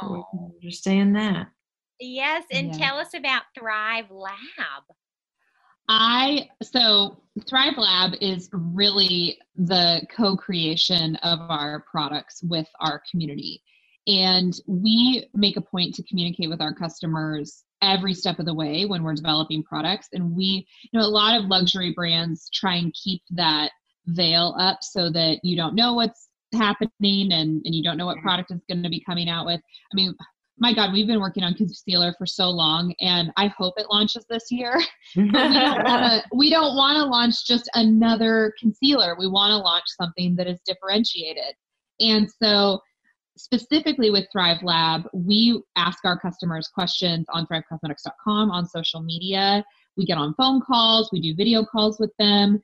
oh. 0.01 0.13
We 0.13 0.25
can 0.31 0.53
understand 0.57 1.17
that. 1.17 1.49
yes, 2.01 2.45
and 2.51 2.69
Yeah. 2.69 2.79
tell 2.79 2.99
us 2.99 3.15
about 3.15 3.43
Thrive 3.59 4.11
Lab. 4.11 4.83
I 5.89 6.49
so 6.63 7.23
Thrive 7.47 7.77
Lab 7.77 8.15
is 8.21 8.49
really 8.53 9.39
the 9.57 10.07
co-creation 10.15 11.17
of 11.17 11.41
our 11.41 11.85
products 11.91 12.43
with 12.43 12.69
our 12.81 13.03
community. 13.11 13.63
And 14.07 14.59
we 14.67 15.29
make 15.35 15.57
a 15.57 15.61
point 15.61 15.95
to 15.97 16.03
communicate 16.05 16.49
with 16.51 16.61
our 16.61 16.75
customers 16.75 17.65
every 17.83 18.14
step 18.14 18.39
of 18.39 18.47
the 18.47 18.55
way 18.55 18.87
when 18.87 19.03
we're 19.03 19.14
developing 19.14 19.62
products. 19.62 20.09
And 20.12 20.35
we, 20.35 20.66
you 20.91 20.99
know, 20.99 21.05
a 21.05 21.09
lot 21.09 21.39
of 21.39 21.47
luxury 21.47 21.93
brands 21.93 22.49
try 22.53 22.76
and 22.76 22.95
keep 22.95 23.22
that 23.30 23.70
veil 24.07 24.55
up 24.59 24.78
so 24.83 25.11
that 25.11 25.41
you 25.43 25.57
don't 25.57 25.74
know 25.74 25.95
what's 25.95 26.28
happening 26.55 27.33
and, 27.33 27.62
and 27.64 27.74
you 27.74 27.83
don't 27.83 27.97
know 27.97 28.07
what 28.07 28.18
product 28.18 28.51
is 28.51 28.61
going 28.68 28.83
to 28.83 28.89
be 28.89 29.03
coming 29.05 29.28
out 29.28 29.47
with. 29.47 29.61
I 29.61 29.95
mean, 29.95 30.14
my 30.59 30.72
God, 30.72 30.93
we've 30.93 31.07
been 31.07 31.20
working 31.20 31.43
on 31.43 31.55
concealer 31.55 32.14
for 32.16 32.26
so 32.26 32.49
long, 32.49 32.95
and 33.01 33.33
I 33.37 33.49
hope 33.49 33.74
it 33.78 33.87
launches 33.91 34.24
this 34.28 34.51
year 34.51 34.80
but 35.16 35.24
we 35.24 35.61
don't 35.61 35.85
want 35.85 36.12
to 36.12 36.22
we 36.33 36.51
don't 36.51 36.76
want 36.76 36.97
to 36.97 37.05
launch 37.05 37.47
just 37.47 37.68
another 37.74 38.53
concealer 38.61 39.16
we 39.18 39.26
want 39.26 39.51
to 39.51 39.57
launch 39.57 39.85
something 39.89 40.37
that 40.37 40.47
is 40.47 40.61
differentiated 40.64 41.55
and 42.01 42.28
so 42.43 42.80
specifically 43.37 44.11
with 44.11 44.26
thrive 44.30 44.62
lab 44.62 45.09
we 45.12 45.62
ask 45.76 46.05
our 46.05 46.18
customers 46.18 46.68
questions 46.68 47.26
on 47.30 47.47
thrivecausemetics.com 47.47 48.51
on 48.51 48.66
social 48.66 49.01
media. 49.03 49.64
We 49.97 50.05
get 50.05 50.18
on 50.18 50.35
phone 50.35 50.61
calls 50.61 51.11
we 51.12 51.20
do 51.20 51.35
video 51.35 51.64
calls 51.64 51.99
with 51.99 52.12
them. 52.18 52.61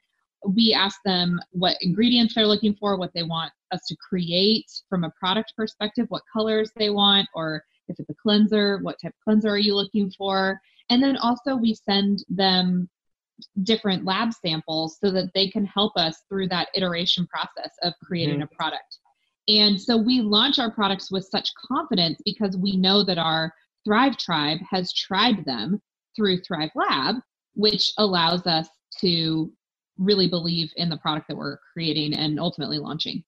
We 0.47 0.73
ask 0.73 0.99
them 1.05 1.41
what 1.51 1.77
ingredients 1.81 2.35
they're 2.35 2.47
looking 2.47 2.75
for 2.75 2.99
what 2.99 3.13
they 3.15 3.23
want 3.23 3.53
us 3.73 3.81
to 3.89 3.97
create 3.97 4.71
from 4.89 5.05
a 5.05 5.13
product 5.19 5.53
perspective 5.57 6.07
what 6.09 6.23
colors 6.33 6.71
they 6.77 6.91
want 6.91 7.29
or 7.35 7.63
if 7.89 7.99
it's 7.99 8.11
a 8.11 8.15
cleanser 8.15 8.79
what 8.83 8.97
type 9.03 9.13
of 9.13 9.25
cleanser 9.25 9.49
are 9.49 9.59
you 9.59 9.75
looking 9.75 10.11
for? 10.11 10.61
And 10.91 11.03
then 11.03 11.17
also 11.19 11.57
we 11.57 11.75
send 11.75 12.25
them 12.29 12.89
different 13.63 14.05
lab 14.05 14.33
samples 14.33 14.99
so 15.01 15.11
that 15.11 15.33
they 15.35 15.49
can 15.49 15.65
help 15.65 15.97
us 15.97 16.23
through 16.29 16.49
that 16.49 16.69
iteration 16.75 17.27
process 17.27 17.71
of 17.83 17.93
creating 18.03 18.37
mm-hmm. 18.37 18.53
a 18.53 18.57
product. 18.57 18.99
And 19.49 19.81
so 19.81 19.97
we 19.97 20.21
launch 20.21 20.59
our 20.59 20.71
products 20.71 21.11
with 21.11 21.25
such 21.25 21.55
confidence 21.55 22.21
because 22.25 22.57
we 22.57 22.77
know 22.77 23.03
that 23.03 23.19
our 23.19 23.53
Thrive 23.85 24.19
Tribe 24.19 24.59
has 24.71 24.93
tried 24.93 25.45
them 25.47 25.81
through 26.15 26.41
Thrive 26.43 26.71
Lab, 26.75 27.17
which 27.55 27.93
allows 27.97 28.47
us 28.47 28.69
to 29.01 29.51
really 29.97 30.29
believe 30.29 30.71
in 30.77 30.91
the 30.91 30.99
product 30.99 31.29
that 31.29 31.37
we're 31.37 31.59
creating 31.73 32.15
and 32.15 32.39
ultimately 32.39 32.79
launching. 32.79 33.25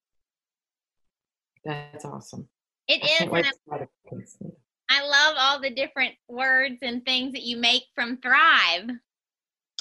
That's 1.64 2.04
awesome. 2.04 2.48
It 2.86 3.02
I 3.02 3.06
is, 3.06 3.18
can't 3.18 3.30
wait 3.30 3.46
and 3.46 3.54
to 3.54 3.60
try 3.68 3.78
to 3.78 3.88
consider. 4.08 4.50
I 4.90 5.02
love 5.06 5.36
all 5.38 5.60
the 5.60 5.70
different 5.70 6.14
words 6.28 6.78
and 6.82 7.04
things 7.04 7.32
that 7.32 7.42
you 7.42 7.56
make 7.56 7.84
from 7.94 8.18
Thrive. 8.18 8.90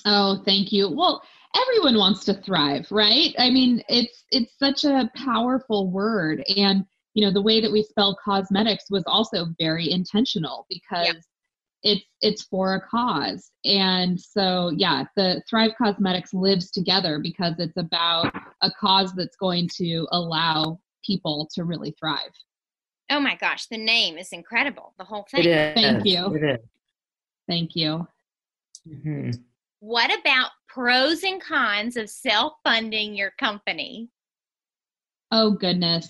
Oh, 0.06 0.42
thank 0.46 0.72
you. 0.72 0.90
Well, 0.90 1.22
everyone 1.56 1.98
wants 1.98 2.26
to 2.26 2.34
thrive, 2.34 2.88
right? 2.92 3.34
I 3.38 3.50
mean, 3.50 3.82
it's 3.90 4.24
it's 4.32 4.58
such 4.58 4.84
a 4.84 5.10
powerful 5.16 5.90
word 5.92 6.44
and 6.56 6.86
you 7.16 7.26
know, 7.26 7.34
the 7.34 7.42
way 7.42 7.60
that 7.60 7.72
we 7.72 7.84
spell 7.84 8.18
Causemetics 8.26 8.90
was 8.90 9.04
also 9.08 9.48
very 9.60 9.92
intentional 9.92 10.66
because 10.70 11.16
it's 11.84 12.06
it's 12.22 12.44
for 12.44 12.76
a 12.76 12.82
cause 12.82 13.52
and 13.64 14.20
so 14.20 14.72
yeah 14.76 15.06
the 15.16 15.42
thrive 15.50 15.72
Causemetics 15.82 16.34
lives 16.34 16.72
together 16.72 17.20
because 17.20 17.54
it's 17.58 17.78
about 17.78 18.34
a 18.62 18.72
cause 18.72 19.14
that's 19.16 19.38
going 19.38 19.70
to 19.78 20.06
allow 20.12 20.78
people 21.06 21.48
to 21.54 21.64
really 21.64 21.96
thrive 21.98 22.32
oh 23.10 23.20
my 23.20 23.36
gosh 23.36 23.68
the 23.68 23.78
name 23.78 24.18
is 24.18 24.34
incredible 24.34 24.94
the 24.98 25.06
whole 25.06 25.26
thing 25.32 25.46
It 25.46 25.48
is. 25.48 25.74
Thank 25.74 26.06
you. 26.06 26.36
It 26.36 26.44
is. 26.44 26.66
thank 27.48 27.76
you 27.76 28.06
Mhm. 28.88 29.42
What 29.80 30.12
about 30.20 30.52
pros 30.68 31.24
and 31.24 31.42
cons 31.42 31.98
of 31.98 32.10
self-funding 32.10 33.16
your 33.16 33.32
company? 33.40 34.10
Oh 35.32 35.52
goodness. 35.52 36.10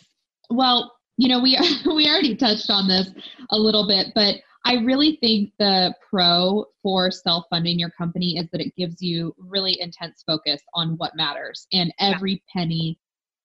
Well 0.50 0.92
you 1.20 1.28
know 1.28 1.40
we 1.40 1.60
we 1.86 2.10
already 2.10 2.36
touched 2.36 2.72
on 2.72 2.88
this 2.88 3.12
a 3.52 3.60
little 3.60 3.88
bit 3.88 4.08
but 4.16 4.36
i 4.66 4.76
really 4.76 5.18
think 5.22 5.52
the 5.60 5.94
pro 6.10 6.66
for 6.82 7.12
self-funding 7.12 7.78
your 7.78 7.92
company 7.92 8.38
is 8.38 8.48
that 8.52 8.62
it 8.62 8.74
gives 8.76 9.02
you 9.02 9.36
really 9.38 9.80
intense 9.80 10.24
focus 10.26 10.62
on 10.74 10.96
what 10.98 11.16
matters 11.16 11.68
and 11.74 11.94
every 12.00 12.42
penny 12.52 12.98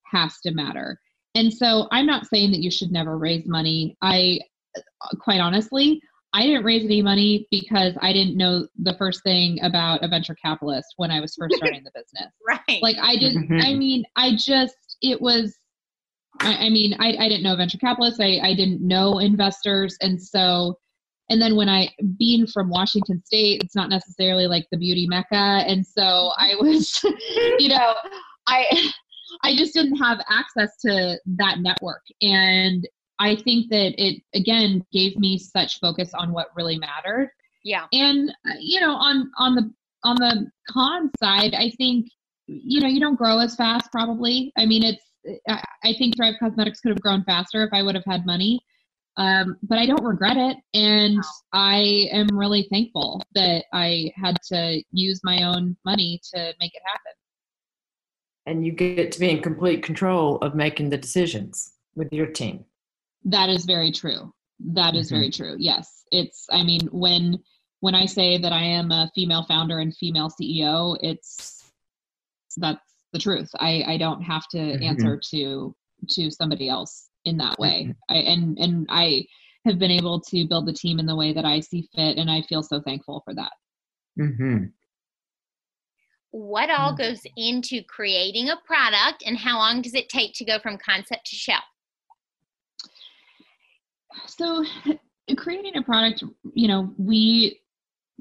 has 0.07 0.39
to 0.41 0.53
matter. 0.53 0.99
And 1.35 1.53
so 1.53 1.89
i'm 1.91 2.07
not 2.07 2.27
saying 2.27 2.53
that 2.53 2.63
you 2.63 2.71
should 2.71 2.93
never 2.93 3.19
raise 3.19 3.45
money. 3.47 3.97
I 4.01 4.39
quite 5.21 5.41
honestly 5.41 6.01
i 6.35 6.43
didn't 6.43 6.65
raise 6.65 6.85
any 6.85 7.01
money 7.01 7.47
because 7.51 7.95
i 8.03 8.13
didn't 8.13 8.37
know 8.37 8.67
the 8.83 8.95
first 8.99 9.23
thing 9.23 9.59
about 9.63 10.05
a 10.05 10.09
venture 10.09 10.37
capitalist 10.45 10.89
when 10.97 11.11
i 11.11 11.21
was 11.21 11.35
first 11.35 11.55
starting 11.57 11.83
the 11.83 11.91
business 11.95 12.33
right 12.47 12.83
like 12.83 12.97
i 13.01 13.17
didn't 13.17 13.51
i 13.65 13.73
mean 13.75 14.05
i 14.17 14.33
just 14.37 14.77
it 15.01 15.21
was 15.21 15.59
I, 16.41 16.67
I 16.67 16.71
mean, 16.71 16.95
I, 16.99 17.17
I 17.17 17.29
didn't 17.29 17.43
know 17.43 17.57
venture 17.57 17.79
capitalists. 17.79 18.21
I, 18.21 18.41
I 18.43 18.55
didn't 18.55 18.87
know 18.87 19.19
investors. 19.19 19.97
And 20.01 20.21
so, 20.21 20.79
and 21.31 21.41
then 21.41 21.57
when 21.57 21.69
I, 21.69 21.91
being 22.19 22.47
from 22.47 22.71
Washington 22.71 23.23
State, 23.25 23.63
it's 23.63 23.77
not 23.77 23.89
necessarily 23.89 24.47
like 24.47 24.67
the 24.71 24.79
beauty 24.79 25.07
mecca. 25.07 25.65
And 25.67 25.87
so 25.87 26.33
I 26.39 26.55
was, 26.61 27.01
you 27.59 27.69
know, 27.69 27.95
I, 28.47 28.91
I 29.43 29.57
just 29.57 29.75
didn't 29.75 29.97
have 29.97 30.19
access 30.29 30.77
to 30.85 31.19
that 31.37 31.59
network. 31.61 32.03
And 32.21 32.87
I 33.19 33.37
think 33.37 33.71
that 33.71 33.95
it, 33.97 34.23
again, 34.35 34.85
gave 34.93 35.17
me 35.17 35.39
such 35.39 35.79
focus 35.81 36.13
on 36.15 36.33
what 36.33 36.49
really 36.57 36.79
mattered. 36.79 37.31
Yeah. 37.65 37.87
And 37.93 38.31
uh, 38.31 38.55
you 38.61 38.81
know 38.81 38.95
on 38.95 39.31
on 39.39 39.55
the 39.55 39.73
on 40.05 40.17
the 40.17 40.51
con 40.69 41.11
side 41.19 41.55
i 41.55 41.71
think 41.79 42.07
you 42.47 42.81
know 42.81 42.89
you 42.89 43.01
don't 43.01 43.17
grow 43.17 43.39
as 43.39 43.57
fast 43.57 43.91
probably. 43.91 44.53
I 44.57 44.67
mean 44.67 44.85
it's 44.85 45.05
i, 45.49 45.65
I 45.83 45.95
think 45.95 46.17
thrive 46.17 46.35
Causemetics 46.41 46.83
could 46.83 46.91
have 46.91 47.01
grown 47.01 47.25
faster 47.25 47.65
if 47.65 47.71
i 47.73 47.83
would 47.83 47.95
have 47.95 48.05
had 48.07 48.27
money. 48.27 48.61
Um, 49.17 49.57
but 49.63 49.79
i 49.79 49.87
don't 49.87 50.05
regret 50.05 50.37
it. 50.37 50.59
And 50.75 51.25
i 51.53 52.09
am 52.13 52.27
really 52.33 52.69
thankful 52.71 53.23
that 53.35 53.65
i 53.73 54.13
had 54.15 54.37
to 54.49 54.83
use 54.93 55.21
my 55.25 55.45
own 55.45 55.77
money 55.87 56.21
to 56.35 56.53
make 56.61 56.75
it 56.75 56.83
happen. 56.85 57.13
And 58.47 58.67
you 58.67 58.73
get 58.73 59.11
to 59.13 59.21
be 59.21 59.31
in 59.31 59.41
complete 59.41 59.83
control 59.83 60.37
of 60.39 60.55
making 60.55 60.91
the 60.91 60.99
decisions 60.99 61.73
with 61.95 62.13
your 62.13 62.27
team. 62.27 62.67
That 63.25 63.49
is 63.49 63.65
very 63.65 63.91
true. 63.91 64.33
That 64.61 64.95
is 64.95 65.09
Mhm. 65.09 65.11
very 65.11 65.31
true. 65.31 65.57
Yes. 65.59 66.05
It's 66.13 66.47
I 66.51 66.63
mean 66.63 66.87
when 66.93 67.43
when 67.81 67.95
I 67.95 68.07
say 68.07 68.39
that 68.39 68.53
I 68.53 68.63
am 68.63 68.91
a 68.91 69.11
female 69.15 69.45
founder 69.45 69.81
and 69.81 69.95
female 69.97 70.31
CEO, 70.31 70.97
it's 71.03 71.73
that's 72.57 72.95
the 73.13 73.19
truth. 73.19 73.51
I 73.59 73.83
I 73.87 73.97
don't 73.97 74.23
have 74.23 74.47
to 74.49 74.59
Mhm. 74.59 74.83
answer 74.83 75.21
to 75.31 75.75
to 76.11 76.31
somebody 76.31 76.69
else 76.69 77.09
in 77.25 77.37
that 77.39 77.59
way. 77.59 77.85
Mhm. 77.85 77.97
I 78.09 78.17
and 78.17 78.59
and 78.59 78.87
I 78.91 79.27
have 79.65 79.79
been 79.79 79.91
able 79.91 80.21
to 80.21 80.47
build 80.47 80.67
the 80.67 80.73
team 80.73 80.99
in 80.99 81.07
the 81.07 81.17
way 81.17 81.33
that 81.33 81.47
I 81.47 81.61
see 81.61 81.89
fit 81.95 82.19
and 82.19 82.31
I 82.31 82.43
feel 82.43 82.63
so 82.63 82.81
thankful 82.81 83.21
for 83.25 83.35
that. 83.35 83.53
Mm-hmm. 84.19 84.67
what 86.31 86.69
all 86.69 86.93
goes 86.97 87.23
into 87.37 87.81
creating 87.85 88.49
a 88.51 88.57
product 88.65 89.23
and 89.25 89.39
how 89.39 89.57
long 89.57 89.81
does 89.81 89.95
it 89.95 90.09
take 90.09 90.35
to 90.35 90.45
go 90.45 90.59
from 90.59 90.77
concept 90.77 91.27
to 91.27 91.37
shelf 91.37 91.63
So, 94.27 94.65
creating 95.37 95.77
a 95.77 95.83
product, 95.83 96.23
you 96.53 96.69
know, 96.69 96.93
we 96.99 97.61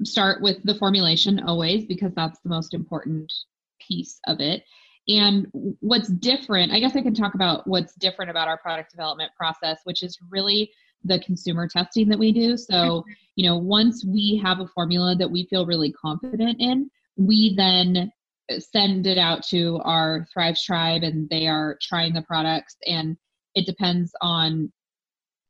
start 0.02 0.42
with 0.42 0.62
the 0.64 0.74
formulation 0.74 1.40
always 1.40 1.84
because 1.84 2.12
that's 2.14 2.40
the 2.40 2.48
most 2.48 2.74
important 2.74 3.32
piece 3.80 4.18
of 4.26 4.40
it. 4.40 4.64
And 5.06 5.48
what's 5.80 6.08
different, 6.08 6.72
I 6.72 6.80
guess 6.80 6.96
I 6.96 7.02
can 7.02 7.14
talk 7.14 7.34
about 7.34 7.66
what's 7.66 7.94
different 7.94 8.30
about 8.30 8.48
our 8.48 8.56
product 8.56 8.90
development 8.90 9.32
process, 9.36 9.80
which 9.84 10.02
is 10.02 10.18
really 10.30 10.70
the 11.04 11.18
consumer 11.20 11.68
testing 11.68 12.08
that 12.08 12.18
we 12.18 12.32
do. 12.32 12.56
So, 12.56 13.04
you 13.36 13.46
know, 13.46 13.58
once 13.58 14.04
we 14.04 14.40
have 14.42 14.60
a 14.60 14.66
formula 14.68 15.14
that 15.16 15.30
we 15.30 15.46
feel 15.50 15.66
really 15.66 15.92
confident 15.92 16.56
in, 16.58 16.90
we 17.16 17.54
then 17.54 18.10
send 18.58 19.06
it 19.06 19.18
out 19.18 19.44
to 19.48 19.78
our 19.84 20.26
Thrive 20.32 20.58
Tribe 20.58 21.02
and 21.02 21.28
they 21.28 21.46
are 21.46 21.76
trying 21.82 22.14
the 22.14 22.22
products. 22.22 22.76
And 22.86 23.18
it 23.54 23.66
depends 23.66 24.12
on 24.22 24.72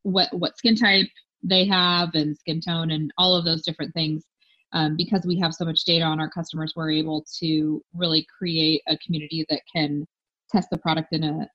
what 0.05 0.29
what 0.33 0.57
skin 0.57 0.77
type 0.77 1.09
they 1.43 1.67
have 1.67 2.11
and 2.15 2.37
skin 2.37 2.61
tone 2.61 2.91
and 2.93 3.11
all 3.19 3.35
of 3.35 3.45
those 3.45 3.63
different 3.63 3.93
things 3.93 4.25
um, 4.73 4.97
because 4.97 5.25
we 5.27 5.39
have 5.39 5.53
so 5.55 5.65
much 5.65 5.85
data 5.85 6.05
on 6.05 6.21
our 6.21 6.31
customers 6.31 6.73
we're 6.77 6.91
able 6.91 7.25
to 7.41 7.83
really 7.93 8.25
create 8.39 8.83
a 8.89 8.97
community 8.99 9.45
that 9.49 9.61
can 9.75 10.07
test 10.51 10.69
the 10.71 10.79
product 10.79 11.13
in 11.13 11.25
a, 11.25 11.49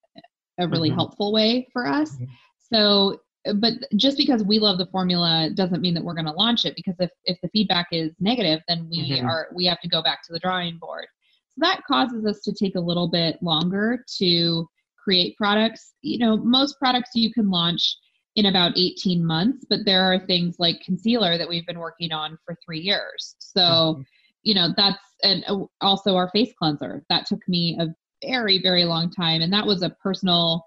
a 0.60 0.68
really 0.68 0.90
Mhm. 0.90 0.96
helpful 0.96 1.32
way 1.32 1.68
for 1.72 1.88
us 1.88 2.18
Mhm. 2.18 2.28
so 2.58 3.22
but 3.56 3.74
just 3.96 4.18
because 4.18 4.44
we 4.44 4.60
love 4.60 4.78
the 4.78 4.86
formula 4.88 5.50
doesn't 5.56 5.82
mean 5.82 5.94
that 5.94 6.04
we're 6.04 6.14
going 6.14 6.26
to 6.26 6.32
launch 6.34 6.66
it 6.66 6.76
because 6.76 6.96
if, 7.00 7.10
if 7.24 7.40
the 7.42 7.50
feedback 7.50 7.88
is 7.92 8.12
negative 8.20 8.62
then 8.68 8.88
we 8.90 9.12
Mhm. 9.12 9.26
are 9.26 9.48
we 9.56 9.66
have 9.66 9.80
to 9.82 9.88
go 9.88 10.02
back 10.02 10.22
to 10.24 10.34
the 10.34 10.40
drawing 10.40 10.78
board 10.78 11.06
so 11.50 11.56
that 11.62 11.82
causes 11.88 12.26
us 12.26 12.42
to 12.42 12.52
take 12.52 12.76
a 12.76 12.80
little 12.80 13.08
bit 13.08 13.42
longer 13.42 14.04
to 14.18 14.68
create 14.98 15.38
products 15.38 15.94
you 16.02 16.18
know 16.18 16.36
most 16.38 16.78
products 16.80 17.12
you 17.16 17.32
can 17.32 17.50
launch 17.50 17.96
in 18.40 18.46
about 18.46 18.72
18 18.78 19.24
months 19.26 19.66
but 19.70 19.80
there 19.84 20.02
are 20.02 20.18
things 20.18 20.56
like 20.60 20.80
concealer 20.82 21.38
that 21.38 21.50
we've 21.50 21.68
been 21.68 21.80
working 21.80 22.14
on 22.14 22.38
for 22.46 22.56
three 22.66 22.80
years 22.80 23.36
so 23.40 23.60
Mhm. 24.00 24.06
you 24.44 24.54
know 24.54 24.74
that's 24.78 25.04
and 25.24 25.44
uh, 25.48 25.66
also 25.82 26.16
our 26.16 26.30
face 26.30 26.54
cleanser 26.58 27.04
that 27.10 27.26
took 27.26 27.42
me 27.50 27.78
a 27.80 27.88
very 28.26 28.62
very 28.62 28.86
long 28.86 29.12
time 29.12 29.42
and 29.42 29.52
that 29.52 29.66
was 29.66 29.82
a 29.84 29.90
personal 29.90 30.66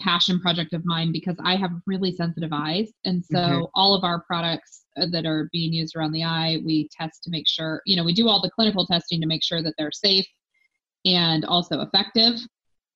passion 0.00 0.40
project 0.40 0.72
of 0.72 0.84
mine 0.84 1.12
because 1.12 1.36
i 1.44 1.54
have 1.54 1.70
really 1.86 2.10
sensitive 2.10 2.52
eyes 2.52 2.90
and 3.04 3.24
so 3.24 3.38
Mhm. 3.38 3.68
all 3.74 3.94
of 3.94 4.02
our 4.02 4.22
products 4.22 4.84
uh, 4.96 5.06
that 5.12 5.24
are 5.26 5.48
being 5.52 5.72
used 5.72 5.94
around 5.94 6.10
the 6.12 6.24
eye 6.24 6.58
we 6.64 6.88
test 6.98 7.22
to 7.22 7.30
make 7.30 7.46
sure 7.46 7.82
you 7.86 7.94
know 7.96 8.02
we 8.04 8.14
do 8.14 8.26
all 8.28 8.42
the 8.42 8.50
clinical 8.50 8.84
testing 8.84 9.20
to 9.20 9.26
make 9.28 9.44
sure 9.44 9.62
that 9.62 9.74
they're 9.78 9.92
safe 9.92 10.26
and 11.04 11.44
also 11.44 11.82
effective 11.82 12.34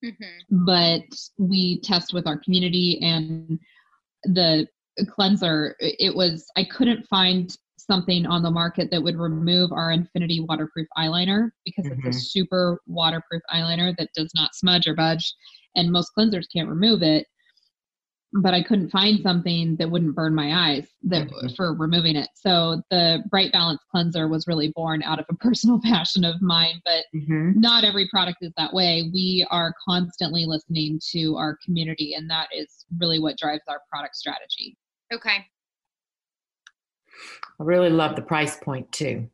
mm-hmm. 0.05 0.64
but 0.64 1.03
we 1.38 1.80
test 1.82 2.12
with 2.12 2.26
our 2.26 2.38
community 2.38 2.99
and 3.03 3.59
the 4.25 4.66
cleanser 5.09 5.75
it 5.81 6.14
was 6.14 6.47
i 6.57 6.64
couldn't 6.64 7.05
find 7.07 7.57
something 7.77 8.25
on 8.27 8.43
the 8.43 8.51
market 8.51 8.91
that 8.91 9.03
would 9.03 9.16
remove 9.16 9.72
our 9.72 9.91
infinity 9.91 10.41
waterproof 10.49 10.87
eyeliner 10.97 11.51
because 11.64 11.85
it's 11.87 12.01
Mhm. 12.01 12.09
a 12.09 12.12
super 12.12 12.81
waterproof 12.87 13.43
eyeliner 13.53 13.95
that 13.99 14.09
does 14.14 14.31
not 14.35 14.55
smudge 14.55 14.87
or 14.87 14.95
budge 14.95 15.35
and 15.77 15.91
most 15.91 16.11
cleansers 16.16 16.47
can't 16.55 16.68
remove 16.68 17.03
it 17.03 17.27
but 18.35 18.53
i 18.55 18.62
couldn't 18.62 18.91
find 18.91 19.20
something 19.20 19.76
that 19.76 19.89
wouldn't 19.91 20.14
burn 20.14 20.35
my 20.35 20.70
eyes 20.72 20.89
that 21.03 21.28
Mhm. 21.28 21.55
for 21.57 21.74
removing 21.74 22.16
it 22.16 22.28
so 22.35 22.82
the 22.91 23.22
bright 23.30 23.53
balance 23.53 23.80
cleanser 23.91 24.26
was 24.28 24.47
really 24.49 24.72
born 24.74 25.03
out 25.03 25.18
of 25.20 25.26
a 25.30 25.35
personal 25.47 25.80
passion 25.82 26.24
of 26.24 26.41
mine 26.43 26.80
but 26.85 27.05
Mm-hmm. 27.14 27.61
not 27.61 27.85
every 27.85 28.09
product 28.09 28.39
is 28.41 28.53
that 28.57 28.72
way. 28.74 29.09
We 29.12 29.47
are 29.51 29.72
constantly 29.89 30.45
listening 30.47 30.99
to 31.12 31.37
our 31.37 31.57
community, 31.64 32.14
and 32.14 32.28
that 32.28 32.49
is 32.53 32.85
really 32.99 33.20
what 33.20 33.39
drives 33.39 33.62
our 33.68 33.80
product 33.89 34.16
strategy. 34.16 34.76
okay 35.12 35.47
I 37.61 37.62
really 37.62 37.91
love 37.91 38.16
the 38.16 38.22
price 38.22 38.57
point 38.57 38.91
too. 38.91 39.28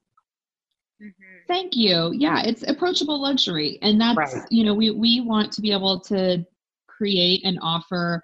mm-hmm. 1.03 1.37
Thank 1.49 1.75
you. 1.77 2.13
Yeah, 2.15 2.43
it's 2.45 2.63
approachable 2.69 3.21
luxury, 3.21 3.79
and 3.83 3.99
that's 4.01 4.17
Right. 4.35 4.45
you 4.51 4.65
know 4.65 4.75
we 4.75 4.91
we 4.91 5.21
want 5.21 5.53
to 5.53 5.61
be 5.63 5.73
able 5.73 5.99
to 6.01 6.45
create 6.87 7.41
and 7.45 7.59
offer 7.63 8.23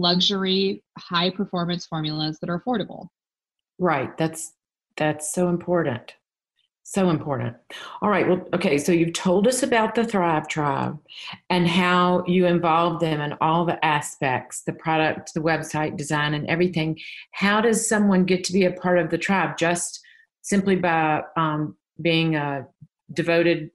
luxury, 0.00 0.82
high 0.98 1.30
performance 1.30 1.86
formulas 1.86 2.38
that 2.40 2.50
are 2.50 2.60
affordable. 2.60 3.08
Right. 3.78 4.16
That's 4.16 4.52
that's 4.96 5.34
so 5.34 5.48
important. 5.48 6.14
So 6.86 7.08
important. 7.08 7.56
All 8.02 8.10
right. 8.10 8.28
Well, 8.28 8.46
okay. 8.54 8.76
So 8.76 8.92
you've 8.92 9.14
told 9.14 9.48
us 9.48 9.62
about 9.62 9.94
the 9.94 10.04
Thrive 10.04 10.46
Tribe 10.48 10.98
and 11.48 11.66
how 11.66 12.24
you 12.26 12.46
involve 12.46 13.00
them 13.00 13.22
in 13.22 13.34
all 13.40 13.64
the 13.64 13.82
aspects, 13.82 14.62
the 14.64 14.74
product, 14.74 15.32
the 15.32 15.40
website 15.40 15.96
design, 15.96 16.34
and 16.34 16.46
everything. 16.46 16.98
How 17.32 17.62
does 17.62 17.88
someone 17.88 18.26
get 18.26 18.44
to 18.44 18.52
be 18.52 18.66
a 18.66 18.70
part 18.70 18.98
of 18.98 19.08
the 19.08 19.16
tribe? 19.16 19.56
Just 19.56 20.00
simply 20.42 20.76
by 20.76 21.22
um, 21.38 21.74
being 22.02 22.36
a 22.36 22.66
devoted 23.12 23.70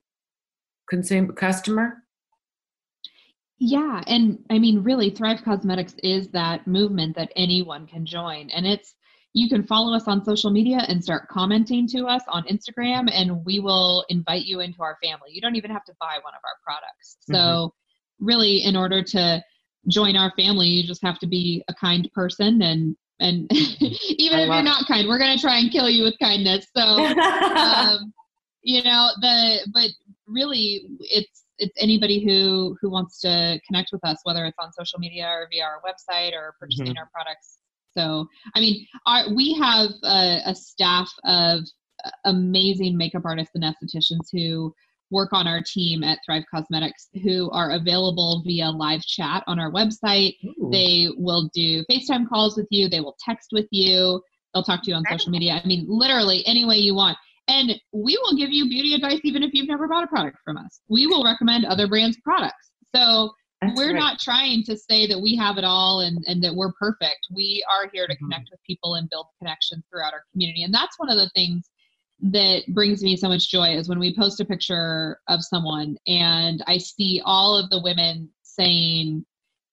consumer 0.87 1.33
customer? 1.33 2.03
Yeah, 3.59 4.01
and 4.07 4.39
I 4.49 4.57
mean, 4.57 4.83
really, 4.83 5.09
Thrive 5.09 5.41
Causemetics 5.41 5.95
is 6.01 6.29
that 6.29 6.65
movement 6.65 7.15
that 7.17 7.31
anyone 7.35 7.87
can 7.87 8.05
join, 8.05 8.49
and 8.49 8.65
it's 8.65 8.95
you 9.33 9.49
can 9.49 9.63
follow 9.63 9.93
us 9.93 10.07
on 10.07 10.23
social 10.23 10.49
media 10.49 10.79
and 10.87 11.03
start 11.03 11.27
commenting 11.27 11.87
to 11.89 12.05
us 12.05 12.23
on 12.29 12.43
Instagram, 12.45 13.09
and 13.11 13.45
we 13.45 13.59
will 13.59 14.05
invite 14.09 14.45
you 14.45 14.61
into 14.61 14.81
our 14.81 14.97
family. 15.03 15.29
You 15.31 15.41
don't 15.41 15.55
even 15.55 15.71
have 15.71 15.83
to 15.85 15.93
buy 15.99 16.17
one 16.21 16.33
of 16.33 16.41
our 16.45 16.55
products. 16.63 17.17
So, 17.21 17.33
mm-hmm. 17.35 18.25
really, 18.25 18.63
in 18.63 18.77
order 18.77 19.03
to 19.03 19.43
join 19.89 20.15
our 20.15 20.31
family, 20.37 20.67
you 20.67 20.87
just 20.87 21.03
have 21.03 21.19
to 21.19 21.27
be 21.27 21.63
a 21.67 21.73
kind 21.73 22.09
person 22.13 22.61
and 22.61 22.95
and 23.19 23.51
even 23.51 24.39
if 24.39 24.47
you're 24.47 24.61
not 24.61 24.87
kind, 24.87 25.05
we're 25.05 25.19
gonna 25.19 25.37
try 25.37 25.59
and 25.59 25.69
kill 25.69 25.89
you 25.89 26.03
with 26.03 26.15
kindness. 26.21 26.65
So, 26.75 26.81
um, 26.81 28.13
you 28.61 28.83
know, 28.83 29.09
the 29.19 29.67
but 29.73 29.89
really, 30.27 30.83
it's 31.01 31.43
it's 31.59 31.73
anybody 31.77 32.23
who 32.23 32.75
who 32.81 32.89
wants 32.89 33.19
to 33.21 33.59
connect 33.67 33.89
with 33.91 34.03
us, 34.05 34.17
whether 34.23 34.45
it's 34.45 34.57
on 34.59 34.71
social 34.73 34.99
media 34.99 35.27
or 35.27 35.47
via 35.51 35.63
our 35.63 35.81
website 35.85 36.33
or 36.33 36.55
purchasing 36.59 36.87
mm-hmm. 36.87 36.97
our 36.97 37.09
products. 37.13 37.59
So, 37.97 38.27
I 38.55 38.59
mean, 38.59 38.85
our, 39.05 39.33
we 39.33 39.53
have 39.55 39.89
a, 40.03 40.41
a 40.45 40.55
staff 40.55 41.09
of 41.25 41.61
amazing 42.25 42.97
makeup 42.97 43.23
artists 43.25 43.55
and 43.55 43.63
estheticians 43.63 44.27
who 44.31 44.73
work 45.11 45.29
on 45.33 45.47
our 45.47 45.61
team 45.61 46.03
at 46.03 46.19
Thrive 46.25 46.43
Causemetics 46.53 47.07
who 47.23 47.49
are 47.51 47.71
available 47.71 48.43
via 48.45 48.69
live 48.69 49.01
chat 49.01 49.43
on 49.47 49.59
our 49.59 49.71
website. 49.71 50.35
Ooh. 50.45 50.69
They 50.71 51.09
will 51.17 51.49
do 51.53 51.83
FaceTime 51.89 52.29
calls 52.29 52.55
with 52.55 52.67
you, 52.69 52.89
they 52.89 53.01
will 53.01 53.17
text 53.23 53.49
with 53.51 53.67
you, 53.71 54.21
they'll 54.53 54.63
talk 54.63 54.83
to 54.83 54.91
you 54.91 54.95
on 54.95 55.03
social 55.09 55.31
media. 55.31 55.59
I 55.63 55.67
mean, 55.67 55.85
literally 55.87 56.45
any 56.45 56.65
way 56.65 56.75
you 56.77 56.95
want. 56.95 57.17
And 57.49 57.73
we 57.91 58.15
will 58.17 58.37
give 58.37 58.51
you 58.51 58.69
beauty 58.69 58.93
advice 58.93 59.19
even 59.23 59.41
if 59.41 59.51
you've 59.53 59.67
never 59.67 59.87
bought 59.87 60.03
a 60.03 60.07
product 60.07 60.37
from 60.45 60.55
us. 60.57 60.81
We 60.87 61.07
will 61.07 61.23
recommend 61.23 61.65
other 61.65 61.87
brands' 61.87 62.17
products. 62.23 62.69
So 62.95 63.31
That's 63.61 63.75
we're 63.75 63.93
right. 63.93 63.99
not 63.99 64.19
trying 64.19 64.63
to 64.65 64.77
say 64.77 65.07
that 65.07 65.19
we 65.19 65.35
have 65.35 65.57
it 65.57 65.63
all 65.63 66.01
and, 66.01 66.23
and 66.27 66.43
that 66.43 66.55
we're 66.55 66.71
perfect. 66.73 67.27
We 67.33 67.65
are 67.71 67.89
here 67.91 68.05
to 68.05 68.13
mm-hmm. 68.13 68.25
connect 68.25 68.49
with 68.51 68.59
people 68.67 68.95
and 68.95 69.09
build 69.09 69.25
connections 69.39 69.83
throughout 69.89 70.13
our 70.13 70.23
community. 70.31 70.63
And 70.63 70.73
that's 70.73 70.99
one 70.99 71.09
of 71.09 71.17
the 71.17 71.31
things 71.33 71.67
that 72.21 72.63
brings 72.69 73.01
me 73.01 73.15
so 73.15 73.29
much 73.29 73.49
joy 73.49 73.75
is 73.75 73.89
when 73.89 73.99
we 73.99 74.15
post 74.15 74.39
a 74.41 74.45
picture 74.45 75.17
of 75.27 75.41
someone 75.41 75.95
and 76.05 76.63
I 76.67 76.77
see 76.77 77.21
all 77.25 77.57
of 77.57 77.69
the 77.69 77.81
women 77.81 78.29
saying, 78.43 79.25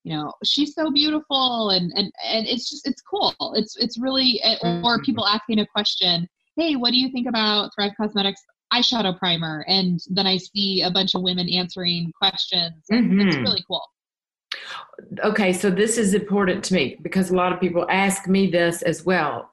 you 0.04 0.14
know, 0.14 0.32
she's 0.44 0.74
so 0.74 0.90
beautiful 0.90 1.70
and 1.70 1.92
and 1.96 2.12
and 2.24 2.46
it's 2.46 2.70
just 2.70 2.86
it's 2.86 3.02
cool. 3.02 3.34
It's 3.56 3.76
it's 3.76 3.98
really 3.98 4.40
eh, 4.44 4.56
or 4.62 4.68
mm-hmm. 4.68 5.02
people 5.02 5.26
asking 5.26 5.58
a 5.58 5.66
question, 5.66 6.28
"Hey, 6.56 6.76
what 6.76 6.90
do 6.90 6.98
you 6.98 7.10
think 7.10 7.28
about 7.28 7.70
Thrive 7.74 7.92
Causemetics 7.98 8.40
eyeshadow 8.72 9.18
primer?" 9.18 9.64
And 9.68 10.00
then 10.08 10.26
I 10.26 10.38
see 10.38 10.82
a 10.82 10.90
bunch 10.90 11.14
of 11.14 11.22
women 11.22 11.48
answering 11.48 12.12
questions. 12.20 12.84
Mm-hmm. 12.90 13.20
It's 13.20 13.36
really 13.36 13.64
cool. 13.66 13.82
Okay, 15.24 15.52
so 15.52 15.70
this 15.70 15.98
is 15.98 16.14
important 16.14 16.64
to 16.64 16.74
me 16.74 16.96
because 17.02 17.30
a 17.30 17.34
lot 17.34 17.52
of 17.52 17.60
people 17.60 17.86
ask 17.90 18.26
me 18.26 18.46
this 18.50 18.82
as 18.82 19.04
well 19.04 19.50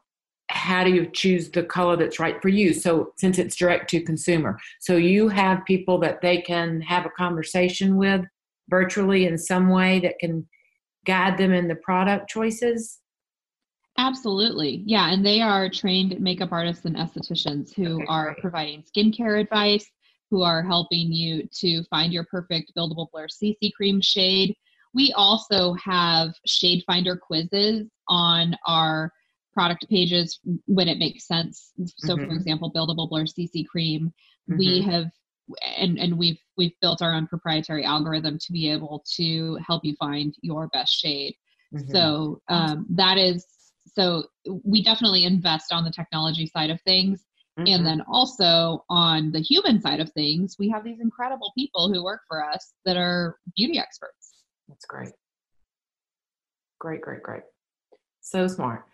how 0.49 0.84
do 0.84 0.91
you 0.91 1.08
choose 1.08 1.49
the 1.49 1.64
color 1.64 1.95
that's 1.95 2.20
right 2.20 2.41
for 2.41 2.49
you 2.49 2.74
so 2.74 3.12
since 3.18 3.39
it's 3.39 3.56
direct 3.56 3.89
to 3.89 4.01
consumer 4.01 4.60
so 4.80 4.95
you 4.95 5.28
have 5.28 5.66
people 5.66 5.97
that 5.97 6.22
they 6.22 6.41
can 6.41 6.82
have 6.82 7.06
a 7.06 7.10
conversation 7.10 7.95
with 7.97 8.22
virtually 8.70 9.26
in 9.26 9.38
some 9.38 9.70
way 9.70 9.99
that 9.99 10.20
can 10.20 10.47
guide 11.06 11.38
them 11.38 11.54
in 11.54 11.68
the 11.68 11.76
product 11.76 12.30
choices 12.30 12.99
absolutely 13.98 14.84
yeah 14.86 15.12
and 15.12 15.26
they 15.26 15.41
are 15.41 15.70
trained 15.70 16.20
makeup 16.20 16.52
artists 16.52 16.86
and 16.86 16.96
estheticians 16.96 17.74
who 17.74 17.96
okay, 17.96 18.06
are 18.10 18.26
great. 18.26 18.38
providing 18.38 18.84
skincare 18.84 19.39
advice 19.39 19.86
who 20.32 20.41
are 20.41 20.64
helping 20.64 21.12
you 21.12 21.48
to 21.54 21.84
find 21.86 22.12
your 22.12 22.26
perfect 22.26 22.72
buildable 22.78 23.08
blur 23.12 23.28
cc 23.28 23.72
cream 23.74 24.02
shade 24.02 24.56
we 24.94 25.14
also 25.16 25.74
have 25.74 26.34
shade 26.46 26.84
finder 26.86 27.16
quizzes 27.18 27.88
on 28.08 28.56
our 28.68 29.12
product 29.54 29.88
pages 29.89 30.39
when 30.66 30.88
it 30.88 30.98
makes 30.98 31.28
sense. 31.28 31.72
So, 31.98 32.16
mm-hmm. 32.16 32.26
for 32.26 32.36
example, 32.36 32.72
buildable 32.72 33.10
blur 33.10 33.26
CC 33.26 33.66
cream, 33.66 34.12
mm-hmm. 34.50 34.58
we 34.58 34.82
have 34.82 35.06
and 35.78 36.00
and 36.00 36.18
we've 36.18 36.39
we've 36.58 36.74
built 36.82 37.02
our 37.02 37.14
own 37.14 37.28
proprietary 37.28 37.84
algorithm 37.84 38.38
to 38.39 38.52
be 38.52 38.72
able 38.72 39.04
to 39.16 39.58
help 39.66 39.84
you 39.84 39.96
find 40.00 40.34
your 40.41 40.68
best 40.70 40.94
shade. 40.94 41.36
Mm-hmm. 41.74 41.91
So 41.91 42.41
um, 42.50 42.86
that 42.89 43.18
is 43.18 43.46
so 43.96 44.24
we 44.64 44.84
definitely 44.84 45.26
invest 45.26 45.72
on 45.72 45.84
the 45.84 45.91
technology 45.91 46.48
side 46.48 46.70
of 46.70 46.82
things. 46.82 47.26
And 47.56 47.68
mm-hmm. 47.68 47.84
then 47.84 48.02
also 48.12 48.84
on 48.89 49.32
the 49.32 49.39
human 49.39 49.80
side 49.80 50.00
of 50.00 50.12
things, 50.14 50.56
we 50.58 50.70
have 50.70 50.84
these 50.84 51.00
incredible 51.00 51.52
people 51.56 51.94
who 51.94 52.04
work 52.04 52.22
for 52.28 52.44
us 52.44 52.74
that 52.86 52.98
are 52.98 53.38
beauty 53.56 53.78
experts. 53.78 54.44
That's 54.68 54.86
great. 54.86 55.12
Great, 56.80 57.02
great, 57.02 57.22
great. 57.22 57.44
So 58.22 58.48
smart. 58.48 58.86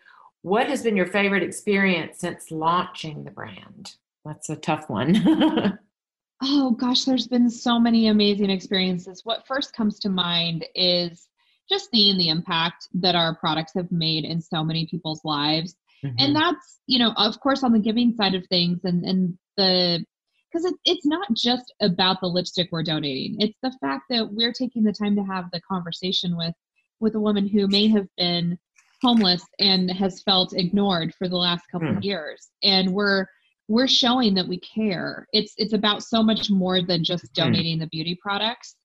What 0.41 0.67
has 0.67 0.83
been 0.83 0.97
your 0.97 1.05
favorite 1.05 1.43
experience 1.43 2.19
since 2.19 2.51
launching 2.51 3.23
the 3.23 3.31
brand? 3.31 3.95
That's 4.25 4.49
a 4.49 4.57
tough 4.57 4.89
one. 4.89 5.79
oh 6.43 6.71
gosh, 6.71 7.05
there's 7.05 7.27
been 7.27 7.49
so 7.49 7.79
many 7.79 8.07
amazing 8.07 8.49
experiences. 8.49 9.21
What 9.23 9.47
first 9.47 9.73
comes 9.73 9.99
to 9.99 10.09
mind 10.09 10.65
is 10.75 11.29
just 11.69 11.89
seeing 11.91 12.17
the 12.17 12.29
impact 12.29 12.87
that 12.93 13.15
our 13.15 13.35
products 13.35 13.73
have 13.75 13.91
made 13.91 14.25
in 14.25 14.41
so 14.41 14.63
many 14.63 14.87
people's 14.87 15.21
lives. 15.23 15.75
Mm-hmm. 16.03 16.15
And 16.17 16.35
that's, 16.35 16.79
you 16.87 16.99
know, 16.99 17.13
of 17.17 17.39
course 17.39 17.63
on 17.63 17.73
the 17.73 17.79
giving 17.79 18.13
side 18.13 18.35
of 18.35 18.45
things 18.47 18.79
and 18.83 19.03
and 19.03 19.37
the 19.57 20.03
because 20.51 20.65
it, 20.65 20.75
it's 20.85 21.05
not 21.05 21.27
just 21.35 21.71
about 21.79 22.21
the 22.21 22.27
lipstick 22.27 22.69
we're 22.71 22.83
donating. 22.83 23.35
It's 23.39 23.57
the 23.61 23.75
fact 23.81 24.05
that 24.09 24.29
we're 24.31 24.53
taking 24.53 24.83
the 24.83 24.93
time 24.93 25.15
to 25.15 25.23
have 25.23 25.45
the 25.51 25.61
conversation 25.61 26.35
with 26.35 26.55
with 26.99 27.15
a 27.15 27.19
woman 27.19 27.47
who 27.47 27.67
may 27.67 27.87
have 27.89 28.07
been 28.17 28.57
homeless 29.01 29.43
and 29.59 29.89
has 29.91 30.21
felt 30.23 30.53
ignored 30.53 31.13
for 31.15 31.27
the 31.27 31.37
last 31.37 31.63
couple 31.71 31.87
mm. 31.87 31.97
of 31.97 32.03
years 32.03 32.49
and 32.63 32.91
we're 32.91 33.25
we're 33.67 33.87
showing 33.87 34.33
that 34.33 34.47
we 34.47 34.59
care 34.59 35.25
it's 35.31 35.53
it's 35.57 35.73
about 35.73 36.03
so 36.03 36.21
much 36.21 36.49
more 36.49 36.81
than 36.81 37.03
just 37.03 37.23
hmm. 37.23 37.41
donating 37.41 37.77
mm. 37.77 37.81
the 37.81 37.87
beauty 37.87 38.17
products 38.21 38.75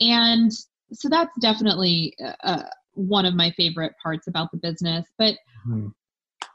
and 0.00 0.50
so 0.92 1.08
that's 1.08 1.36
definitely 1.40 2.14
uh, 2.24 2.32
uh, 2.44 2.62
one 2.94 3.24
of 3.24 3.34
my 3.34 3.50
favorite 3.52 3.92
parts 4.02 4.26
about 4.26 4.50
the 4.52 4.58
business 4.58 5.06
but 5.18 5.34
mm. 5.68 5.92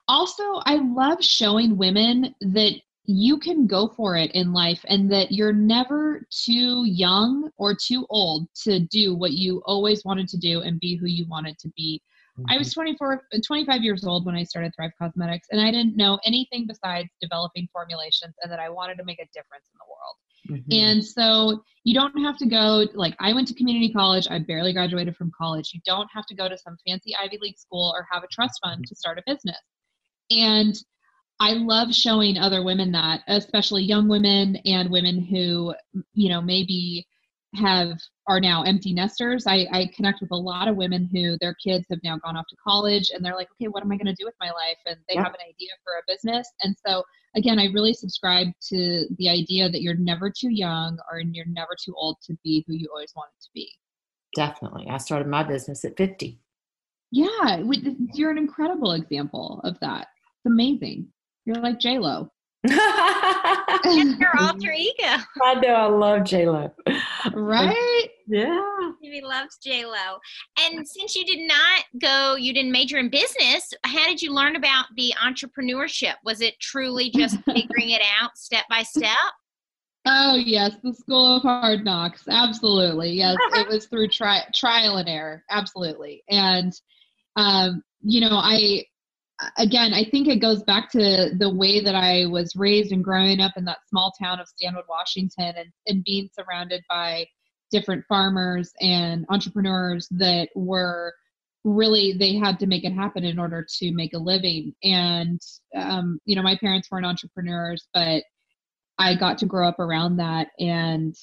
also 0.08 0.44
i 0.66 0.76
love 0.76 1.24
showing 1.24 1.78
women 1.78 2.34
that 2.42 2.74
you 3.10 3.38
can 3.38 3.66
go 3.66 3.88
for 3.96 4.18
it 4.18 4.30
in 4.32 4.52
life 4.52 4.84
and 4.90 5.10
that 5.10 5.32
you're 5.32 5.54
never 5.54 6.26
too 6.30 6.84
young 6.86 7.50
or 7.58 7.74
too 7.74 8.06
old 8.10 8.48
to 8.54 8.82
do 8.82 9.16
what 9.16 9.32
you 9.32 9.62
always 9.66 10.04
wanted 10.04 10.28
to 10.28 10.38
do 10.38 10.60
and 10.62 10.80
be 10.82 10.98
who 10.98 11.06
you 11.06 11.26
wanted 11.30 11.58
to 11.58 11.70
be 11.78 12.02
Mm-hmm. 12.40 12.52
I 12.54 12.58
was 12.58 12.74
24, 12.74 13.24
25 13.46 13.82
years 13.82 14.04
old 14.06 14.26
when 14.26 14.36
I 14.36 14.44
started 14.44 14.72
Thrive 14.76 14.92
Causemetics, 15.02 15.46
and 15.52 15.60
I 15.60 15.72
didn't 15.72 15.98
know 15.98 16.20
anything 16.24 16.68
besides 16.68 17.10
developing 17.20 17.68
formulations 17.74 18.36
and 18.42 18.52
that 18.52 18.60
I 18.60 18.70
wanted 18.70 18.98
to 18.98 19.06
make 19.06 19.20
a 19.20 19.26
difference 19.34 19.66
in 19.74 19.78
the 19.80 19.90
world. 19.90 20.16
Mm-hmm. 20.50 20.72
And 20.72 21.06
so 21.06 21.64
you 21.84 21.94
don't 21.94 22.18
have 22.24 22.38
to 22.38 22.46
go, 22.46 22.86
like, 22.94 23.16
I 23.20 23.34
went 23.34 23.48
to 23.50 23.54
community 23.54 23.92
college, 23.94 24.28
I 24.30 24.40
barely 24.40 24.74
graduated 24.74 25.16
from 25.16 25.32
college. 25.38 25.72
You 25.74 25.82
don't 25.86 26.10
have 26.14 26.26
to 26.28 26.36
go 26.36 26.50
to 26.50 26.58
some 26.58 26.78
fancy 26.86 27.16
Ivy 27.16 27.38
League 27.42 27.58
school 27.58 27.94
or 27.96 28.06
have 28.12 28.24
a 28.24 28.28
trust 28.28 28.60
fund 28.64 28.86
to 28.88 28.96
start 28.96 29.20
a 29.20 29.24
business. 29.26 29.58
And 30.30 30.76
I 31.40 31.54
love 31.54 31.94
showing 31.94 32.38
other 32.38 32.64
women 32.64 32.92
that, 32.94 33.22
especially 33.28 33.84
young 33.84 34.08
women 34.08 34.58
and 34.66 34.90
women 34.90 35.24
who, 35.24 35.74
you 36.14 36.30
know, 36.30 36.42
maybe 36.42 37.08
have 37.56 38.00
are 38.28 38.40
now 38.42 38.64
empty 38.64 38.94
nesters. 38.94 39.46
I, 39.48 39.66
I 39.72 39.90
connect 39.96 40.20
with 40.22 40.32
a 40.32 40.36
lot 40.36 40.68
of 40.68 40.76
women 40.76 41.10
who 41.12 41.38
their 41.40 41.56
kids 41.56 41.86
have 41.90 42.00
now 42.04 42.18
gone 42.18 42.36
off 42.36 42.46
to 42.50 42.56
college 42.58 43.10
and 43.14 43.24
they're 43.24 43.36
like, 43.36 43.48
okay, 43.54 43.68
what 43.68 43.84
am 43.84 43.92
I 43.92 43.96
going 43.96 44.08
to 44.08 44.14
do 44.14 44.26
with 44.26 44.36
my 44.42 44.48
life? 44.48 44.78
And 44.86 44.98
they 45.08 45.16
yeah. 45.16 45.24
have 45.24 45.34
an 45.34 45.40
idea 45.48 45.70
for 45.84 45.94
a 45.94 46.04
business. 46.08 46.50
And 46.62 46.76
so, 46.86 47.04
again, 47.36 47.58
I 47.58 47.66
really 47.74 47.94
subscribe 47.94 48.48
to 48.70 49.06
the 49.18 49.30
idea 49.30 49.70
that 49.70 49.82
you're 49.82 49.96
never 49.96 50.30
too 50.30 50.50
young 50.50 50.98
or 51.10 51.22
you're 51.22 51.46
never 51.48 51.76
too 51.84 51.94
old 51.96 52.18
to 52.24 52.36
be 52.44 52.66
who 52.68 52.74
you 52.74 52.90
always 52.92 53.14
wanted 53.16 53.40
to 53.42 53.50
be. 53.54 53.72
Definitely. 54.36 54.88
I 54.90 54.98
started 54.98 55.28
my 55.28 55.44
business 55.44 55.86
at 55.86 55.96
50. 55.96 56.40
Yeah, 57.12 57.64
you're 58.14 58.32
an 58.32 58.38
incredible 58.38 58.92
example 58.92 59.62
of 59.64 59.80
that. 59.80 60.02
It's 60.02 60.46
amazing. 60.46 61.08
You're 61.46 61.56
like 61.56 61.80
J 61.80 61.98
Lo. 61.98 62.30
That's 62.64 64.20
her 64.20 64.40
alter 64.40 64.72
ego. 64.72 65.18
I 65.42 65.56
know. 65.56 65.70
I 65.70 65.88
love 65.88 66.24
J 66.26 66.48
Lo. 66.50 66.72
Right? 67.34 68.10
Yeah. 68.28 68.92
He 69.02 69.22
loves 69.22 69.58
J 69.64 69.86
Lo. 69.86 70.18
And 70.60 70.88
since 70.88 71.16
you 71.16 71.26
did 71.26 71.48
not 71.48 71.84
go, 72.02 72.36
you 72.36 72.54
didn't 72.54 72.72
major 72.72 72.98
in 72.98 73.10
business. 73.10 73.74
How 73.84 74.06
did 74.06 74.22
you 74.22 74.34
learn 74.34 74.56
about 74.56 74.86
the 74.96 75.14
entrepreneurship? 75.24 76.16
Was 76.24 76.42
it 76.42 76.60
truly 76.60 77.10
just 77.12 77.38
figuring 77.46 77.92
it 77.92 78.02
out 78.22 78.38
step 78.38 78.66
by 78.70 78.84
step? 78.84 79.12
Oh 80.06 80.36
yes, 80.36 80.76
the 80.84 80.94
School 80.94 81.38
of 81.38 81.42
Hard 81.44 81.84
Knocks. 81.84 82.24
Absolutely, 82.30 83.12
yes. 83.12 83.36
it 83.54 83.68
was 83.68 83.88
through 83.88 84.08
tri- 84.08 84.48
trial 84.54 84.98
and 84.98 85.10
error. 85.10 85.44
Absolutely, 85.50 86.24
and 86.30 86.74
um, 87.36 87.84
you 88.02 88.22
know, 88.22 88.32
I 88.32 88.86
again, 89.58 89.94
I 89.94 90.04
think 90.04 90.28
it 90.28 90.42
goes 90.42 90.64
back 90.64 90.92
to 90.92 91.32
the 91.38 91.54
way 91.54 91.82
that 91.84 91.96
I 91.96 92.26
was 92.26 92.56
raised 92.56 92.92
and 92.92 93.04
growing 93.04 93.40
up 93.40 93.54
in 93.56 93.66
that 93.66 93.80
small 93.88 94.14
town 94.20 94.40
of 94.40 94.48
Stanwood, 94.48 94.86
Washington, 94.90 95.54
and, 95.58 95.72
and 95.86 96.04
being 96.04 96.30
surrounded 96.34 96.84
by 96.90 97.28
different 97.72 98.06
farmers 98.08 98.72
and 98.82 99.26
entrepreneurs 99.30 100.08
that 100.12 100.50
were 100.56 101.14
really 101.64 102.14
they 102.18 102.36
had 102.36 102.60
to 102.60 102.68
make 102.68 102.86
it 102.86 102.94
happen 102.94 103.26
in 103.26 103.38
order 103.38 103.66
to 103.80 103.92
make 103.94 104.14
a 104.14 104.18
living. 104.18 104.74
And 104.84 105.42
um, 105.76 106.20
you 106.26 106.36
know 106.36 106.42
my 106.42 106.56
parents 106.56 106.90
weren't 106.90 107.06
entrepreneurs 107.06 107.88
but 107.94 108.24
i 109.00 109.16
got 109.16 109.38
to 109.40 109.46
grow 109.46 109.68
up 109.68 109.80
around 109.80 110.18
that. 110.18 110.48
And 110.60 111.14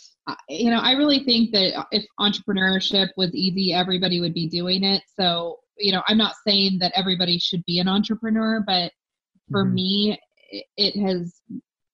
you 0.48 0.70
know 0.70 0.80
i 0.80 0.92
really 0.92 1.24
think 1.24 1.52
that 1.52 1.86
if 1.92 2.04
entrepreneurship 2.20 3.08
was 3.16 3.34
easy 3.34 3.72
everybody 3.72 4.20
would 4.20 4.34
be 4.34 4.48
doing 4.48 4.84
it. 4.84 5.02
So 5.18 5.58
you 5.78 5.92
know 5.92 6.02
i'm 6.08 6.18
not 6.18 6.34
saying 6.46 6.78
that 6.80 6.92
everybody 6.94 7.38
should 7.38 7.64
be 7.66 7.78
an 7.78 7.88
entrepreneur 7.88 8.62
but 8.66 8.92
for 9.50 9.64
mm-hmm. 9.64 9.74
me 9.74 10.20
it 10.76 11.00
has 11.00 11.40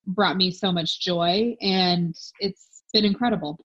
brought 0.07 0.37
me 0.37 0.51
so 0.51 0.73
much 0.73 1.01
joy 1.01 1.55
and 1.61 2.15
it's 2.41 2.83
been 2.93 3.05
incredible 3.05 3.59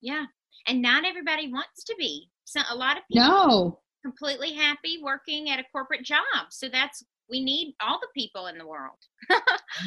yeah 0.00 0.24
and 0.66 0.80
not 0.80 1.04
everybody 1.04 1.50
wants 1.50 1.84
to 1.84 1.94
be 1.98 2.28
so 2.44 2.60
a 2.70 2.74
lot 2.74 2.96
of 2.96 3.02
people 3.10 3.28
no 3.28 3.78
completely 4.02 4.52
happy 4.52 4.98
working 5.02 5.48
at 5.50 5.58
a 5.58 5.64
corporate 5.72 6.04
job. 6.04 6.50
So 6.50 6.68
that's 6.68 7.02
we 7.30 7.42
need 7.42 7.74
all 7.80 7.98
the 8.00 8.08
people 8.14 8.48
in 8.48 8.58
the 8.58 8.66
world. 8.66 8.98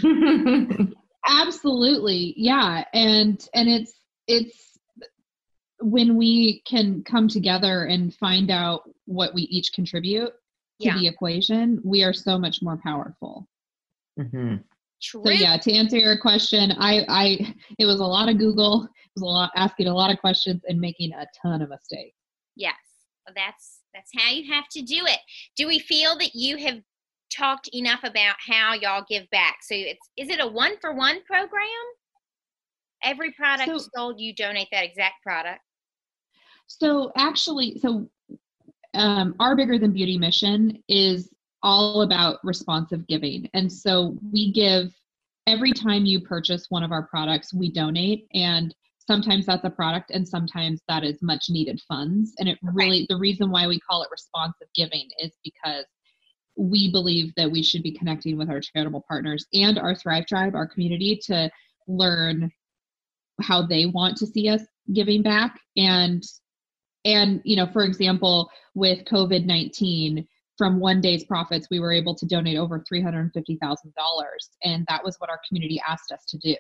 Absolutely. 1.28 2.34
Yeah. 2.38 2.86
And 2.94 3.46
and 3.54 3.70
it's 3.70 3.94
it's 4.28 4.75
when 5.86 6.18
we 6.18 6.62
can 6.66 7.04
come 7.04 7.28
together 7.28 7.86
and 7.86 8.14
find 8.16 8.50
out 8.50 8.90
what 9.06 9.34
we 9.34 9.44
each 9.44 9.72
contribute 9.74 10.32
to 10.82 10.88
yeah. 10.88 10.98
the 10.98 11.08
equation, 11.08 11.80
we 11.84 12.04
are 12.04 12.14
so 12.14 12.40
much 12.40 12.62
more 12.62 12.80
powerful. 12.84 13.48
Mm-hmm. 14.20 14.56
So 15.00 15.30
yeah, 15.30 15.58
to 15.58 15.72
answer 15.72 15.98
your 15.98 16.18
question, 16.18 16.72
I, 16.80 17.06
I, 17.08 17.56
it 17.78 17.86
was 17.86 18.00
a 18.00 18.06
lot 18.06 18.30
of 18.30 18.40
Google, 18.40 18.86
it 18.86 19.12
was 19.16 19.22
a 19.22 19.26
lot 19.26 19.52
asking 19.56 19.88
a 19.88 19.94
lot 19.94 20.12
of 20.12 20.20
questions 20.20 20.64
and 20.68 20.80
making 20.80 21.14
a 21.14 21.28
ton 21.40 21.62
of 21.62 21.70
mistakes. 21.70 22.18
Yes, 22.56 22.76
that's 23.36 23.82
that's 23.94 24.12
how 24.18 24.32
you 24.32 24.52
have 24.52 24.68
to 24.72 24.82
do 24.82 25.06
it. 25.06 25.20
Do 25.56 25.68
we 25.68 25.80
feel 25.80 26.18
that 26.18 26.32
you 26.34 26.58
have 26.58 26.80
talked 27.32 27.70
enough 27.74 28.00
about 28.04 28.36
how 28.40 28.74
y'all 28.74 29.06
give 29.08 29.30
back? 29.30 29.58
So 29.62 29.76
it's 29.76 30.10
is 30.18 30.30
it 30.30 30.42
a 30.42 30.48
one 30.48 30.74
for 30.82 30.94
one 30.94 31.24
program? 31.26 31.70
Every 33.04 33.32
product 33.34 33.70
so, 33.70 33.88
sold, 33.96 34.20
you 34.20 34.34
donate 34.34 34.70
that 34.72 34.84
exact 34.84 35.22
product. 35.22 35.60
So 36.68 37.12
actually, 37.16 37.80
so 37.80 38.10
um, 38.94 39.36
our 39.40 39.56
bigger 39.56 39.78
than 39.78 39.92
beauty 39.92 40.18
mission 40.18 40.84
is 40.88 41.30
all 41.64 42.02
about 42.02 42.38
responsive 42.44 43.08
giving, 43.08 43.50
and 43.54 43.72
so 43.72 44.18
we 44.32 44.52
give 44.52 44.92
every 45.48 45.72
time 45.72 46.06
you 46.06 46.20
purchase 46.20 46.66
one 46.70 46.84
of 46.84 46.92
our 46.92 47.04
products, 47.04 47.54
we 47.54 47.72
donate. 47.72 48.28
And 48.34 48.74
sometimes 48.98 49.46
that's 49.46 49.64
a 49.64 49.70
product 49.70 50.12
and 50.12 50.28
sometimes 50.28 50.82
that 50.88 51.04
is 51.04 51.22
much 51.22 51.46
needed 51.50 51.80
funds. 51.88 52.34
And 52.40 52.50
it 52.50 52.58
really 52.64 53.06
the 53.10 53.18
reason 53.18 53.52
why 53.52 53.68
we 53.68 53.80
call 53.80 54.02
it 54.04 54.10
responsive 54.12 54.68
giving 54.76 55.08
is 55.20 55.32
because 55.44 55.86
we 56.58 56.92
believe 56.92 57.34
that 57.36 57.52
we 57.52 57.62
should 57.62 57.84
be 57.84 57.92
connecting 57.92 58.38
with 58.38 58.50
our 58.50 58.62
charitable 58.62 59.04
partners 59.08 59.46
and 59.54 59.78
our 59.78 59.94
thrive 59.94 60.26
tribe 60.26 60.56
our 60.56 60.68
community 60.68 61.20
to 61.26 61.50
learn 61.88 62.50
how 63.42 63.62
they 63.62 63.86
want 63.86 64.16
to 64.18 64.26
see 64.26 64.50
us 64.50 64.62
giving 64.94 65.22
back. 65.22 65.60
And 65.76 66.24
and 67.06 67.42
you 67.46 67.56
know 67.56 67.68
for 67.68 67.84
example 67.84 68.50
with 68.74 69.06
covid-19 69.06 70.28
from 70.58 70.80
one 70.80 71.00
day's 71.02 71.24
profits 71.24 71.68
we 71.70 71.80
were 71.80 71.92
able 71.92 72.16
to 72.16 72.26
donate 72.26 72.58
over 72.58 72.84
$350000 72.92 73.32
and 74.64 74.86
that 74.88 75.04
was 75.04 75.16
what 75.20 75.30
our 75.30 75.40
community 75.48 75.82
asked 75.88 76.12
us 76.12 76.26
to 76.28 76.38
do 76.38 76.56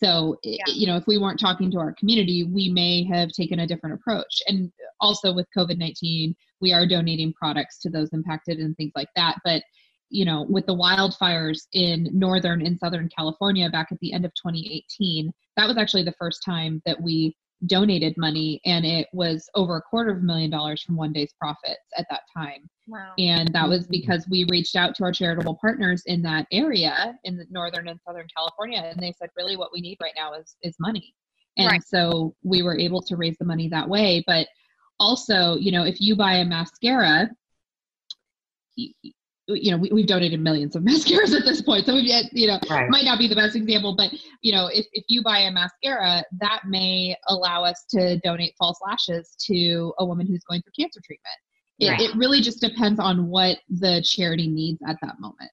so, 0.00 0.36
yeah. 0.44 0.62
you 0.68 0.86
know, 0.86 0.96
if 0.96 1.06
we 1.06 1.18
weren't 1.18 1.40
talking 1.40 1.70
to 1.72 1.78
our 1.78 1.92
community, 1.92 2.44
we 2.44 2.68
may 2.68 3.04
have 3.04 3.30
taken 3.30 3.60
a 3.60 3.66
different 3.66 3.96
approach. 3.96 4.40
And 4.46 4.70
also 5.00 5.32
with 5.32 5.46
COVID 5.56 5.76
19, 5.76 6.34
we 6.60 6.72
are 6.72 6.86
donating 6.86 7.32
products 7.32 7.78
to 7.80 7.90
those 7.90 8.10
impacted 8.12 8.58
and 8.58 8.76
things 8.76 8.92
like 8.94 9.08
that. 9.16 9.38
But, 9.44 9.62
you 10.08 10.24
know, 10.24 10.46
with 10.48 10.66
the 10.66 10.76
wildfires 10.76 11.62
in 11.72 12.08
Northern 12.12 12.64
and 12.64 12.78
Southern 12.78 13.08
California 13.08 13.68
back 13.70 13.88
at 13.90 13.98
the 14.00 14.12
end 14.12 14.24
of 14.24 14.32
2018, 14.34 15.32
that 15.56 15.66
was 15.66 15.76
actually 15.76 16.04
the 16.04 16.14
first 16.18 16.42
time 16.44 16.80
that 16.86 17.00
we 17.00 17.34
donated 17.66 18.16
money 18.16 18.60
and 18.64 18.86
it 18.86 19.08
was 19.12 19.48
over 19.54 19.76
a 19.76 19.82
quarter 19.82 20.10
of 20.10 20.18
a 20.18 20.22
million 20.22 20.50
dollars 20.50 20.80
from 20.82 20.96
one 20.96 21.12
day's 21.12 21.32
profits 21.40 21.80
at 21.96 22.06
that 22.08 22.20
time 22.36 22.68
wow. 22.86 23.12
and 23.18 23.52
that 23.52 23.68
was 23.68 23.82
mm-hmm. 23.82 23.92
because 23.92 24.26
we 24.30 24.46
reached 24.48 24.76
out 24.76 24.94
to 24.94 25.02
our 25.02 25.10
charitable 25.10 25.58
partners 25.60 26.02
in 26.06 26.22
that 26.22 26.46
area 26.52 27.18
in 27.24 27.36
the 27.36 27.44
northern 27.50 27.88
and 27.88 27.98
southern 28.06 28.26
california 28.36 28.80
and 28.84 29.02
they 29.02 29.12
said 29.18 29.28
really 29.36 29.56
what 29.56 29.70
we 29.72 29.80
need 29.80 29.98
right 30.00 30.14
now 30.16 30.32
is 30.34 30.56
is 30.62 30.76
money 30.78 31.12
and 31.56 31.72
right. 31.72 31.82
so 31.84 32.34
we 32.44 32.62
were 32.62 32.78
able 32.78 33.02
to 33.02 33.16
raise 33.16 33.36
the 33.38 33.44
money 33.44 33.68
that 33.68 33.88
way 33.88 34.22
but 34.26 34.46
also 35.00 35.56
you 35.56 35.72
know 35.72 35.84
if 35.84 36.00
you 36.00 36.14
buy 36.14 36.34
a 36.34 36.44
mascara 36.44 37.28
you 39.48 39.70
know, 39.70 39.78
we, 39.78 39.90
we've 39.92 40.06
donated 40.06 40.40
millions 40.40 40.76
of 40.76 40.82
mascaras 40.82 41.34
at 41.36 41.44
this 41.44 41.62
point. 41.62 41.86
So 41.86 41.94
we've 41.94 42.04
yet, 42.04 42.26
you 42.32 42.46
know, 42.46 42.58
right. 42.70 42.88
might 42.90 43.04
not 43.04 43.18
be 43.18 43.28
the 43.28 43.34
best 43.34 43.56
example, 43.56 43.94
but 43.96 44.12
you 44.42 44.52
know, 44.52 44.68
if, 44.72 44.86
if 44.92 45.04
you 45.08 45.22
buy 45.22 45.40
a 45.40 45.50
mascara, 45.50 46.22
that 46.40 46.60
may 46.66 47.16
allow 47.28 47.64
us 47.64 47.84
to 47.90 48.18
donate 48.18 48.54
false 48.58 48.78
lashes 48.86 49.34
to 49.46 49.92
a 49.98 50.04
woman 50.04 50.26
who's 50.26 50.44
going 50.44 50.62
through 50.62 50.72
cancer 50.78 51.00
treatment. 51.04 51.36
It, 51.78 51.90
right. 51.90 52.00
it 52.00 52.16
really 52.16 52.40
just 52.40 52.60
depends 52.60 52.98
on 52.98 53.28
what 53.28 53.58
the 53.68 54.02
charity 54.04 54.48
needs 54.48 54.80
at 54.86 54.96
that 55.00 55.20
moment. 55.20 55.50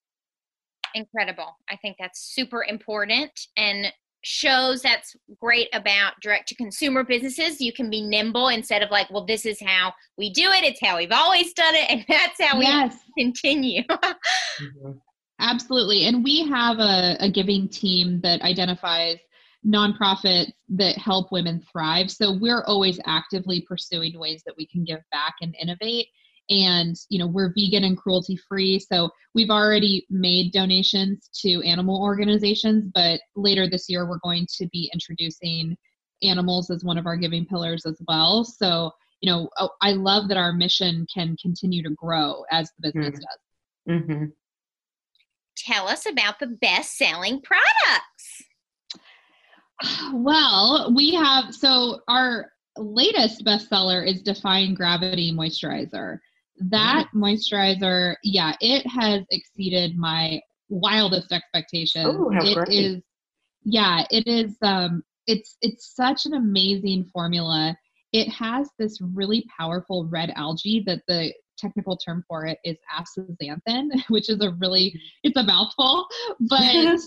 Incredible. 0.95 1.55
I 1.69 1.75
think 1.75 1.97
that's 1.99 2.33
super 2.33 2.65
important. 2.67 3.31
And 3.57 3.87
shows 4.25 4.81
that's 4.81 5.15
great 5.39 5.69
about 5.71 6.13
direct 6.19 6.47
to 6.47 6.55
consumer 6.55 7.03
businesses. 7.03 7.61
You 7.61 7.71
can 7.71 7.91
be 7.91 8.01
nimble 8.01 8.47
instead 8.49 8.81
of 8.81 8.89
like, 8.89 9.07
well, 9.11 9.23
this 9.23 9.45
is 9.45 9.61
how 9.61 9.93
we 10.17 10.31
do 10.31 10.49
it. 10.49 10.63
It's 10.63 10.79
how 10.81 10.97
we've 10.97 11.11
always 11.11 11.53
done 11.53 11.75
it. 11.75 11.85
And 11.95 12.03
that's 12.09 12.41
how 12.41 12.59
yes. 12.59 12.97
we 13.15 13.23
continue. 13.23 13.83
mm-hmm. 13.89 14.91
Absolutely. 15.39 16.07
And 16.07 16.23
we 16.23 16.47
have 16.47 16.79
a, 16.79 17.17
a 17.19 17.29
giving 17.29 17.69
team 17.69 18.19
that 18.21 18.41
identifies 18.41 19.17
nonprofits 19.65 20.51
that 20.69 20.97
help 20.97 21.31
women 21.31 21.63
thrive. 21.71 22.09
So 22.09 22.35
we're 22.39 22.63
always 22.63 22.99
actively 23.05 23.61
pursuing 23.61 24.17
ways 24.17 24.41
that 24.45 24.55
we 24.57 24.65
can 24.65 24.83
give 24.83 25.01
back 25.11 25.35
and 25.41 25.55
innovate 25.61 26.07
and 26.49 26.95
you 27.09 27.17
know 27.17 27.27
we're 27.27 27.53
vegan 27.55 27.83
and 27.83 27.97
cruelty 27.97 28.37
free 28.47 28.79
so 28.79 29.09
we've 29.33 29.49
already 29.49 30.05
made 30.09 30.51
donations 30.51 31.29
to 31.33 31.61
animal 31.63 32.01
organizations 32.01 32.91
but 32.93 33.19
later 33.35 33.67
this 33.67 33.89
year 33.89 34.07
we're 34.07 34.19
going 34.19 34.45
to 34.47 34.67
be 34.67 34.89
introducing 34.93 35.75
animals 36.21 36.69
as 36.69 36.83
one 36.83 36.97
of 36.97 37.07
our 37.07 37.17
giving 37.17 37.45
pillars 37.45 37.85
as 37.85 37.99
well 38.07 38.43
so 38.43 38.91
you 39.21 39.31
know 39.31 39.49
oh, 39.59 39.69
i 39.81 39.91
love 39.91 40.27
that 40.27 40.37
our 40.37 40.53
mission 40.53 41.05
can 41.11 41.35
continue 41.41 41.81
to 41.81 41.89
grow 41.91 42.43
as 42.51 42.71
the 42.79 42.91
business 42.91 43.19
mm-hmm. 43.89 43.97
does 43.97 44.03
mm-hmm. 44.03 44.25
tell 45.57 45.87
us 45.87 46.05
about 46.05 46.39
the 46.39 46.47
best 46.47 46.95
selling 46.95 47.41
products 47.41 48.43
well 50.13 50.93
we 50.95 51.13
have 51.13 51.53
so 51.55 51.99
our 52.07 52.51
latest 52.77 53.43
bestseller 53.43 54.05
is 54.07 54.21
defying 54.21 54.73
gravity 54.73 55.33
moisturizer 55.33 56.19
that 56.57 57.07
mm. 57.13 57.21
moisturizer, 57.21 58.15
yeah, 58.23 58.53
it 58.61 58.85
has 58.87 59.23
exceeded 59.31 59.97
my 59.97 60.39
wildest 60.69 61.31
expectations. 61.31 62.07
Oh, 62.07 62.31
how 62.31 62.45
it 62.45 62.55
great. 62.55 62.69
is 62.69 63.01
yeah, 63.63 64.05
it 64.11 64.27
is 64.27 64.55
um 64.61 65.03
it's 65.27 65.57
it's 65.61 65.95
such 65.95 66.25
an 66.25 66.33
amazing 66.33 67.09
formula. 67.13 67.75
It 68.13 68.29
has 68.29 68.69
this 68.79 68.99
really 69.01 69.45
powerful 69.57 70.05
red 70.05 70.31
algae 70.35 70.83
that 70.85 71.01
the 71.07 71.33
technical 71.57 71.97
term 71.97 72.23
for 72.27 72.45
it 72.45 72.59
is 72.63 72.77
astaxanthin, 72.95 73.89
which 74.09 74.29
is 74.29 74.41
a 74.41 74.51
really 74.59 74.99
it's 75.23 75.37
a 75.37 75.43
mouthful, 75.43 76.07
but 76.39 76.61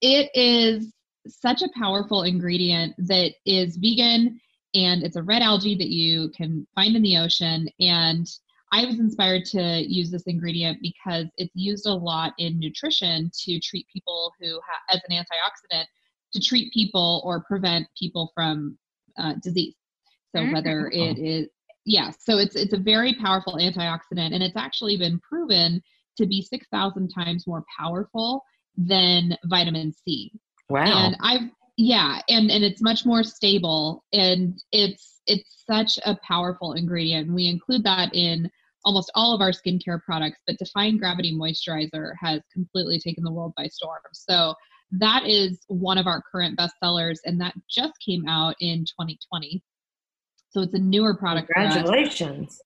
it 0.00 0.30
is 0.34 0.92
such 1.28 1.62
a 1.62 1.78
powerful 1.78 2.24
ingredient 2.24 2.94
that 2.98 3.32
is 3.46 3.76
vegan 3.76 4.40
and 4.74 5.02
it's 5.02 5.16
a 5.16 5.22
red 5.22 5.42
algae 5.42 5.76
that 5.76 5.90
you 5.90 6.30
can 6.30 6.66
find 6.74 6.96
in 6.96 7.02
the 7.02 7.16
ocean 7.16 7.68
and 7.78 8.26
I 8.72 8.86
was 8.86 8.98
inspired 8.98 9.44
to 9.46 9.84
use 9.86 10.10
this 10.10 10.22
ingredient 10.22 10.78
because 10.80 11.26
it's 11.36 11.54
used 11.54 11.86
a 11.86 11.92
lot 11.92 12.32
in 12.38 12.58
nutrition 12.58 13.30
to 13.44 13.60
treat 13.60 13.86
people 13.92 14.32
who, 14.40 14.58
ha- 14.66 14.96
as 14.96 15.00
an 15.08 15.14
antioxidant, 15.14 15.84
to 16.32 16.40
treat 16.40 16.72
people 16.72 17.20
or 17.24 17.44
prevent 17.44 17.86
people 17.98 18.32
from 18.34 18.78
uh, 19.18 19.34
disease. 19.42 19.74
So 20.34 20.42
mm-hmm. 20.42 20.54
whether 20.54 20.88
it 20.88 21.18
is, 21.18 21.48
yeah, 21.84 22.10
so 22.18 22.38
it's 22.38 22.56
it's 22.56 22.72
a 22.72 22.78
very 22.78 23.14
powerful 23.14 23.56
antioxidant, 23.56 24.32
and 24.32 24.42
it's 24.42 24.56
actually 24.56 24.96
been 24.96 25.20
proven 25.20 25.82
to 26.16 26.26
be 26.26 26.40
six 26.40 26.66
thousand 26.72 27.08
times 27.08 27.46
more 27.46 27.64
powerful 27.78 28.42
than 28.78 29.36
vitamin 29.44 29.92
C. 29.92 30.32
Wow! 30.70 30.84
And 30.84 31.16
I've 31.20 31.50
yeah, 31.76 32.20
and 32.28 32.50
and 32.50 32.64
it's 32.64 32.80
much 32.80 33.04
more 33.04 33.22
stable, 33.22 34.04
and 34.14 34.58
it's 34.72 35.20
it's 35.26 35.64
such 35.66 35.98
a 36.06 36.16
powerful 36.26 36.72
ingredient. 36.72 37.26
And 37.26 37.34
we 37.34 37.48
include 37.48 37.84
that 37.84 38.14
in 38.14 38.50
almost 38.84 39.10
all 39.14 39.34
of 39.34 39.40
our 39.40 39.50
skincare 39.50 40.02
products, 40.02 40.40
but 40.46 40.58
Defying 40.58 40.98
Gravity 40.98 41.34
Moisturizer 41.34 42.12
has 42.20 42.40
completely 42.52 42.98
taken 42.98 43.24
the 43.24 43.32
world 43.32 43.52
by 43.56 43.66
storm. 43.68 44.00
So 44.12 44.54
that 44.92 45.26
is 45.26 45.60
one 45.68 45.98
of 45.98 46.06
our 46.06 46.22
current 46.30 46.58
bestsellers, 46.58 47.18
and 47.24 47.40
that 47.40 47.54
just 47.70 47.94
came 48.04 48.26
out 48.28 48.54
in 48.60 48.80
2020. 48.80 49.62
So 50.50 50.60
it's 50.60 50.74
a 50.74 50.78
newer 50.78 51.14
product. 51.14 51.50
Congratulations. 51.54 52.60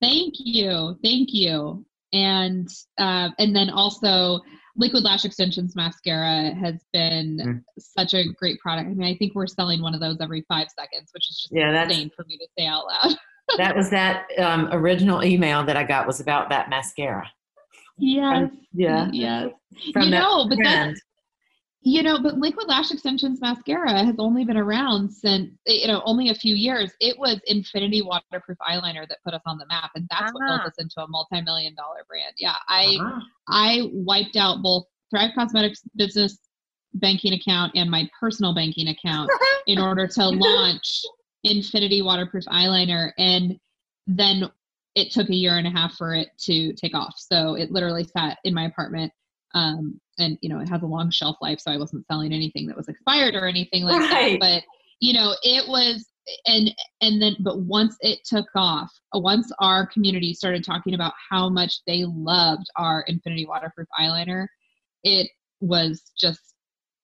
Thank 0.00 0.34
you. 0.38 0.98
Thank 1.02 1.32
you. 1.32 1.86
And 2.12 2.68
uh, 2.98 3.30
and 3.38 3.56
then 3.56 3.70
also 3.70 4.40
Liquid 4.76 5.02
Lash 5.02 5.24
Extensions 5.24 5.74
mascara 5.74 6.54
has 6.54 6.84
been 6.92 7.38
mm. 7.38 7.62
such 7.78 8.12
a 8.12 8.24
great 8.34 8.58
product. 8.60 8.90
I 8.90 8.92
mean, 8.94 9.08
I 9.08 9.16
think 9.16 9.34
we're 9.34 9.46
selling 9.46 9.80
one 9.80 9.94
of 9.94 10.00
those 10.00 10.18
every 10.20 10.44
five 10.48 10.68
seconds, 10.78 11.10
which 11.14 11.30
is 11.30 11.38
just 11.42 11.52
yeah, 11.52 11.84
insane 11.84 12.10
for 12.14 12.24
me 12.26 12.36
to 12.36 12.46
say 12.58 12.66
out 12.66 12.84
loud. 12.86 13.16
that 13.56 13.76
was 13.76 13.90
that 13.90 14.26
um, 14.38 14.68
original 14.72 15.22
email 15.22 15.64
that 15.64 15.76
I 15.76 15.84
got 15.84 16.06
was 16.06 16.20
about 16.20 16.48
that 16.50 16.68
mascara. 16.70 17.30
Yes. 17.98 18.50
From, 18.50 18.60
yeah. 18.72 19.08
Yes. 19.12 19.50
From 19.92 20.02
you 20.04 20.10
know, 20.10 20.48
but 20.48 20.58
that's 20.62 21.00
you 21.84 22.04
know, 22.04 22.22
but 22.22 22.38
Liquid 22.38 22.68
Lash 22.68 22.92
Extensions 22.92 23.40
mascara 23.40 24.04
has 24.04 24.14
only 24.18 24.44
been 24.44 24.56
around 24.56 25.10
since 25.10 25.50
you 25.66 25.88
know 25.88 26.00
only 26.04 26.28
a 26.30 26.34
few 26.34 26.54
years. 26.54 26.92
It 27.00 27.18
was 27.18 27.40
Infinity 27.46 28.02
waterproof 28.02 28.56
eyeliner 28.58 29.08
that 29.08 29.18
put 29.24 29.34
us 29.34 29.42
on 29.46 29.58
the 29.58 29.66
map, 29.66 29.90
and 29.96 30.06
that's 30.08 30.22
uh-huh. 30.22 30.32
what 30.32 30.46
built 30.46 30.60
ah. 30.62 30.66
us 30.68 30.74
into 30.78 31.00
a 31.02 31.08
multi-million 31.08 31.74
dollar 31.74 32.04
brand. 32.08 32.34
Yeah, 32.38 32.54
I 32.68 32.96
uh-huh. 33.00 33.20
I 33.48 33.90
wiped 33.92 34.36
out 34.36 34.62
both 34.62 34.84
Thrive 35.10 35.32
Causemetics 35.36 35.80
business 35.96 36.38
banking 36.94 37.32
account 37.32 37.72
and 37.74 37.90
my 37.90 38.08
personal 38.18 38.54
banking 38.54 38.88
account 38.88 39.30
in 39.66 39.80
order 39.80 40.06
to 40.06 40.28
launch 40.28 41.02
Infinity 41.44 42.02
waterproof 42.02 42.44
eyeliner, 42.46 43.12
and 43.18 43.58
then 44.06 44.50
it 44.94 45.10
took 45.10 45.28
a 45.30 45.34
year 45.34 45.58
and 45.58 45.66
a 45.66 45.70
half 45.70 45.94
for 45.94 46.14
it 46.14 46.28
to 46.38 46.72
take 46.74 46.94
off. 46.94 47.14
So 47.16 47.54
it 47.54 47.70
literally 47.70 48.04
sat 48.04 48.38
in 48.44 48.54
my 48.54 48.64
apartment 48.64 49.12
um, 49.54 50.00
and 50.18 50.38
you 50.40 50.48
know 50.48 50.60
it 50.60 50.68
has 50.68 50.82
a 50.82 50.86
long 50.86 51.10
shelf 51.10 51.36
life 51.40 51.58
so 51.60 51.70
i 51.70 51.76
wasn't 51.76 52.06
selling 52.06 52.32
anything 52.32 52.66
that 52.66 52.76
was 52.76 52.88
expired 52.88 53.34
or 53.34 53.46
anything 53.46 53.84
like 53.84 54.00
right. 54.10 54.38
that 54.38 54.40
but 54.40 54.62
you 55.00 55.12
know 55.12 55.34
it 55.42 55.68
was 55.68 56.06
and 56.46 56.72
and 57.00 57.20
then 57.20 57.34
but 57.40 57.60
once 57.60 57.96
it 58.00 58.20
took 58.24 58.46
off 58.54 58.90
once 59.14 59.50
our 59.58 59.86
community 59.86 60.32
started 60.34 60.64
talking 60.64 60.94
about 60.94 61.12
how 61.30 61.48
much 61.48 61.80
they 61.86 62.04
loved 62.06 62.66
our 62.76 63.04
infinity 63.08 63.46
waterproof 63.46 63.88
eyeliner 63.98 64.46
it 65.02 65.28
was 65.60 66.12
just 66.18 66.51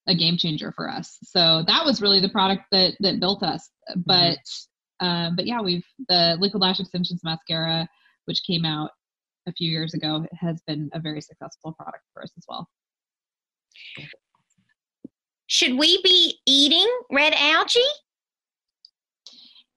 a 0.09 0.15
game 0.15 0.37
changer 0.37 0.73
for 0.73 0.89
us 0.91 1.19
so 1.23 1.63
that 1.67 1.85
was 1.85 2.03
really 2.03 2.21
the 2.21 2.29
product 2.29 2.63
that 2.73 2.95
that 3.01 3.21
built 3.21 3.43
us 3.43 3.71
mm-hmm. 3.91 4.01
but 4.07 4.39
mm-hmm. 5.03 5.07
um 5.07 5.37
but 5.37 5.47
yeah 5.47 5.61
we've 5.61 5.85
the 6.09 6.37
liquid 6.41 6.61
lash 6.61 6.81
extensions 6.81 7.21
mascara 7.23 7.87
which 8.25 8.43
came 8.47 8.65
out 8.65 8.91
a 9.47 9.53
few 9.53 9.71
years 9.71 9.95
ago 9.95 10.27
has 10.39 10.61
been 10.67 10.91
a 10.93 11.01
very 11.01 11.21
successful 11.21 11.73
product 11.73 12.03
for 12.13 12.23
us 12.23 12.33
as 12.37 12.45
well 12.49 12.69
should 15.49 15.79
we 15.79 16.01
be 16.03 16.39
eating 16.47 16.87
red 17.11 17.33
algae? 17.35 17.81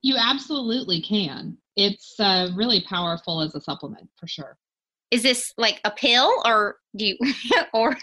You 0.02 0.18
absolutely 0.18 1.02
can. 1.02 1.58
It's 1.78 2.16
uh, 2.20 2.50
really 2.56 2.82
powerful 2.82 3.42
as 3.42 3.56
a 3.56 3.62
supplement 3.62 4.10
for 4.20 4.28
sure. 4.28 4.58
Is 5.12 5.24
this 5.24 5.54
like 5.58 5.80
a 5.86 5.92
pill 5.92 6.42
or 6.46 6.76
do 6.96 7.06
you 7.06 7.18
or 7.74 7.96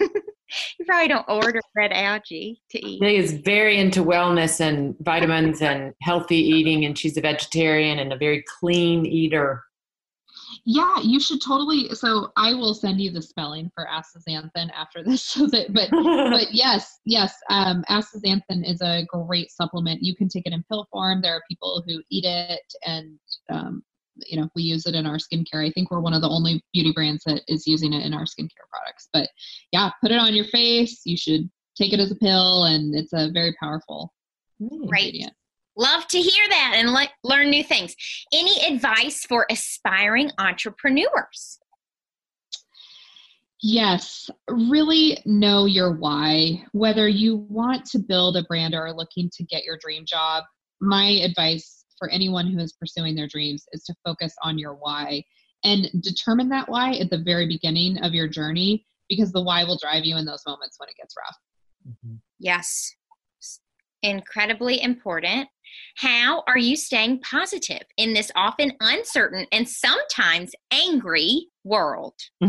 you 0.78 0.84
probably 0.84 1.08
don't 1.08 1.28
order 1.28 1.60
red 1.76 1.92
algae 1.92 2.60
to 2.70 2.86
eat? 2.86 3.00
She 3.02 3.16
is 3.16 3.32
very 3.32 3.78
into 3.78 4.02
wellness 4.02 4.60
and 4.60 4.96
vitamins 5.00 5.62
and 5.62 5.94
healthy 6.02 6.36
eating 6.36 6.84
and 6.84 6.98
she's 6.98 7.16
a 7.16 7.20
vegetarian 7.20 7.98
and 7.98 8.12
a 8.12 8.16
very 8.16 8.44
clean 8.60 9.06
eater 9.06 9.62
yeah, 10.64 11.00
you 11.02 11.20
should 11.20 11.40
totally. 11.40 11.94
So 11.94 12.32
I 12.36 12.54
will 12.54 12.74
send 12.74 13.00
you 13.00 13.10
the 13.10 13.22
spelling 13.22 13.70
for 13.74 13.86
astaxanthin 13.86 14.70
after 14.74 15.02
this. 15.02 15.18
So 15.38 15.46
that, 15.46 15.72
but 15.72 15.90
but 15.90 16.48
yes, 16.52 16.98
yes, 17.04 17.34
um, 17.50 17.84
astaxanthin 17.88 18.68
is 18.68 18.80
a 18.80 19.04
great 19.08 19.50
supplement. 19.50 20.02
You 20.02 20.16
can 20.16 20.28
take 20.28 20.46
it 20.46 20.52
in 20.52 20.64
pill 20.64 20.86
form. 20.90 21.20
There 21.20 21.34
are 21.34 21.42
people 21.48 21.82
who 21.86 22.02
eat 22.10 22.24
it, 22.24 22.72
and 22.84 23.18
um, 23.50 23.82
you 24.26 24.40
know 24.40 24.48
we 24.54 24.62
use 24.62 24.86
it 24.86 24.94
in 24.94 25.06
our 25.06 25.16
skincare. 25.16 25.66
I 25.66 25.70
think 25.70 25.90
we're 25.90 26.00
one 26.00 26.14
of 26.14 26.22
the 26.22 26.28
only 26.28 26.62
beauty 26.72 26.92
brands 26.92 27.24
that 27.24 27.42
is 27.48 27.66
using 27.66 27.92
it 27.92 28.04
in 28.04 28.14
our 28.14 28.24
skincare 28.24 28.68
products. 28.70 29.08
But 29.12 29.28
yeah, 29.72 29.90
put 30.02 30.10
it 30.10 30.18
on 30.18 30.34
your 30.34 30.46
face. 30.46 31.02
You 31.04 31.16
should 31.16 31.48
take 31.76 31.92
it 31.92 32.00
as 32.00 32.10
a 32.10 32.16
pill, 32.16 32.64
and 32.64 32.94
it's 32.94 33.12
a 33.12 33.30
very 33.32 33.54
powerful 33.60 34.12
right. 34.60 34.72
ingredient. 34.72 35.32
Love 35.76 36.06
to 36.08 36.18
hear 36.18 36.48
that 36.48 36.74
and 36.76 36.92
le- 36.92 37.08
learn 37.22 37.50
new 37.50 37.62
things. 37.62 37.94
Any 38.32 38.60
advice 38.66 39.24
for 39.24 39.46
aspiring 39.48 40.32
entrepreneurs? 40.38 41.60
Yes, 43.62 44.30
really 44.48 45.18
know 45.24 45.66
your 45.66 45.92
why. 45.92 46.64
Whether 46.72 47.08
you 47.08 47.46
want 47.48 47.84
to 47.86 47.98
build 47.98 48.36
a 48.36 48.44
brand 48.44 48.74
or 48.74 48.86
are 48.86 48.92
looking 48.92 49.30
to 49.34 49.44
get 49.44 49.64
your 49.64 49.78
dream 49.80 50.04
job, 50.04 50.44
my 50.80 51.06
advice 51.24 51.77
for 51.98 52.10
anyone 52.10 52.46
who 52.46 52.58
is 52.58 52.72
pursuing 52.72 53.14
their 53.14 53.28
dreams 53.28 53.64
is 53.72 53.84
to 53.84 53.94
focus 54.04 54.34
on 54.42 54.58
your 54.58 54.74
why 54.74 55.22
and 55.64 55.88
determine 56.02 56.48
that 56.48 56.68
why 56.68 56.92
at 56.94 57.10
the 57.10 57.18
very 57.18 57.46
beginning 57.46 57.98
of 57.98 58.14
your 58.14 58.28
journey 58.28 58.86
because 59.08 59.32
the 59.32 59.42
why 59.42 59.64
will 59.64 59.78
drive 59.78 60.04
you 60.04 60.16
in 60.16 60.24
those 60.24 60.44
moments 60.46 60.76
when 60.78 60.88
it 60.88 60.96
gets 60.96 61.14
rough. 61.16 61.36
Mm-hmm. 61.88 62.16
Yes, 62.38 62.94
incredibly 64.02 64.80
important. 64.82 65.48
How 65.96 66.44
are 66.46 66.58
you 66.58 66.76
staying 66.76 67.20
positive 67.20 67.82
in 67.96 68.12
this 68.14 68.30
often 68.36 68.72
uncertain 68.80 69.46
and 69.52 69.68
sometimes 69.68 70.52
angry 70.70 71.48
world? 71.64 72.14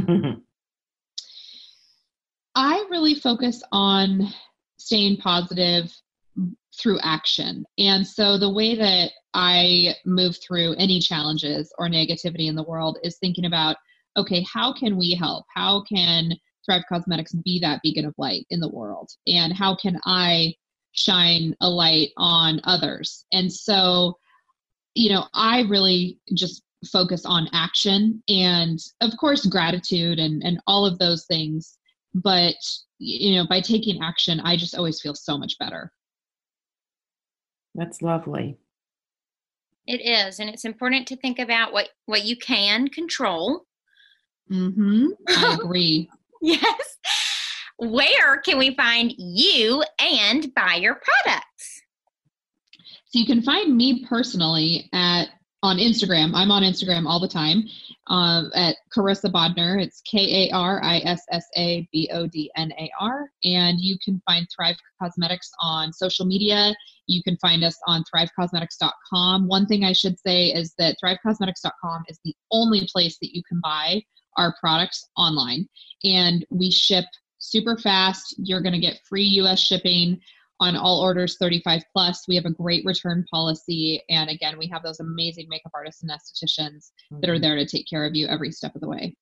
I 2.55 2.85
really 2.89 3.15
focus 3.15 3.63
on 3.71 4.27
staying 4.77 5.17
positive 5.17 5.91
through 6.79 6.99
action. 7.01 7.65
And 7.77 8.05
so 8.05 8.37
the 8.37 8.51
way 8.51 8.75
that 8.75 9.11
I 9.33 9.95
move 10.05 10.37
through 10.45 10.75
any 10.77 10.99
challenges 10.99 11.71
or 11.77 11.87
negativity 11.87 12.47
in 12.47 12.55
the 12.55 12.63
world 12.63 12.97
is 13.03 13.17
thinking 13.17 13.45
about 13.45 13.77
okay, 14.17 14.45
how 14.51 14.73
can 14.73 14.97
we 14.97 15.13
help? 15.13 15.45
How 15.53 15.83
can 15.83 16.33
Thrive 16.65 16.81
Causemetics 16.91 17.41
be 17.43 17.59
that 17.59 17.79
beacon 17.83 18.05
of 18.05 18.15
light 18.17 18.45
in 18.49 18.59
the 18.59 18.69
world? 18.69 19.09
And 19.27 19.53
how 19.53 19.75
can 19.75 19.99
I 20.05 20.55
shine 20.91 21.55
a 21.61 21.69
light 21.69 22.09
on 22.17 22.61
others. 22.63 23.25
And 23.31 23.51
so, 23.51 24.17
you 24.95 25.09
know, 25.09 25.25
I 25.33 25.61
really 25.61 26.19
just 26.33 26.63
focus 26.91 27.25
on 27.25 27.49
action 27.51 28.23
and 28.29 28.79
of 29.01 29.11
course 29.19 29.45
gratitude 29.45 30.17
and 30.17 30.41
and 30.45 30.61
all 30.65 30.85
of 30.85 30.97
those 30.97 31.25
things 31.25 31.77
but 32.13 32.55
you 32.99 33.35
know 33.35 33.45
by 33.49 33.59
taking 33.59 34.01
action 34.01 34.39
i 34.45 34.55
just 34.55 34.73
always 34.73 35.01
feel 35.01 35.13
so 35.13 35.37
much 35.37 35.59
better 35.59 35.91
that's 37.75 38.01
lovely 38.01 38.57
it 39.87 40.01
is 40.01 40.39
and 40.39 40.49
it's 40.49 40.65
important 40.65 41.07
to 41.07 41.15
think 41.15 41.39
about 41.39 41.73
what 41.73 41.89
what 42.05 42.25
you 42.25 42.35
can 42.37 42.87
control 42.87 43.65
Mm-hmm. 44.51 45.07
i 45.27 45.57
agree 45.61 46.09
yes 46.41 46.97
where 47.79 48.37
can 48.41 48.57
we 48.57 48.75
find 48.75 49.13
you 49.17 49.83
and 49.99 50.53
buy 50.53 50.75
your 50.75 50.95
products? 50.95 51.81
So 53.05 53.19
you 53.19 53.25
can 53.25 53.41
find 53.41 53.75
me 53.75 54.05
personally 54.05 54.89
at 54.93 55.29
on 55.61 55.77
Instagram. 55.77 56.31
I'm 56.33 56.51
on 56.51 56.63
Instagram 56.63 57.05
all 57.05 57.19
the 57.19 57.27
time 57.27 57.63
uh, 58.07 58.43
at 58.55 58.77
Karissa 58.95 59.31
Bodnar. 59.31 59.81
It's 59.81 60.01
K 60.01 60.47
A 60.49 60.55
R 60.55 60.81
I 60.83 60.99
S 60.99 61.21
S 61.31 61.45
A 61.57 61.87
B 61.91 62.09
O 62.13 62.27
D 62.27 62.49
N 62.55 62.71
A 62.73 62.89
R. 62.99 63.29
And 63.43 63.79
you 63.79 63.97
can 64.03 64.21
find 64.25 64.47
Thrive 64.55 64.77
Causemetics 65.01 65.49
on 65.61 65.91
social 65.91 66.25
media. 66.25 66.73
You 67.07 67.21
can 67.23 67.37
find 67.37 67.63
us 67.63 67.77
on 67.87 68.03
thrivecausemetics.com. 68.13 69.47
One 69.47 69.65
thing 69.65 69.83
I 69.83 69.93
should 69.93 70.17
say 70.19 70.47
is 70.47 70.73
that 70.77 70.95
thrivecausemetics.com 71.03 72.03
is 72.07 72.19
the 72.23 72.35
only 72.51 72.87
place 72.91 73.17
that 73.21 73.35
you 73.35 73.43
can 73.47 73.59
buy 73.61 74.01
our 74.37 74.55
products 74.61 75.09
online. 75.17 75.67
And 76.03 76.45
we 76.49 76.71
ship 76.71 77.05
super 77.39 77.77
fast. 77.77 78.35
You're 78.37 78.61
going 78.61 78.73
to 78.73 78.79
get 78.79 78.99
free 79.07 79.23
US 79.23 79.59
shipping 79.59 80.21
on 80.59 80.75
all 80.75 80.99
orders 80.99 81.37
35 81.37 81.83
plus. 81.93 82.27
We 82.27 82.35
have 82.35 82.45
a 82.45 82.51
great 82.51 82.85
return 82.85 83.25
policy. 83.31 84.03
And 84.09 84.29
again, 84.29 84.57
we 84.57 84.67
have 84.67 84.83
those 84.83 84.99
amazing 84.99 85.47
makeup 85.49 85.71
artists 85.73 86.03
and 86.03 86.11
estheticians 86.11 86.91
mm-hmm. 87.11 87.21
that 87.21 87.29
are 87.29 87.33
mm-hmm. 87.33 87.41
there 87.41 87.55
to 87.55 87.65
take 87.65 87.87
care 87.89 88.05
of 88.05 88.15
you 88.15 88.27
every 88.27 88.51
step 88.51 88.75
of 88.75 88.81
the 88.81 88.89
way. 88.89 89.15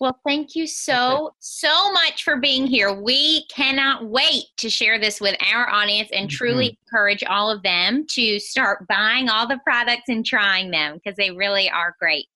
Well, 0.00 0.18
thank 0.24 0.54
you 0.54 0.66
so, 0.66 1.34
so 1.40 1.92
much 1.92 2.22
for 2.22 2.36
being 2.36 2.66
here. 2.66 2.92
We 2.92 3.46
cannot 3.46 4.06
wait 4.06 4.44
to 4.58 4.70
share 4.70 4.98
this 4.98 5.20
with 5.20 5.36
our 5.52 5.68
audience 5.68 6.08
and 6.12 6.30
truly 6.30 6.66
mm-hmm. 6.66 6.82
encourage 6.86 7.24
all 7.24 7.50
of 7.50 7.62
them 7.62 8.06
to 8.10 8.38
start 8.38 8.86
buying 8.86 9.28
all 9.28 9.48
the 9.48 9.58
products 9.64 10.08
and 10.08 10.24
trying 10.24 10.70
them 10.70 10.94
because 10.94 11.16
they 11.16 11.32
really 11.32 11.68
are 11.68 11.96
great. 11.98 12.28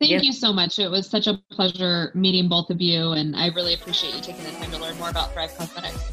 Thank 0.00 0.12
yes. 0.12 0.24
you 0.24 0.32
so 0.32 0.50
much. 0.50 0.78
It 0.78 0.88
was 0.88 1.06
such 1.06 1.26
a 1.26 1.38
pleasure 1.50 2.10
meeting 2.14 2.48
both 2.48 2.70
of 2.70 2.80
you, 2.80 3.12
and 3.12 3.36
I 3.36 3.48
really 3.48 3.74
appreciate 3.74 4.14
you 4.14 4.22
taking 4.22 4.44
the 4.44 4.52
time 4.52 4.70
to 4.70 4.78
learn 4.78 4.96
more 4.96 5.10
about 5.10 5.34
Thrive 5.34 5.50
Causemetics. 5.50 6.09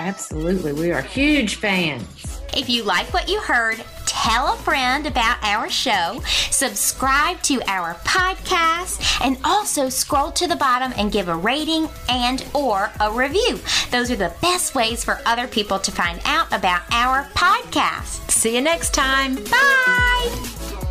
Absolutely. 0.00 0.72
We 0.72 0.92
are 0.92 1.02
huge 1.02 1.56
fans. 1.56 2.06
If 2.56 2.70
you 2.70 2.84
like 2.84 3.12
what 3.12 3.28
you 3.28 3.38
heard, 3.38 3.84
tell 4.06 4.54
a 4.54 4.56
friend 4.56 5.06
about 5.06 5.36
our 5.42 5.68
show, 5.68 6.22
subscribe 6.50 7.42
to 7.42 7.60
our 7.66 7.94
podcast, 7.96 9.20
and 9.24 9.36
also 9.44 9.90
scroll 9.90 10.32
to 10.32 10.48
the 10.48 10.56
bottom 10.56 10.94
and 10.96 11.12
give 11.12 11.28
a 11.28 11.36
rating 11.36 11.86
and 12.08 12.44
or 12.54 12.90
a 12.98 13.12
review. 13.12 13.60
Those 13.90 14.10
are 14.10 14.16
the 14.16 14.34
best 14.40 14.74
ways 14.74 15.04
for 15.04 15.20
other 15.26 15.46
people 15.46 15.78
to 15.78 15.92
find 15.92 16.18
out 16.24 16.50
about 16.50 16.82
our 16.90 17.24
podcast. 17.34 18.30
See 18.30 18.54
you 18.54 18.62
next 18.62 18.94
time. 18.94 19.34
Bye. 19.44 20.89